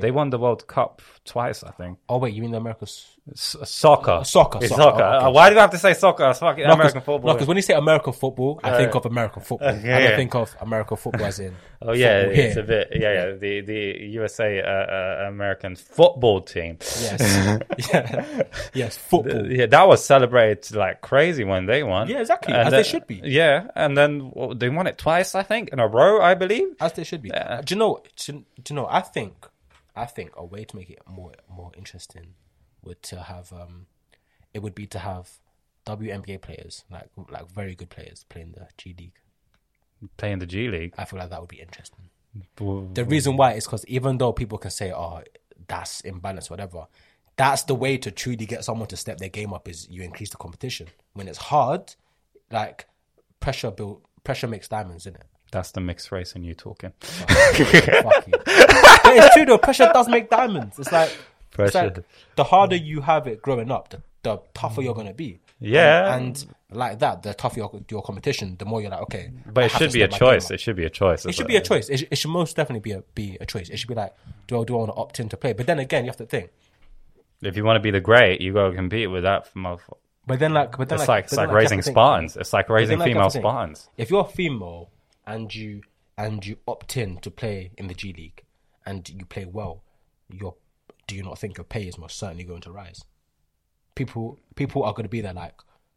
[0.00, 1.98] They won the World Cup twice, I think.
[2.08, 3.06] Oh wait, you mean the America's?
[3.32, 4.82] S- soccer, soccer, It's soccer.
[4.82, 5.02] soccer.
[5.02, 5.26] Oh, okay.
[5.26, 6.30] Uh, Why do I have to say soccer?
[6.30, 7.28] It's fucking American football.
[7.30, 9.74] No, because when you say American football, I think of American football.
[9.74, 10.16] yeah, I don't yeah.
[10.16, 11.56] think of American football as in.
[11.82, 12.62] oh yeah, football it's here.
[12.62, 12.88] a bit.
[12.92, 13.32] Yeah, yeah.
[13.32, 16.78] The the USA uh, uh, American football team.
[16.80, 17.58] Yes,
[17.92, 18.42] yeah,
[18.74, 19.50] yes, football.
[19.50, 22.08] Yeah, that was celebrated like crazy when they won.
[22.08, 23.20] Yeah, exactly, And as they should be.
[23.24, 26.68] Yeah, and then well, they won it twice, I think, in a row, I believe.
[26.80, 27.30] as they should be.
[27.30, 28.02] Do you know?
[28.24, 28.32] Do,
[28.62, 28.86] do you know?
[28.88, 29.34] I think,
[29.96, 32.34] I think a way to make it more more interesting
[32.82, 33.86] would to have um,
[34.52, 35.30] it would be to have
[35.86, 39.18] WNBA players like like very good players playing the G League.
[40.18, 40.94] Playing the G League.
[40.98, 42.10] I feel like that would be interesting.
[42.60, 45.22] Well, The reason why is because even though people can say, "Oh,
[45.66, 46.86] that's imbalanced," whatever,
[47.36, 49.68] that's the way to truly get someone to step their game up.
[49.68, 51.94] Is you increase the competition when it's hard,
[52.50, 52.86] like
[53.40, 55.26] pressure build pressure makes diamonds, isn't it?
[55.52, 56.92] That's the mixed race and you talking.
[57.00, 57.58] Fuck
[58.26, 58.34] you.
[59.06, 59.58] But it's true though.
[59.58, 60.78] Pressure does make diamonds.
[60.80, 61.16] It's like, it's
[61.52, 61.84] Pressure.
[61.84, 61.98] like
[62.34, 65.38] the harder you have it growing up, the, the tougher you're gonna be.
[65.60, 66.14] Yeah.
[66.16, 66.36] and,
[66.70, 69.30] and like that, the tougher your, your competition, the more you're like, okay.
[69.46, 70.44] But I it have should to be a step my game choice.
[70.46, 70.50] up.
[70.52, 71.24] It should be a choice.
[71.24, 71.88] It should be a choice.
[71.88, 73.68] It, sh- it should most definitely be a be a choice.
[73.70, 74.12] It should be like,
[74.48, 75.52] do I do I want to opt in to play?
[75.52, 76.50] But then again, you have to think.
[77.42, 79.48] If you want to be the great, you got to compete with that.
[79.54, 79.80] motherf-
[80.26, 81.94] But then like, but then It's like, but it's then, like you have raising think.
[81.94, 82.36] Spartans.
[82.36, 83.88] It's like raising then, like, you female have to think, Spartans.
[83.96, 84.90] If you're female
[85.26, 85.82] and you
[86.18, 88.42] and you opt in to play in the G League
[88.84, 89.82] and you play well,
[90.30, 90.54] your
[91.06, 93.02] do you not think your pay is most certainly going to rise?
[93.94, 95.54] People people are going to be there like,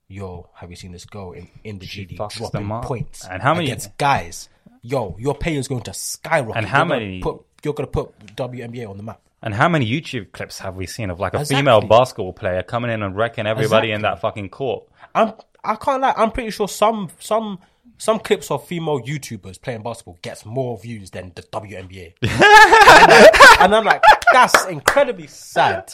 [0.08, 3.54] yo, have you seen this girl in, in the G League dropping points And how
[3.54, 4.50] many- against guys?
[4.82, 6.56] Yo, your pay is going to skyrocket.
[6.56, 9.20] And how You're gonna many- Put, you're going to put WNBA on the map.
[9.42, 11.58] And how many YouTube clips have we seen of like a Exactly.
[11.58, 14.86] female basketball player coming in and wrecking everybody in that fucking court?
[15.14, 15.34] I'm
[15.66, 16.14] I can't lie.
[16.16, 17.60] I'm pretty sure some some
[18.00, 22.14] some clips of female YouTubers playing basketball gets more views than the WNBA.
[22.22, 24.02] and, I, and I'm like,
[24.32, 25.94] that's incredibly sad.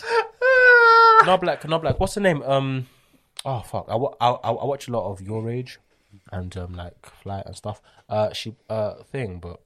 [1.22, 2.42] And I'm like, and I'm like, what's the name?
[2.44, 2.88] Um,
[3.44, 5.80] oh fuck, I, wa- I, I, I watch a lot of Your Age
[6.32, 7.82] and um like Flight and stuff.
[8.08, 9.60] Uh, she uh thing, but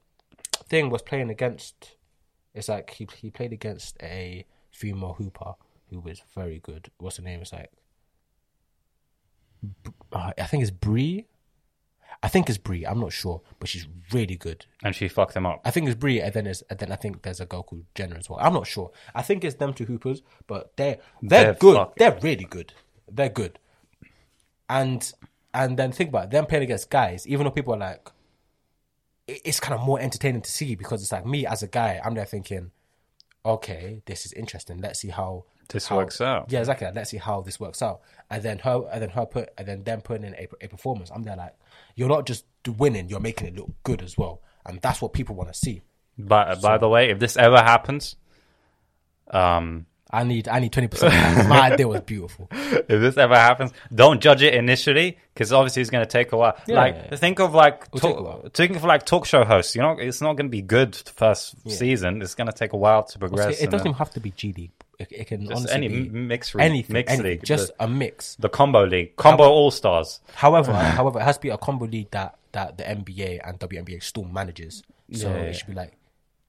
[0.68, 1.96] thing was playing against.
[2.54, 5.54] It's like he he played against a female hooper
[5.90, 6.90] who was very good.
[6.98, 7.40] What's the name?
[7.42, 7.70] It's like
[10.12, 11.26] uh, I think it's Brie.
[12.22, 12.84] I think it's Brie.
[12.86, 14.66] I'm not sure, but she's really good.
[14.82, 15.62] And she fucked them up.
[15.64, 17.84] I think it's Brie, and then it's, and then I think there's a girl called
[17.94, 18.38] Jenna as well.
[18.42, 18.90] I'm not sure.
[19.14, 21.76] I think it's them two hoopers, but they're they're, They're good.
[21.76, 22.74] fucking- They're really good.
[23.10, 23.58] They're good.
[24.68, 25.10] And
[25.52, 27.26] and then think about it, them playing against guys.
[27.26, 28.08] Even though people are like,
[29.26, 32.00] it's kind of more entertaining to see because it's like me as a guy.
[32.04, 32.70] I'm there thinking,
[33.44, 34.80] okay, this is interesting.
[34.80, 36.50] Let's see how This how- works out.
[36.50, 36.88] Yeah, exactly.
[36.94, 38.00] Let's see how this works out.
[38.28, 41.10] And then her, and then her put, and then them putting in a, a performance.
[41.10, 41.54] I'm there like,
[41.94, 42.44] you're not just
[42.78, 45.82] winning, you're making it look good as well, and that's what people want to see.
[46.18, 48.16] But by the way, if this ever happens,
[49.30, 51.48] um, I need, I need twenty percent.
[51.48, 52.48] My idea was beautiful.
[52.52, 56.36] if this ever happens, don't judge it initially because obviously it's going to take a
[56.36, 56.56] while.
[56.66, 56.76] Yeah.
[56.76, 59.76] like think of like It'll take a talk, think of like talk show hosts.
[59.76, 62.22] You know, it's not going to be good the first season.
[62.22, 63.58] It's going to take a while to progress.
[63.58, 64.72] it and doesn't then even have to be G League.
[65.00, 67.68] It, it can just honestly any be m- mixed league, anything, mixed anything, league, just
[67.78, 68.36] the, a mix.
[68.36, 70.20] the combo league, combo all stars.
[70.34, 74.02] However, however, it has to be a combo league that that the NBA and WNBA
[74.02, 74.82] still manages.
[75.12, 75.92] So Yeah, it should be like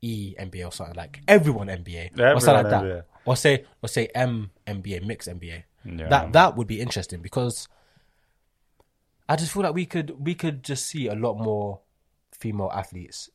[0.01, 2.93] E NBA or something like everyone NBA or something like NBA.
[2.95, 3.05] that.
[3.23, 5.63] Or say or say M NBA mix NBA.
[5.85, 6.09] Yeah.
[6.09, 7.67] That that would be interesting because
[9.29, 11.79] I just feel like we could we could just see a lot more
[12.33, 13.29] female athletes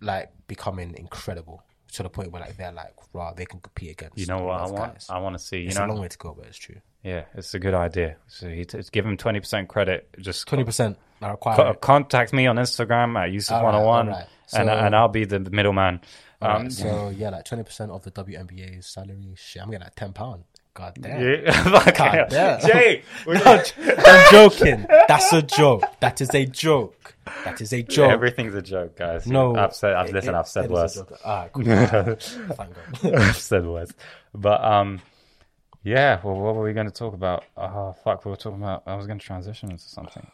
[0.00, 4.18] like becoming incredible to the point where like they're like wow they can compete against
[4.18, 4.94] You know what I want?
[4.94, 5.06] guys.
[5.10, 5.58] I want to see.
[5.58, 6.76] You It's know, a long way to go, but it's true.
[7.02, 8.16] yeah, it's a good idea.
[8.26, 10.08] So you t- give him twenty percent credit.
[10.20, 11.56] Just Twenty percent I require.
[11.56, 14.26] co- contact me on Instagram at Yusuf one hundred one, alright.
[14.52, 16.00] and and I'll be the middleman.
[16.40, 19.34] Um, Alright, so yeah, like twenty percent of the WNBA's salary.
[19.36, 20.44] Shit, I'm getting like ten pound.
[20.78, 21.20] God damn.
[21.20, 21.92] yeah.
[21.92, 22.60] God damn.
[22.60, 24.86] Jay, I'm joking.
[25.08, 25.82] That's a joke.
[25.98, 27.14] That is a joke.
[27.44, 28.12] That is a joke.
[28.12, 29.26] everything's a joke, guys.
[29.26, 29.94] no, I've said.
[29.94, 30.34] I've it- listen.
[30.34, 30.96] it- I've said worse.
[30.96, 31.68] Alright, cool.
[33.16, 33.90] I've said worse.
[34.32, 35.00] But um,
[35.82, 36.20] yeah.
[36.22, 37.44] Well, what were we going to talk about?
[37.56, 38.84] Oh fuck, we were talking about.
[38.86, 40.26] I was going to transition into something.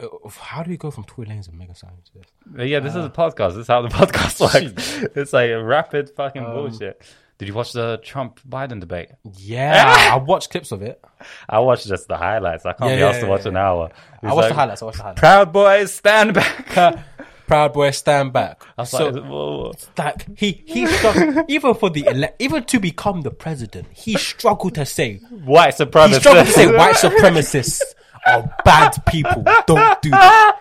[0.00, 2.68] Uh, How do we go from Tory Lanez and Mega Science to this?
[2.68, 3.50] Yeah, this is a podcast.
[3.50, 4.98] This is how the podcast works.
[5.14, 7.00] it's like rapid fucking bullshit.
[7.38, 9.10] Did you watch the Trump Biden debate?
[9.36, 9.82] Yeah,
[10.12, 11.02] I watched clips of it.
[11.48, 12.64] I watched just the highlights.
[12.66, 13.48] I can't Yeah, be yeah, asked to yeah, watch yeah.
[13.48, 13.90] an hour.
[14.22, 14.82] I watched the like, highlights.
[14.82, 15.20] I watched the highlights.
[15.20, 17.02] Proud boys, stand back.
[17.46, 18.64] Proud boy, stand back.
[18.78, 19.72] I was so, like, whoa.
[19.98, 23.88] like he he struggled even for the ele- even to become the president.
[23.92, 27.80] He struggled to say white he struggled to say white supremacists
[28.26, 29.44] are bad people.
[29.66, 30.60] Don't do that.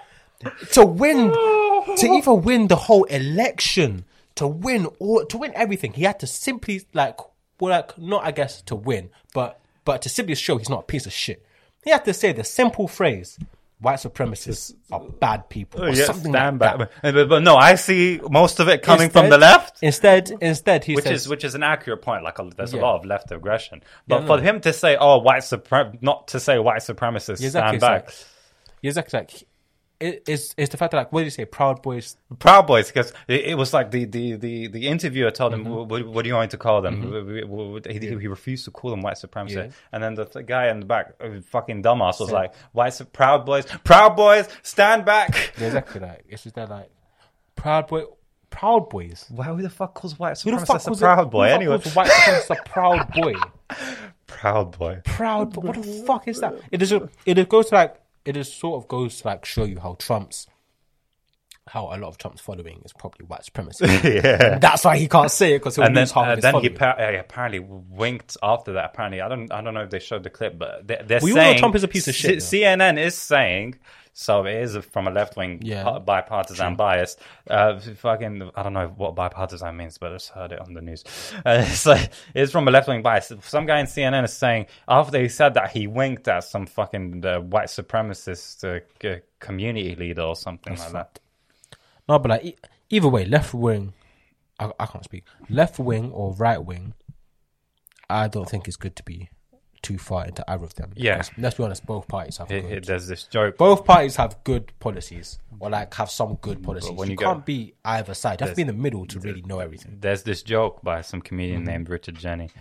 [0.71, 1.29] To win,
[1.97, 6.27] to even win the whole election, to win all, to win everything, he had to
[6.27, 7.17] simply like,
[7.59, 11.05] work not I guess to win, but but to simply show he's not a piece
[11.05, 11.45] of shit.
[11.83, 13.37] He had to say the simple phrase.
[13.79, 16.91] White supremacists are bad people, oh, or Yeah, something stand like back.
[17.01, 17.13] that.
[17.15, 19.79] But, but no, I see most of it coming from the left.
[19.81, 22.23] Instead, instead, he which says, is which is an accurate point.
[22.23, 25.17] Like a, there's a lot of left aggression, but Yeah, for him to say, "Oh,
[25.17, 28.05] white suprem," not to say white supremacists exactly, stand it's back.
[28.05, 28.15] like,
[28.83, 29.47] exactly, like,
[30.01, 31.45] it, it's, it's the fact that, like, what did you say?
[31.45, 35.53] Proud Boys Proud Boys, because it, it was like the the the, the interviewer told
[35.53, 35.89] him, Mm-hmm.
[35.89, 38.91] what, "What do you want to call them?" We- we- He, he refused to call
[38.91, 39.67] them white supremacists, Yeah.
[39.91, 41.13] and then the th- guy in the back,
[41.45, 46.01] fucking dumbass, was like, "White su- Proud Boys, Proud Boys, stand back." Yeah, exactly.
[46.01, 46.89] Like it's just that like
[47.55, 48.03] proud boy,
[48.49, 49.25] proud boys.
[49.29, 51.31] Why who the fuck calls white Who the fuck supremacist a proud it?
[51.31, 51.47] boy?
[51.47, 53.33] Who Anyway, white supremacist a proud boy.
[54.27, 55.01] proud boy.
[55.05, 56.55] Proud, but what the fuck is that?
[56.71, 56.93] It is.
[57.25, 57.95] It goes to like.
[58.23, 60.45] It is sort of goes to like show you how Trump's,
[61.67, 63.85] how a lot of Trump's following is probably white supremacy.
[64.03, 64.57] yeah.
[64.59, 66.69] That's why he can't say it because he'll and then, half uh, his then he
[66.69, 67.15] following.
[67.17, 68.85] uh, apparently winked after that.
[68.85, 71.31] Apparently, I don't, I don't know if they showed the clip, but they, they're We
[71.31, 73.77] all know saying Trump is a piece of shit, C- CNN is saying
[74.13, 74.43] so.
[74.45, 75.99] It is from a left wing Yeah.
[75.99, 77.15] bipartisan bias.
[77.47, 80.81] Uh, fucking, I don't know what bipartisan means, but I just heard it on the
[80.81, 81.03] news.
[81.45, 83.31] Uh, it's like it's from a left wing bias.
[83.43, 87.23] Some guy in CNN is saying after he said that he winked at some fucking
[87.25, 88.63] uh, white supremacist
[89.07, 91.19] uh, community leader or something like that.
[92.09, 92.55] No, but like e-
[92.89, 93.93] either way, left wing,
[94.59, 95.23] I, I can't speak.
[95.49, 96.93] Left wing or right wing,
[98.09, 99.29] I don't think it's good to be
[99.81, 100.91] too far into either of them.
[100.95, 101.17] Yeah.
[101.17, 102.71] Because let's be honest, both parties have It- good.
[102.71, 103.57] it- there's this joke.
[103.57, 106.91] both parties have good policies, or like have some good policies.
[106.91, 108.39] when you, you go- can't be either side.
[108.41, 109.97] You have to be in the middle to really know everything.
[110.01, 111.69] there's this joke by some comedian Mm-hmm.
[111.71, 112.51] named Richard Jeni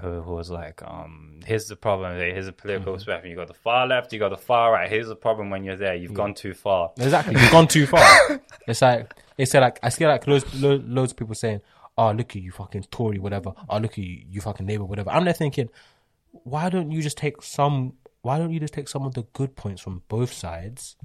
[0.00, 2.16] who, who was like, um, here's the problem.
[2.16, 3.00] Here's a political Mm-hmm.
[3.02, 3.30] spectrum.
[3.30, 4.88] You got the far left, you got the far right.
[4.90, 5.94] Here's the problem when you're there.
[5.94, 6.92] You've gone too far.
[6.98, 8.40] Exactly, you've gone too far.
[8.66, 11.60] It's like it's like I see like loads, lo- loads of people saying,
[11.98, 13.52] "Oh, look at you, fucking Tory, whatever.
[13.68, 15.68] Oh, look at you, you fucking Labour, whatever." I'm there thinking,
[16.32, 17.92] why don't you just take some?
[18.22, 20.96] Why don't you just take some of the good points from both sides?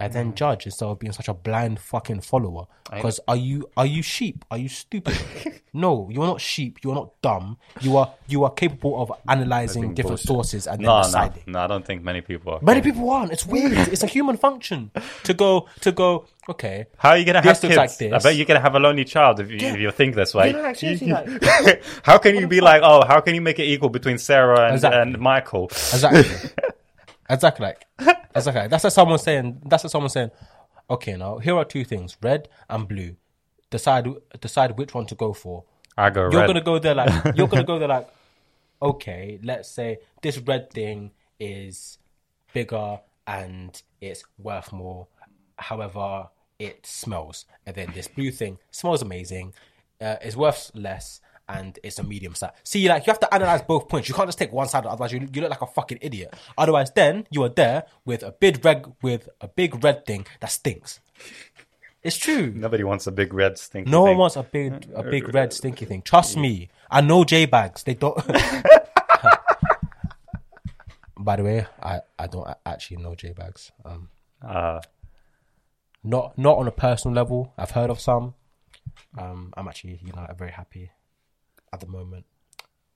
[0.00, 0.14] And Mm.
[0.14, 2.66] then judge instead of being such a blind fucking follower.
[2.92, 4.44] Because are you are you sheep?
[4.50, 5.16] Are you stupid?
[5.72, 6.80] no, you're not sheep.
[6.82, 7.58] You're not dumb.
[7.80, 10.26] You are you are capable of analyzing different bullshit.
[10.26, 11.42] sources and then No, no, deciding.
[11.46, 11.60] no.
[11.60, 12.58] I don't think many people are.
[12.60, 13.30] Many people aren't.
[13.32, 13.72] It's weird.
[13.72, 14.90] it's a human function
[15.24, 16.26] to go to go.
[16.46, 18.00] Okay, How are you gonna This have kids?
[18.02, 20.34] like I bet you're gonna have a lonely child if you, if you think this
[20.34, 20.48] way.
[20.48, 23.58] Yeah, no, like, seriously, like- how can you be like, oh, how can you make
[23.58, 25.00] it equal between Sarah and, Exactly.
[25.00, 25.66] and Michael?
[25.68, 26.24] exactly,
[27.28, 27.86] exactly like
[28.34, 28.62] exactly.
[28.62, 29.62] Like, that's what someone saying.
[29.66, 30.30] That's what someone saying.
[30.90, 33.16] Okay, now here are two things: red and blue.
[33.70, 34.06] Decide
[34.40, 35.64] decide which one to go for.
[35.96, 36.46] I go You're red.
[36.48, 38.08] gonna go there like you're gonna go there like.
[38.82, 41.98] Okay, let's say this red thing is
[42.52, 45.06] bigger and it's worth more.
[45.56, 46.28] However,
[46.58, 49.54] it smells, and then this blue thing smells amazing.
[50.00, 52.52] Uh, is worth less, and it's a medium size.
[52.64, 54.08] See, like you have to analyze both points.
[54.08, 56.34] You can't just take one side, otherwise you, you look like a fucking idiot.
[56.56, 60.50] Otherwise, then you are there with a big red with a big red thing that
[60.50, 61.00] stinks.
[62.02, 62.52] It's true.
[62.54, 63.84] Nobody wants a big red stinky.
[63.86, 63.90] Thing.
[63.92, 66.02] No one wants a big a big red stinky thing.
[66.02, 66.68] Trust me.
[66.90, 67.82] I know J bags.
[67.82, 68.16] They don't.
[71.16, 73.72] By the way, I, I don't actually know J bags.
[73.84, 74.08] Um,
[74.42, 74.80] Uh,
[76.02, 77.54] not not on a personal level.
[77.56, 78.34] I've heard of some.
[79.16, 80.90] Um, I'm actually you know very happy
[81.74, 82.24] at the moment.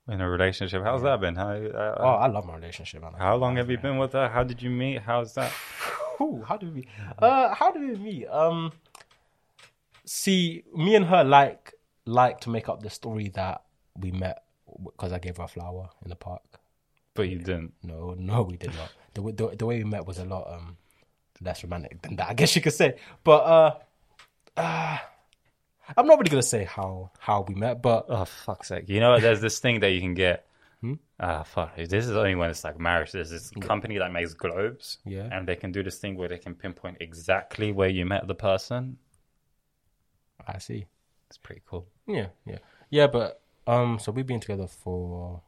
[0.08, 1.34] in a relationship, how's that been?
[1.36, 3.12] How uh, Oh, I love my relationship, man.
[3.18, 4.26] how long have you been with her?
[4.28, 5.02] How did you meet?
[5.02, 5.52] How's that?
[6.20, 6.82] Ooh, how did we?
[7.18, 8.26] Uh, how did we meet?
[8.28, 8.72] Um,
[10.04, 11.74] see, me and her like
[12.06, 13.62] like to make up the story that
[14.02, 14.42] we met
[14.84, 16.42] because I gave her a flower in the park.
[17.14, 17.74] But you didn't.
[17.82, 18.90] No, no, we did not.
[19.14, 20.76] The, the the way we met was a lot um
[21.40, 22.96] less romantic than that, I guess you could say.
[23.24, 23.70] But uh,
[24.56, 24.98] uh
[25.96, 28.88] I'm not really gonna say how how we met, but Oh fuck's sake!
[28.88, 30.46] You know, there's this thing that you can get.
[30.80, 30.94] Hmm?
[31.18, 31.74] Ah, fuck.
[31.76, 33.10] This is only when it's like marriage.
[33.12, 34.98] There's this company that makes globes.
[35.04, 35.28] Yeah.
[35.32, 38.34] And they can do this thing where they can pinpoint exactly where you met the
[38.36, 38.98] person.
[40.46, 40.86] I see.
[41.28, 41.88] It's pretty cool.
[42.06, 42.58] Yeah, yeah,
[42.90, 43.06] yeah.
[43.08, 45.42] But um, so we've been together for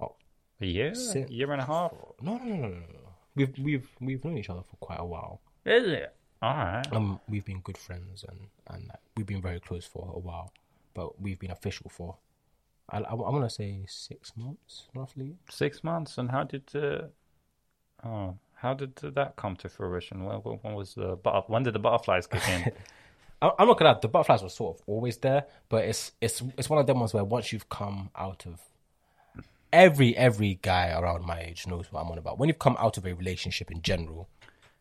[0.00, 0.14] oh,
[0.60, 0.92] A year?
[1.28, 1.92] Year and a half?
[2.20, 2.68] no, no, no, no, no.
[2.68, 2.98] no.
[3.34, 5.40] We've we've we've known each other for quite a while.
[5.64, 6.14] Is it?
[6.42, 6.92] All right.
[6.92, 8.38] Um, we've been good friends and
[8.68, 10.52] and like, we've been very close for a while,
[10.92, 12.16] but we've been official for.
[12.90, 15.36] I, I, I want to say six months roughly.
[15.48, 16.18] Six months.
[16.18, 17.02] And how did uh,
[18.04, 20.24] oh how did that come to fruition?
[20.24, 22.72] When, when was the butter- when did the butterflies kick in?
[23.42, 26.42] I- I'm not gonna lie, the butterflies were sort of always there, but it's it's
[26.58, 28.60] it's one of them ones where once you've come out of
[29.72, 32.38] every every guy around my age knows what I'm on about.
[32.38, 34.28] When you've come out of a relationship in general,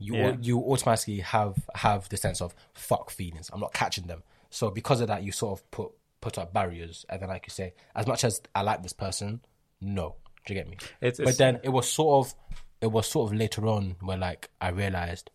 [0.01, 0.35] you Yeah.
[0.41, 3.49] you automatically have have the sense of fuck feelings.
[3.53, 4.23] I'm not catching them.
[4.49, 7.51] So because of that, you sort of put put up barriers, and then like you
[7.51, 9.41] say, as much as I like this person,
[9.79, 10.15] no,
[10.45, 10.75] do you get me?
[11.01, 12.35] It's- but it's- then it was sort of
[12.81, 15.29] it was sort of later on where like I realized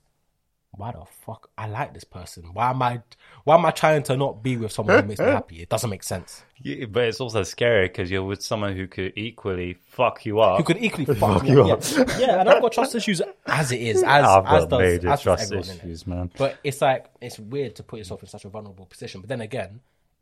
[0.76, 2.44] why the fuck I like this person?
[2.52, 3.02] Why am I
[3.44, 5.62] why am I trying to not be with someone who makes me happy?
[5.62, 6.42] It doesn't make sense.
[6.62, 10.58] Yeah, but it's also scary because you're with someone who could equally fuck you up.
[10.58, 11.82] Who could equally fuck you up.
[11.90, 12.18] Yeah.
[12.18, 15.08] yeah, and I've got trust issues as it is, as I've as got does, major
[15.10, 15.78] as trust everyone, innit?
[15.84, 16.30] issues, man.
[16.36, 19.20] But it's like it's weird to put yourself in such a vulnerable position.
[19.20, 19.80] But then again,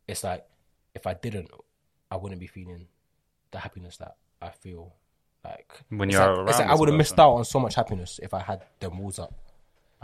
[0.08, 0.44] it's like
[0.94, 1.50] if I didn't,
[2.10, 2.86] I wouldn't be feeling
[3.50, 4.94] the happiness that I feel
[5.44, 8.18] like When you're like, around like I would have missed out on so much happiness
[8.22, 9.34] if I had them walls up,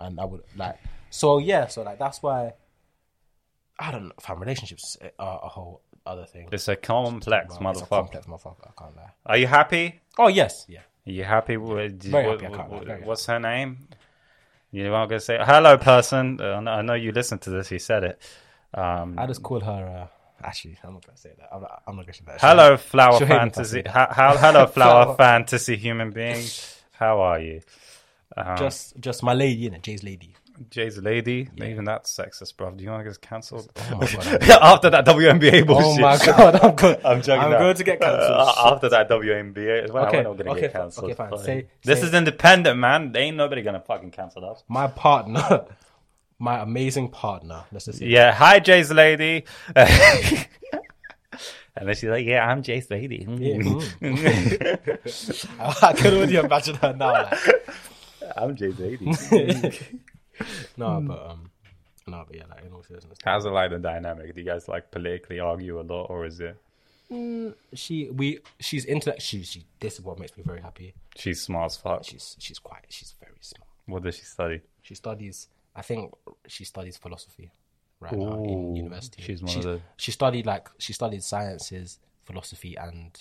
[0.01, 0.77] and I would like
[1.11, 1.67] so yeah.
[1.69, 2.55] So like that's why
[3.79, 4.13] I don't know.
[4.21, 6.49] Fam, relationships are a whole other thing.
[6.53, 7.89] It's a complex It's a motherfucker.
[7.89, 8.69] complex motherfucker.
[8.69, 9.11] I can't lie.
[9.27, 10.01] Are you happy?
[10.19, 10.81] Oh yes, yeah.
[11.07, 13.79] Are you happy with Very what- happy, I can't lie, what- very what's her name?
[14.73, 16.41] You are gonna say hello, person.
[16.41, 17.71] Uh, I know- you listened to this.
[17.71, 18.23] You said it.
[18.75, 20.09] Um, I just call her.
[20.11, 21.49] Uh, actually, I'm not gonna say that.
[21.53, 22.41] I'm not, I'm not gonna say that.
[22.41, 23.71] hello, flower she'll hate me if I fantasy.
[23.79, 23.93] say that.
[23.93, 25.17] How, how, hello, Flower.
[25.17, 26.45] fantasy human being.
[26.93, 27.63] How are you?
[28.37, 29.83] Um, Just, just my lady, innit?
[29.83, 30.35] Jay's lady.
[30.69, 31.49] Jay's lady.
[31.57, 32.71] Even that's sexist, bro.
[32.73, 33.71] Do you want to get cancelled?
[33.93, 34.03] Oh.
[34.61, 35.87] After that WNBA bullshit.
[35.87, 36.55] oh my god.
[36.63, 37.01] I'm good.
[37.05, 37.43] I'm joking.
[37.45, 37.59] I'm now.
[37.61, 38.31] going to get cancelled.
[38.31, 41.05] Uh, after that WNBA, as well, Okay, we're not gonna okay, get cancelled.
[41.11, 41.39] okay, fine.
[41.39, 43.11] Say- this say- is independent, man.
[43.17, 44.63] Ain't nobody gonna fucking cancel us.
[44.69, 45.65] my partner,
[46.39, 47.65] my amazing partner.
[47.73, 48.03] Let's just.
[48.03, 48.31] Yeah.
[48.33, 49.45] Hi, Jay's lady.
[49.75, 49.89] and
[51.89, 53.27] then she's like, "Yeah, I'm Jay Sadie."
[55.59, 57.13] I can already imagine her now.
[57.13, 57.39] Like,
[58.37, 59.07] I'm Jay Sadie.
[60.77, 61.51] no, but um,
[62.07, 64.35] no, but yeah, like in all seriousness, How's it like the dynamic?
[64.35, 66.57] Do you guys like politically argue a lot, or is it
[67.75, 69.21] she we she's intellect.
[69.23, 70.95] She she this is what makes me very happy.
[71.17, 72.05] she's smart as fuck?
[72.05, 73.67] She's she's quite she's very smart.
[73.87, 74.61] What does she study?
[74.83, 75.49] She studies.
[75.75, 76.13] I think
[76.47, 77.51] she studies philosophy
[78.01, 79.23] right now in university.
[79.23, 83.21] she's one of the- She studied like she studied sciences, philosophy, and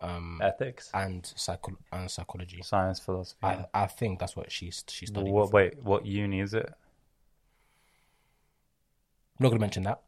[0.00, 2.62] um Ethics, and psycho and psychology.
[2.62, 3.38] science, philosophy.
[3.42, 5.32] I I think that's what she's she studied.
[5.32, 6.72] what, wait, what uni is it?
[9.38, 10.00] I'm not gonna mention that.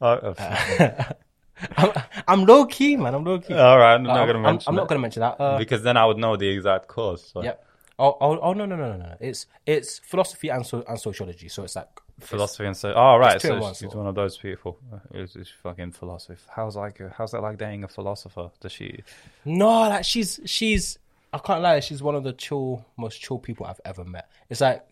[0.00, 1.14] Oh, oh,
[1.78, 1.92] I'm,
[2.28, 3.14] I'm low key, man.
[3.14, 3.54] I'm low key.
[3.54, 3.94] all right.
[3.94, 4.68] I'm not I'm, gonna I'm- mention.
[4.68, 5.40] I'm not gonna mention that.
[5.40, 7.30] Uh, because then I would know the exact course.
[7.32, 7.42] So.
[7.42, 7.64] Yep.
[7.98, 9.16] Oh, oh, oh, no, no, no, no, no.
[9.20, 11.48] It's it's philosophy and so and sociology.
[11.48, 11.88] So it's like
[12.20, 12.92] philosophy and so.
[12.94, 14.78] Oh right, so she's one of those people.
[14.92, 16.40] Uh, It's, it's fucking philosophy.
[16.54, 18.50] How's like uh, how's that like dating a philosopher?
[18.60, 19.02] Does she?
[19.44, 20.98] no, like she's she's.
[21.32, 21.80] I can't lie.
[21.80, 24.30] She's one of the chill, most chill people I've ever met.
[24.48, 24.82] It's like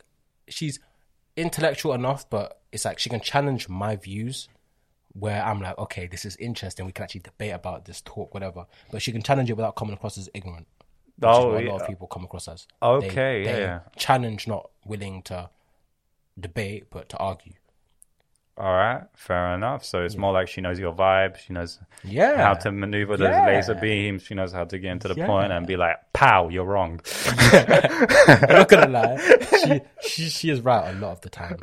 [0.48, 0.78] she's
[1.36, 4.48] intellectual enough, but it's like she can challenge my views.
[5.16, 6.86] Where I'm like, okay, this is interesting.
[6.86, 8.66] We can actually debate about this, talk, whatever.
[8.90, 10.66] But she can challenge it without coming across as ignorant.
[11.18, 11.70] Which is Oh, what a yeah.
[11.72, 12.66] lot of people come across as.
[12.82, 13.80] Okay, They- they yeah.
[13.96, 15.50] Challenge, not willing to
[16.38, 17.52] debate, but to argue.
[18.56, 19.84] All right, fair enough.
[19.84, 21.36] So it's more like she knows your vibe.
[21.38, 22.36] She knows Yeah.
[22.36, 23.46] how to maneuver those Yeah.
[23.46, 24.22] laser beams.
[24.22, 25.26] She knows how to get into the Yeah.
[25.26, 27.00] point and be like, "Pow, you're wrong."
[27.52, 29.16] I'm not gonna lie.
[29.60, 31.56] She, she she is right a lot of the time.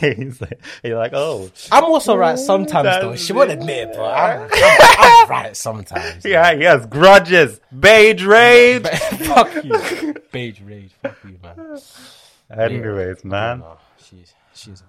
[0.00, 3.16] He's like, you're like, "Oh, I'm also right sometimes though.
[3.16, 4.50] She won't admit it, but I'm, I'm,
[4.98, 6.22] I'm right sometimes.
[6.22, 10.90] yeah, he has grudges, beige rage." Fuck you, beige rage.
[11.02, 11.78] Fuck you, man.
[12.50, 13.62] Anyways, man,
[14.08, 14.82] She's she's.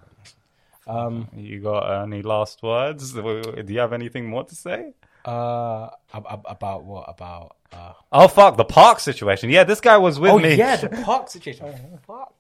[0.88, 1.28] Um.
[1.36, 3.12] you got any last words?
[3.14, 4.94] Do you have anything more to say?
[5.26, 5.90] Uh.
[6.14, 7.06] ab- ab- About what?
[7.10, 7.56] About.
[7.74, 7.92] Uh.
[8.14, 9.50] Oh fuck, the park situation.
[9.50, 10.54] Yeah, this guy was with Oh me.
[10.56, 11.76] yeah, the park situation.
[12.08, 12.34] Fuck.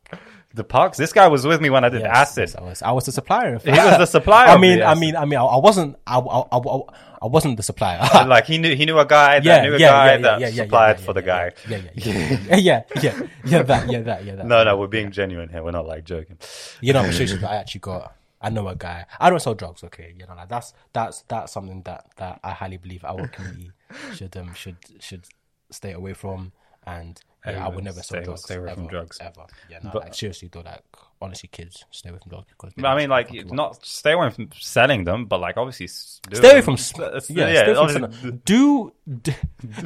[0.58, 0.98] The parks.
[0.98, 2.50] This guy was with me when I did Yes, acid.
[2.50, 2.82] yes, I was.
[2.82, 3.58] I was the supplier.
[3.60, 4.50] He was the supplier.
[4.50, 5.96] I mean, I mean, I mean, I, I wasn't.
[6.06, 6.80] I, I, I,
[7.22, 8.00] I wasn't the supplier.
[8.28, 10.22] like he knew he knew a guy that yeah, knew a yeah, guy yeah, yeah,
[10.22, 11.52] that yeah, yeah, supplied yeah, for the guy.
[11.70, 14.46] Yeah, yeah, yeah, yeah, yeah, yeah, yeah, that, yeah, that, yeah, that.
[14.46, 15.64] No, no, we're being genuine here.
[15.64, 16.38] We're not like joking.
[16.82, 18.14] You know, I'm sure I actually got.
[18.40, 19.06] I know a guy.
[19.20, 19.84] I don't sell drugs.
[19.84, 23.72] Okay, you know, like that's that's that's something that that I highly believe our community
[24.14, 25.26] should um should should
[25.72, 26.52] stay away from.
[26.86, 27.20] And
[27.52, 28.44] yeah, I would never sell stay- drugs.
[28.44, 29.18] stay away ever, from drugs.
[29.22, 29.46] ever.
[29.70, 30.82] Yeah, no, But- like seriously though, like
[31.22, 32.74] honestly, kids stay away from drugs because.
[32.84, 33.52] I mean, like, fuck you up.
[33.52, 37.94] not stay away from selling them, but like, obviously, Stay away from yeah, stay away
[37.94, 38.94] from selling- do,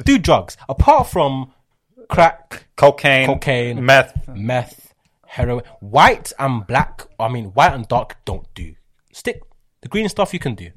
[0.04, 1.52] do drugs apart from
[2.08, 3.84] crack, cocaine, Cocaine.
[3.84, 4.28] meth.
[4.28, 4.94] meth,
[5.26, 7.06] heroin, white and black.
[7.18, 8.74] I mean, white and dark don't do.
[9.12, 9.42] Stick
[9.80, 10.70] the green stuff you can do.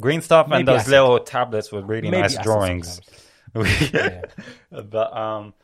[0.00, 0.90] green stuff, and those acid.
[0.90, 3.00] little tablets with really Maybe nice drawings.
[3.54, 4.22] Yeah.
[4.70, 5.54] but um,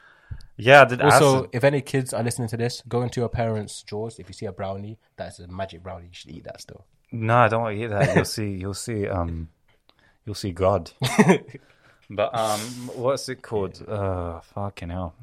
[0.62, 3.82] yeah, I did Also, if any kids are listening to this, go into your parents'
[3.82, 4.18] drawers.
[4.18, 6.06] If you see a brownie, that's a magic brownie.
[6.06, 6.84] You should eat that still.
[7.10, 8.14] No, I don't want to eat that.
[8.14, 8.50] You'll see.
[8.50, 9.08] You'll see.
[9.08, 9.48] Um,
[10.24, 10.90] you'll see God.
[12.10, 12.60] but um,
[12.94, 13.82] what's it called?
[13.86, 15.14] Uh, fucking hell.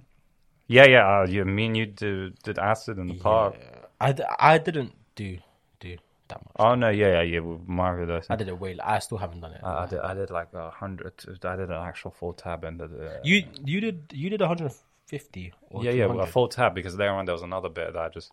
[0.68, 1.22] Yeah, yeah.
[1.22, 3.56] Uh, you me and you did, did acid in the park.
[4.00, 5.40] I, d- I didn't do
[5.80, 5.98] do
[6.28, 6.56] that much.
[6.60, 7.40] Oh no, yeah, yeah, yeah.
[7.40, 8.22] With Mario.
[8.30, 8.78] I did it way.
[8.84, 9.62] I still haven't done it.
[9.64, 10.00] I, I did.
[10.00, 11.14] I did like a hundred.
[11.44, 12.94] I did an actual full tab and did.
[12.94, 14.89] Uh, you you did you did 150
[15.70, 16.24] or yeah, yeah, 200?
[16.24, 18.32] a full tab because there on there was another bit that I just.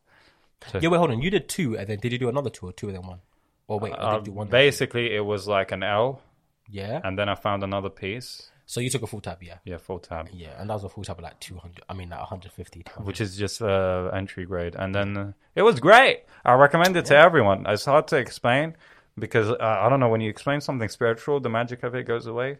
[0.81, 1.21] Yeah, wait, hold on.
[1.21, 3.21] You did two, and then did you do another two or two and then one?
[3.69, 4.49] Or wait, Uh, did you one?
[4.49, 6.23] basically, it was like an L,
[6.71, 7.01] Yeah.
[7.05, 8.51] and then I found another piece.
[8.65, 9.59] So you took a full tab, yeah.
[9.65, 11.85] Yeah, full tab, Yeah, and that was a full tab of like 200.
[11.89, 12.83] I mean, like 150.
[12.85, 13.07] 200.
[13.07, 16.25] which is just uh, entry grade, and then uh, it was great.
[16.45, 17.65] I recommend it to everyone.
[17.69, 18.77] It's hard to explain
[19.19, 22.27] because uh, I don't know when you explain something spiritual, the magic of it goes
[22.27, 22.59] away.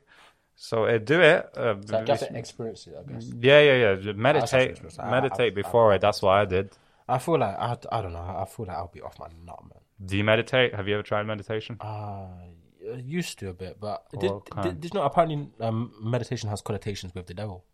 [0.57, 1.51] So uh, do it.
[1.57, 3.31] Uh, So you have to experience it, I guess.
[3.41, 4.13] yeah, yeah, yeah.
[4.13, 4.81] Meditate.
[4.99, 6.01] I- meditate I've- before it.
[6.01, 6.71] That's what I did.
[7.09, 8.19] I feel like I, I don't know.
[8.43, 9.81] I feel like I'll be off my nut, man.
[10.05, 10.75] Do you meditate?
[10.75, 11.77] Have you ever tried meditation?
[11.81, 14.81] Uh, I used to a bit, but did, What did, kind?
[14.81, 17.65] did you know apparently um, meditation has connotations with the devil.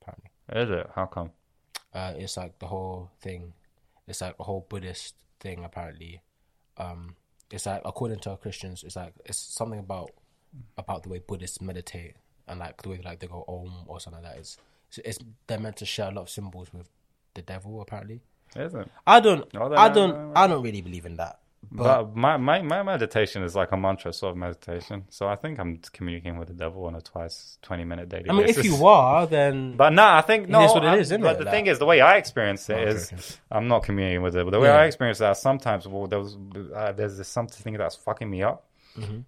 [0.00, 0.90] Apparently, Is it?
[0.94, 1.30] How come?
[1.94, 3.54] uh, it's like the whole thing.
[4.06, 5.64] It's like a whole Buddhist thing.
[5.64, 6.20] Apparently,
[6.76, 7.16] um,
[7.50, 10.10] it's like according to Christians, it's like it's something about
[10.76, 12.14] about the way Buddhists meditate
[12.52, 14.56] and like the way like they go om or something like that is
[14.88, 16.88] It's it's, they're meant to share a lot of symbols with
[17.34, 17.80] the devil.
[17.80, 18.20] Apparently,
[18.54, 18.86] Is it?
[19.06, 19.44] I don't.
[19.56, 20.36] I don't.
[20.36, 21.38] I don't really believe in that.
[21.70, 25.04] But But my, my, my meditation is like a mantra sort of meditation.
[25.08, 28.32] So I think I'm communicating with the devil on a twice, 20 minute daily I
[28.32, 30.64] mean, if you are, then But no, I think no.
[30.64, 31.38] is what it is, isn't but it?
[31.38, 33.38] the Like- thing is, the way I experience it is.
[33.50, 34.44] I'm not communicating with it.
[34.44, 34.82] But the way Yeah.
[34.82, 36.36] I experience that, sometimes well, there was,
[36.74, 38.66] uh, there's this something that's fucking me up,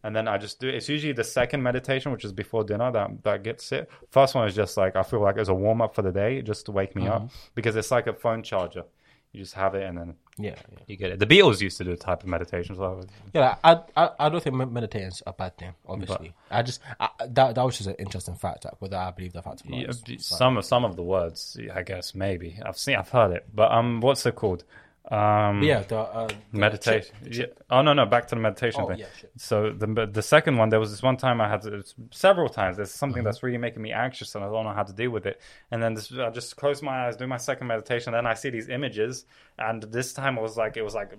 [0.03, 0.69] and then I just do.
[0.69, 3.91] It's usually the second meditation, which is before dinner, that that gets it.
[4.11, 6.43] First one is just like I feel like it's a warm up for the day,
[6.43, 8.85] just to wake me up because it's like a phone charger.
[9.33, 10.79] You just have it and then Yeah, yeah.
[10.87, 11.19] you get it.
[11.19, 14.41] The Beatles used to do a type of meditation, so Yeah, I, I, I don't
[14.41, 15.75] think med- meditating is a bad thing.
[15.89, 18.65] Obviously, I just I, that that was just an interesting fact.
[18.65, 19.81] like, Whether I believe the fact or not.
[19.81, 22.95] Yeah, is- b- is some of some of the words, I guess maybe I've seen,
[22.95, 24.63] I've heard it, but um, what's it called?
[25.11, 27.15] Um, yeah, the, uh, the meditation.
[27.31, 27.77] chip- Yeah.
[27.77, 29.01] Oh no, no, back to the meditation Oh, thing.
[29.01, 29.07] yeah.
[29.37, 32.77] So the the second one, there was this one time I had to, several times.
[32.79, 33.25] There's something Mm-hmm.
[33.27, 35.41] that's really making me anxious, and I don't know how to deal with it.
[35.71, 38.49] And then this, I just close my eyes, do my second meditation, then I see
[38.49, 39.27] these images,
[39.59, 41.13] and this time it was like it was like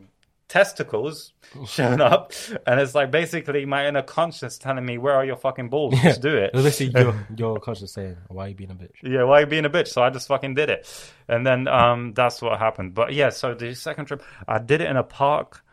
[0.47, 1.33] testicles
[1.67, 2.31] showing up,
[2.67, 5.95] and it's like basically my inner conscience telling me, "Where are your fucking balls?
[6.01, 9.23] Just do it." Basically your your conscience saying, "Why are you being a bitch?" Yeah,
[9.23, 9.87] why are you being a bitch?
[9.87, 10.87] So I just fucking did it.
[11.27, 12.93] And then um that's what happened.
[12.93, 15.63] But yeah, so the second trip I did it in a park.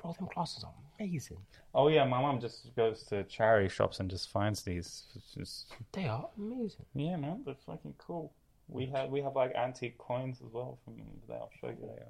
[0.00, 1.38] Bro, them classes are amazing.
[1.74, 5.04] Oh yeah, my mom just goes to charity shops and just finds these.
[5.36, 6.86] Just- They are amazing.
[6.94, 8.32] yeah, man, they're fucking cool.
[8.68, 10.94] We have we have like antique coins as well from
[11.28, 11.38] there.
[11.38, 12.06] I'll show you later.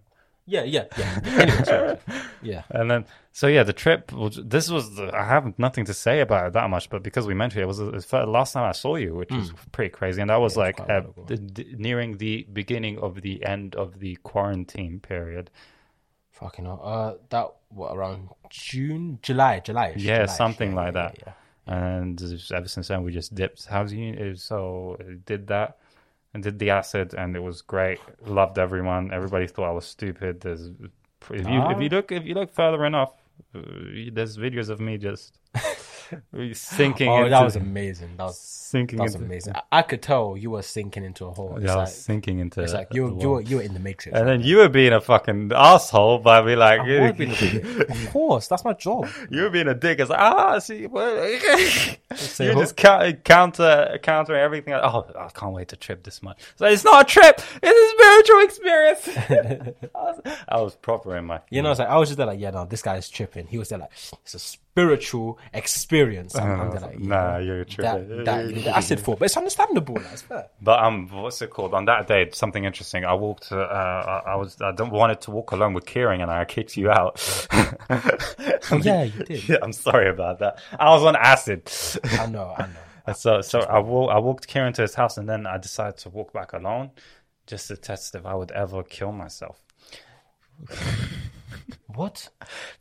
[0.49, 1.21] Yeah, yeah, yeah.
[1.27, 1.97] anyway, sorry.
[2.43, 2.63] yeah.
[2.71, 4.13] And then, so yeah, the trip.
[4.13, 7.27] was- This was the, I have nothing to say about it that much, but because
[7.27, 9.91] we mentioned it, it was the fir- last time I saw you, which was pretty
[9.91, 11.25] crazy, and that was like quite a uh, while ago.
[11.27, 15.51] the, the, nearing the beginning of the end of the quarantine period.
[16.31, 16.81] Fucking hell.
[16.83, 19.93] Uh, that what around June, July, July.
[19.97, 21.37] Yeah, something like that.
[21.67, 22.23] And
[22.55, 23.67] ever since then, we just dipped.
[23.67, 24.35] How's you?
[24.37, 25.77] So uh, did that
[26.39, 27.99] and did the acid, and it was great.
[28.25, 29.13] Loved everyone.
[29.13, 30.41] Everybody thought I was stupid.
[30.41, 30.71] There's
[31.31, 33.13] if you if you look if you look further enough,
[33.57, 33.61] uh,
[34.13, 35.41] there's videos of me just
[36.55, 37.09] sinking.
[37.09, 38.17] Oh, into, that was amazing.
[38.17, 39.27] That was sinking that was into.
[39.27, 39.55] amazing.
[39.57, 41.57] I, I could tell you were sinking into a hole.
[41.57, 42.63] It's Yeah, I was sinking into.
[42.63, 44.17] it's like you you were you were in the matrix.
[44.19, 47.87] and then you were being a fucking asshole by be like, I would be the-
[47.91, 49.09] of course, that's my job.
[49.31, 49.99] you were being a dick.
[50.01, 54.75] It's like, ah, see, You're just cou- counter countering everything.
[54.75, 56.39] Oh, I can't wait to trip this much.
[56.57, 59.09] So it's not a trip; it's a spiritual experience.
[59.95, 61.41] I, was, I was proper in my.
[61.51, 63.47] You know, it's like I was just there like, yeah, no, this guy is tripping.
[63.47, 63.91] He was there like,
[64.23, 64.39] it's a
[64.79, 66.37] spiritual experience.
[66.37, 68.25] I'm, I'm like, nah, yeah, you're tripping.
[68.25, 69.97] that, that, fall, but it's understandable.
[70.13, 70.49] It's fair.
[70.61, 71.75] But um, what's it called?
[71.75, 73.05] On that day, something interesting.
[73.05, 73.51] I walked.
[73.51, 74.61] Uh, I, I was.
[74.61, 77.21] I don't wanted to walk alone with Kieran, and I kicked you out.
[77.51, 79.39] Oh, yeah, you did.
[79.49, 80.61] Yeah, I'm sorry about that.
[80.79, 81.71] I was on acid.
[82.19, 82.81] I know, I know.
[83.07, 86.11] And so so I, I walked Kieran to his house and then I decided to
[86.11, 86.91] walk back alone
[87.47, 89.63] just to test if I would ever kill myself.
[91.95, 92.29] What?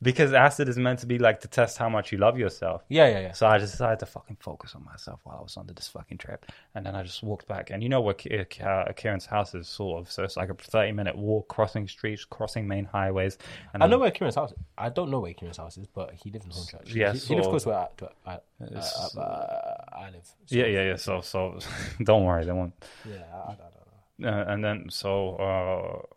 [0.01, 2.83] Because acid is meant to be like to test how much you love yourself.
[2.89, 3.31] Yeah, yeah, yeah.
[3.31, 6.17] So I just decided to fucking focus on myself while I was under this fucking
[6.19, 6.45] trip.
[6.75, 7.71] And then I just walked back.
[7.71, 10.11] And you know where uh, Kieran's house is, sort of.
[10.11, 13.37] So it's like a 30 minute walk, crossing streets, crossing main highways.
[13.73, 14.57] And I know where Kieran's house is.
[14.77, 16.93] I don't know where Kieran's house is, but he lives in Hornchurch.
[16.93, 20.25] Yeah, he, he lives close to where I, to, I, uh, uh, I live.
[20.25, 20.95] So, Yeah, yeah, yeah.
[20.97, 21.57] So, so
[22.03, 22.73] don't worry, they won't.
[23.05, 23.23] yeah.
[23.33, 24.29] I, I don't know.
[24.29, 26.16] Uh, and then, so, uh,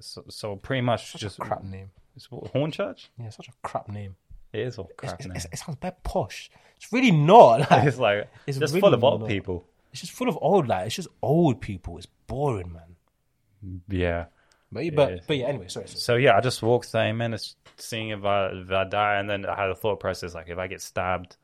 [0.00, 1.38] so, so pretty much just.
[1.38, 1.90] a Crap name.
[2.16, 3.08] It's what, Hornchurch?
[3.18, 4.16] Yeah, such a crap name.
[4.52, 5.36] It is all crap it's, name.
[5.36, 6.50] it's, it sounds bad posh.
[6.76, 7.60] It's really not.
[7.70, 9.28] Like, It's like It's just really full of old not.
[9.28, 9.64] people.
[9.92, 10.66] it's just full of old.
[10.68, 11.96] Like it's just old people.
[11.98, 13.82] It's boring, man.
[13.88, 14.26] Yeah.
[14.72, 15.46] But yeah, but, but yeah.
[15.46, 15.88] Anyway, sorry.
[15.88, 15.98] sorry.
[16.00, 19.44] So yeah, I just walked thirty minutes, seeing if I if I die, and then
[19.46, 21.36] I had a thought process like if I get stabbed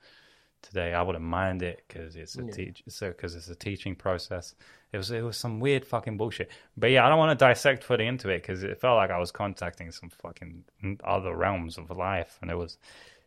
[0.62, 4.54] today, I wouldn't mind it because it's a teach so because it's a teaching process.
[4.92, 6.50] It was it was some weird fucking bullshit.
[6.76, 9.18] But yeah, I don't want to dissect further into it because it felt like I
[9.18, 10.64] was contacting some fucking
[11.04, 12.78] other realms of life, and it was.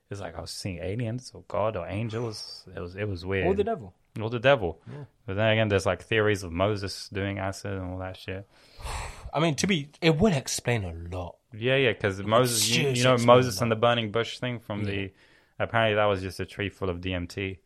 [0.10, 2.66] It was like I was seeing aliens or God or angels.
[2.76, 3.46] It was it was weird.
[3.46, 3.94] Or the devil.
[4.20, 4.82] Or the devil.
[5.28, 8.48] But then again, there's like theories of Moses doing acid and all that shit.
[9.34, 11.36] I mean, to be, it would explain a lot.
[11.54, 15.12] Yeah, yeah, because Moses, you, you know Moses and the burning bush thing from the.
[15.60, 17.58] Apparently, that was just a tree full of DMT,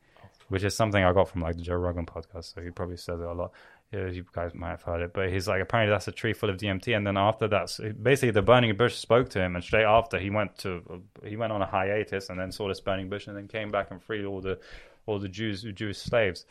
[0.49, 2.53] which is something I got from like the Joe Rogan podcast.
[2.53, 3.51] So he probably says it a lot.
[3.91, 6.49] Yeah, you guys might have heard it, but he's like, apparently that's a tree full
[6.49, 6.97] of DMT.
[6.97, 10.17] And then after that, so basically the burning bush spoke to him, and straight after
[10.17, 13.27] he went to uh, he went on a hiatus, and then saw this burning bush,
[13.27, 14.59] and then came back and freed all the
[15.05, 16.45] all the Jews Jewish slaves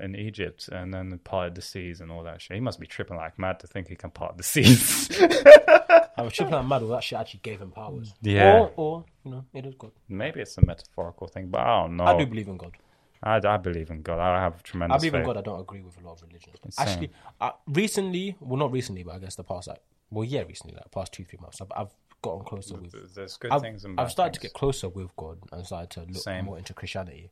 [0.00, 2.54] in Egypt, and then parted the seas and all that shit.
[2.54, 5.10] He must be tripping like mad to think he can part the seas.
[6.16, 6.82] I was tripping out mad.
[6.82, 8.14] Well, that shit actually gave him powers.
[8.22, 8.58] Yeah.
[8.58, 9.92] Or, or you know, it is God.
[10.08, 12.04] Maybe it's a metaphorical thing, but I don't know.
[12.04, 12.76] I do believe in God.
[13.22, 14.18] I, I believe in God.
[14.18, 15.08] I have tremendous faith.
[15.08, 15.34] I believe in faith.
[15.34, 15.36] God.
[15.38, 16.56] I don't agree with a lot of religions.
[16.70, 16.88] Same.
[16.88, 17.10] Actually,
[17.40, 19.80] uh, recently, well, not recently, but I guess the past, like,
[20.10, 23.14] well, yeah, recently, like, past two, three months, I've, I've gotten closer with.
[23.14, 25.90] There's good I've, things and I've bad started to get closer with God and started
[25.90, 26.44] to look Same.
[26.44, 27.30] more into Christianity.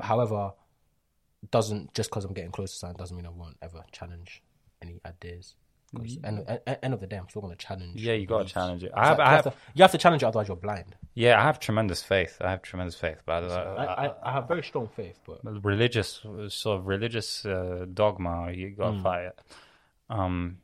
[0.00, 0.52] However,
[1.50, 4.42] doesn't just because I'm getting closer to something doesn't mean I won't ever challenge
[4.80, 5.54] any ideas.
[5.94, 8.00] 'Cause end, end, end of the day, I'm still gonna challenge.
[8.00, 8.86] Yeah, you gotta challenge it.
[8.86, 10.96] You I have, I have, to, you have to challenge it, otherwise you're blind.
[11.14, 12.38] yeah, I have tremendous faith.
[12.40, 16.24] I have tremendous faith, but uh, I, I, I have very strong faith, but religious
[16.48, 19.02] sort of religious uh, dogma, you gotta Hmm.
[19.02, 19.38] fight it.
[20.08, 20.58] Um.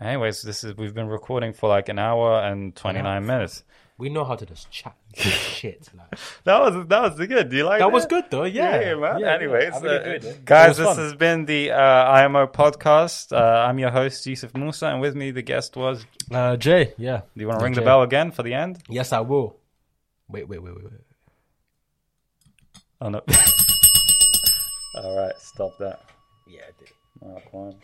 [0.00, 3.64] Anyways, this is we've been recording for like an hour and twenty nine minutes.
[4.00, 5.88] We know how to just chat shit.
[5.96, 6.18] Like.
[6.44, 7.50] That was that was good.
[7.50, 8.44] Do you like That was good though.
[8.44, 9.18] Yeah, Yeah, man.
[9.20, 10.44] Yeah, Anyways, really uh, it.
[10.44, 10.96] guys, this fun.
[10.96, 13.32] has been the uh, IMO podcast.
[13.32, 16.04] Uh, I'm your host, Yusuf Musa, and with me, the guest was.
[16.32, 16.94] Uh, Jay.
[16.96, 17.20] Yeah.
[17.36, 18.78] Do you want to Yeah, ring the bell again for the end?
[18.88, 19.56] Yes, I will.
[20.28, 21.00] Wait, wait, wait, wait, wait.
[23.02, 23.20] Oh no!
[24.94, 26.00] All right, stop that.
[26.46, 26.90] Yeah, I did.
[27.22, 27.74] Mark one,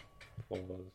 [0.49, 0.93] pause.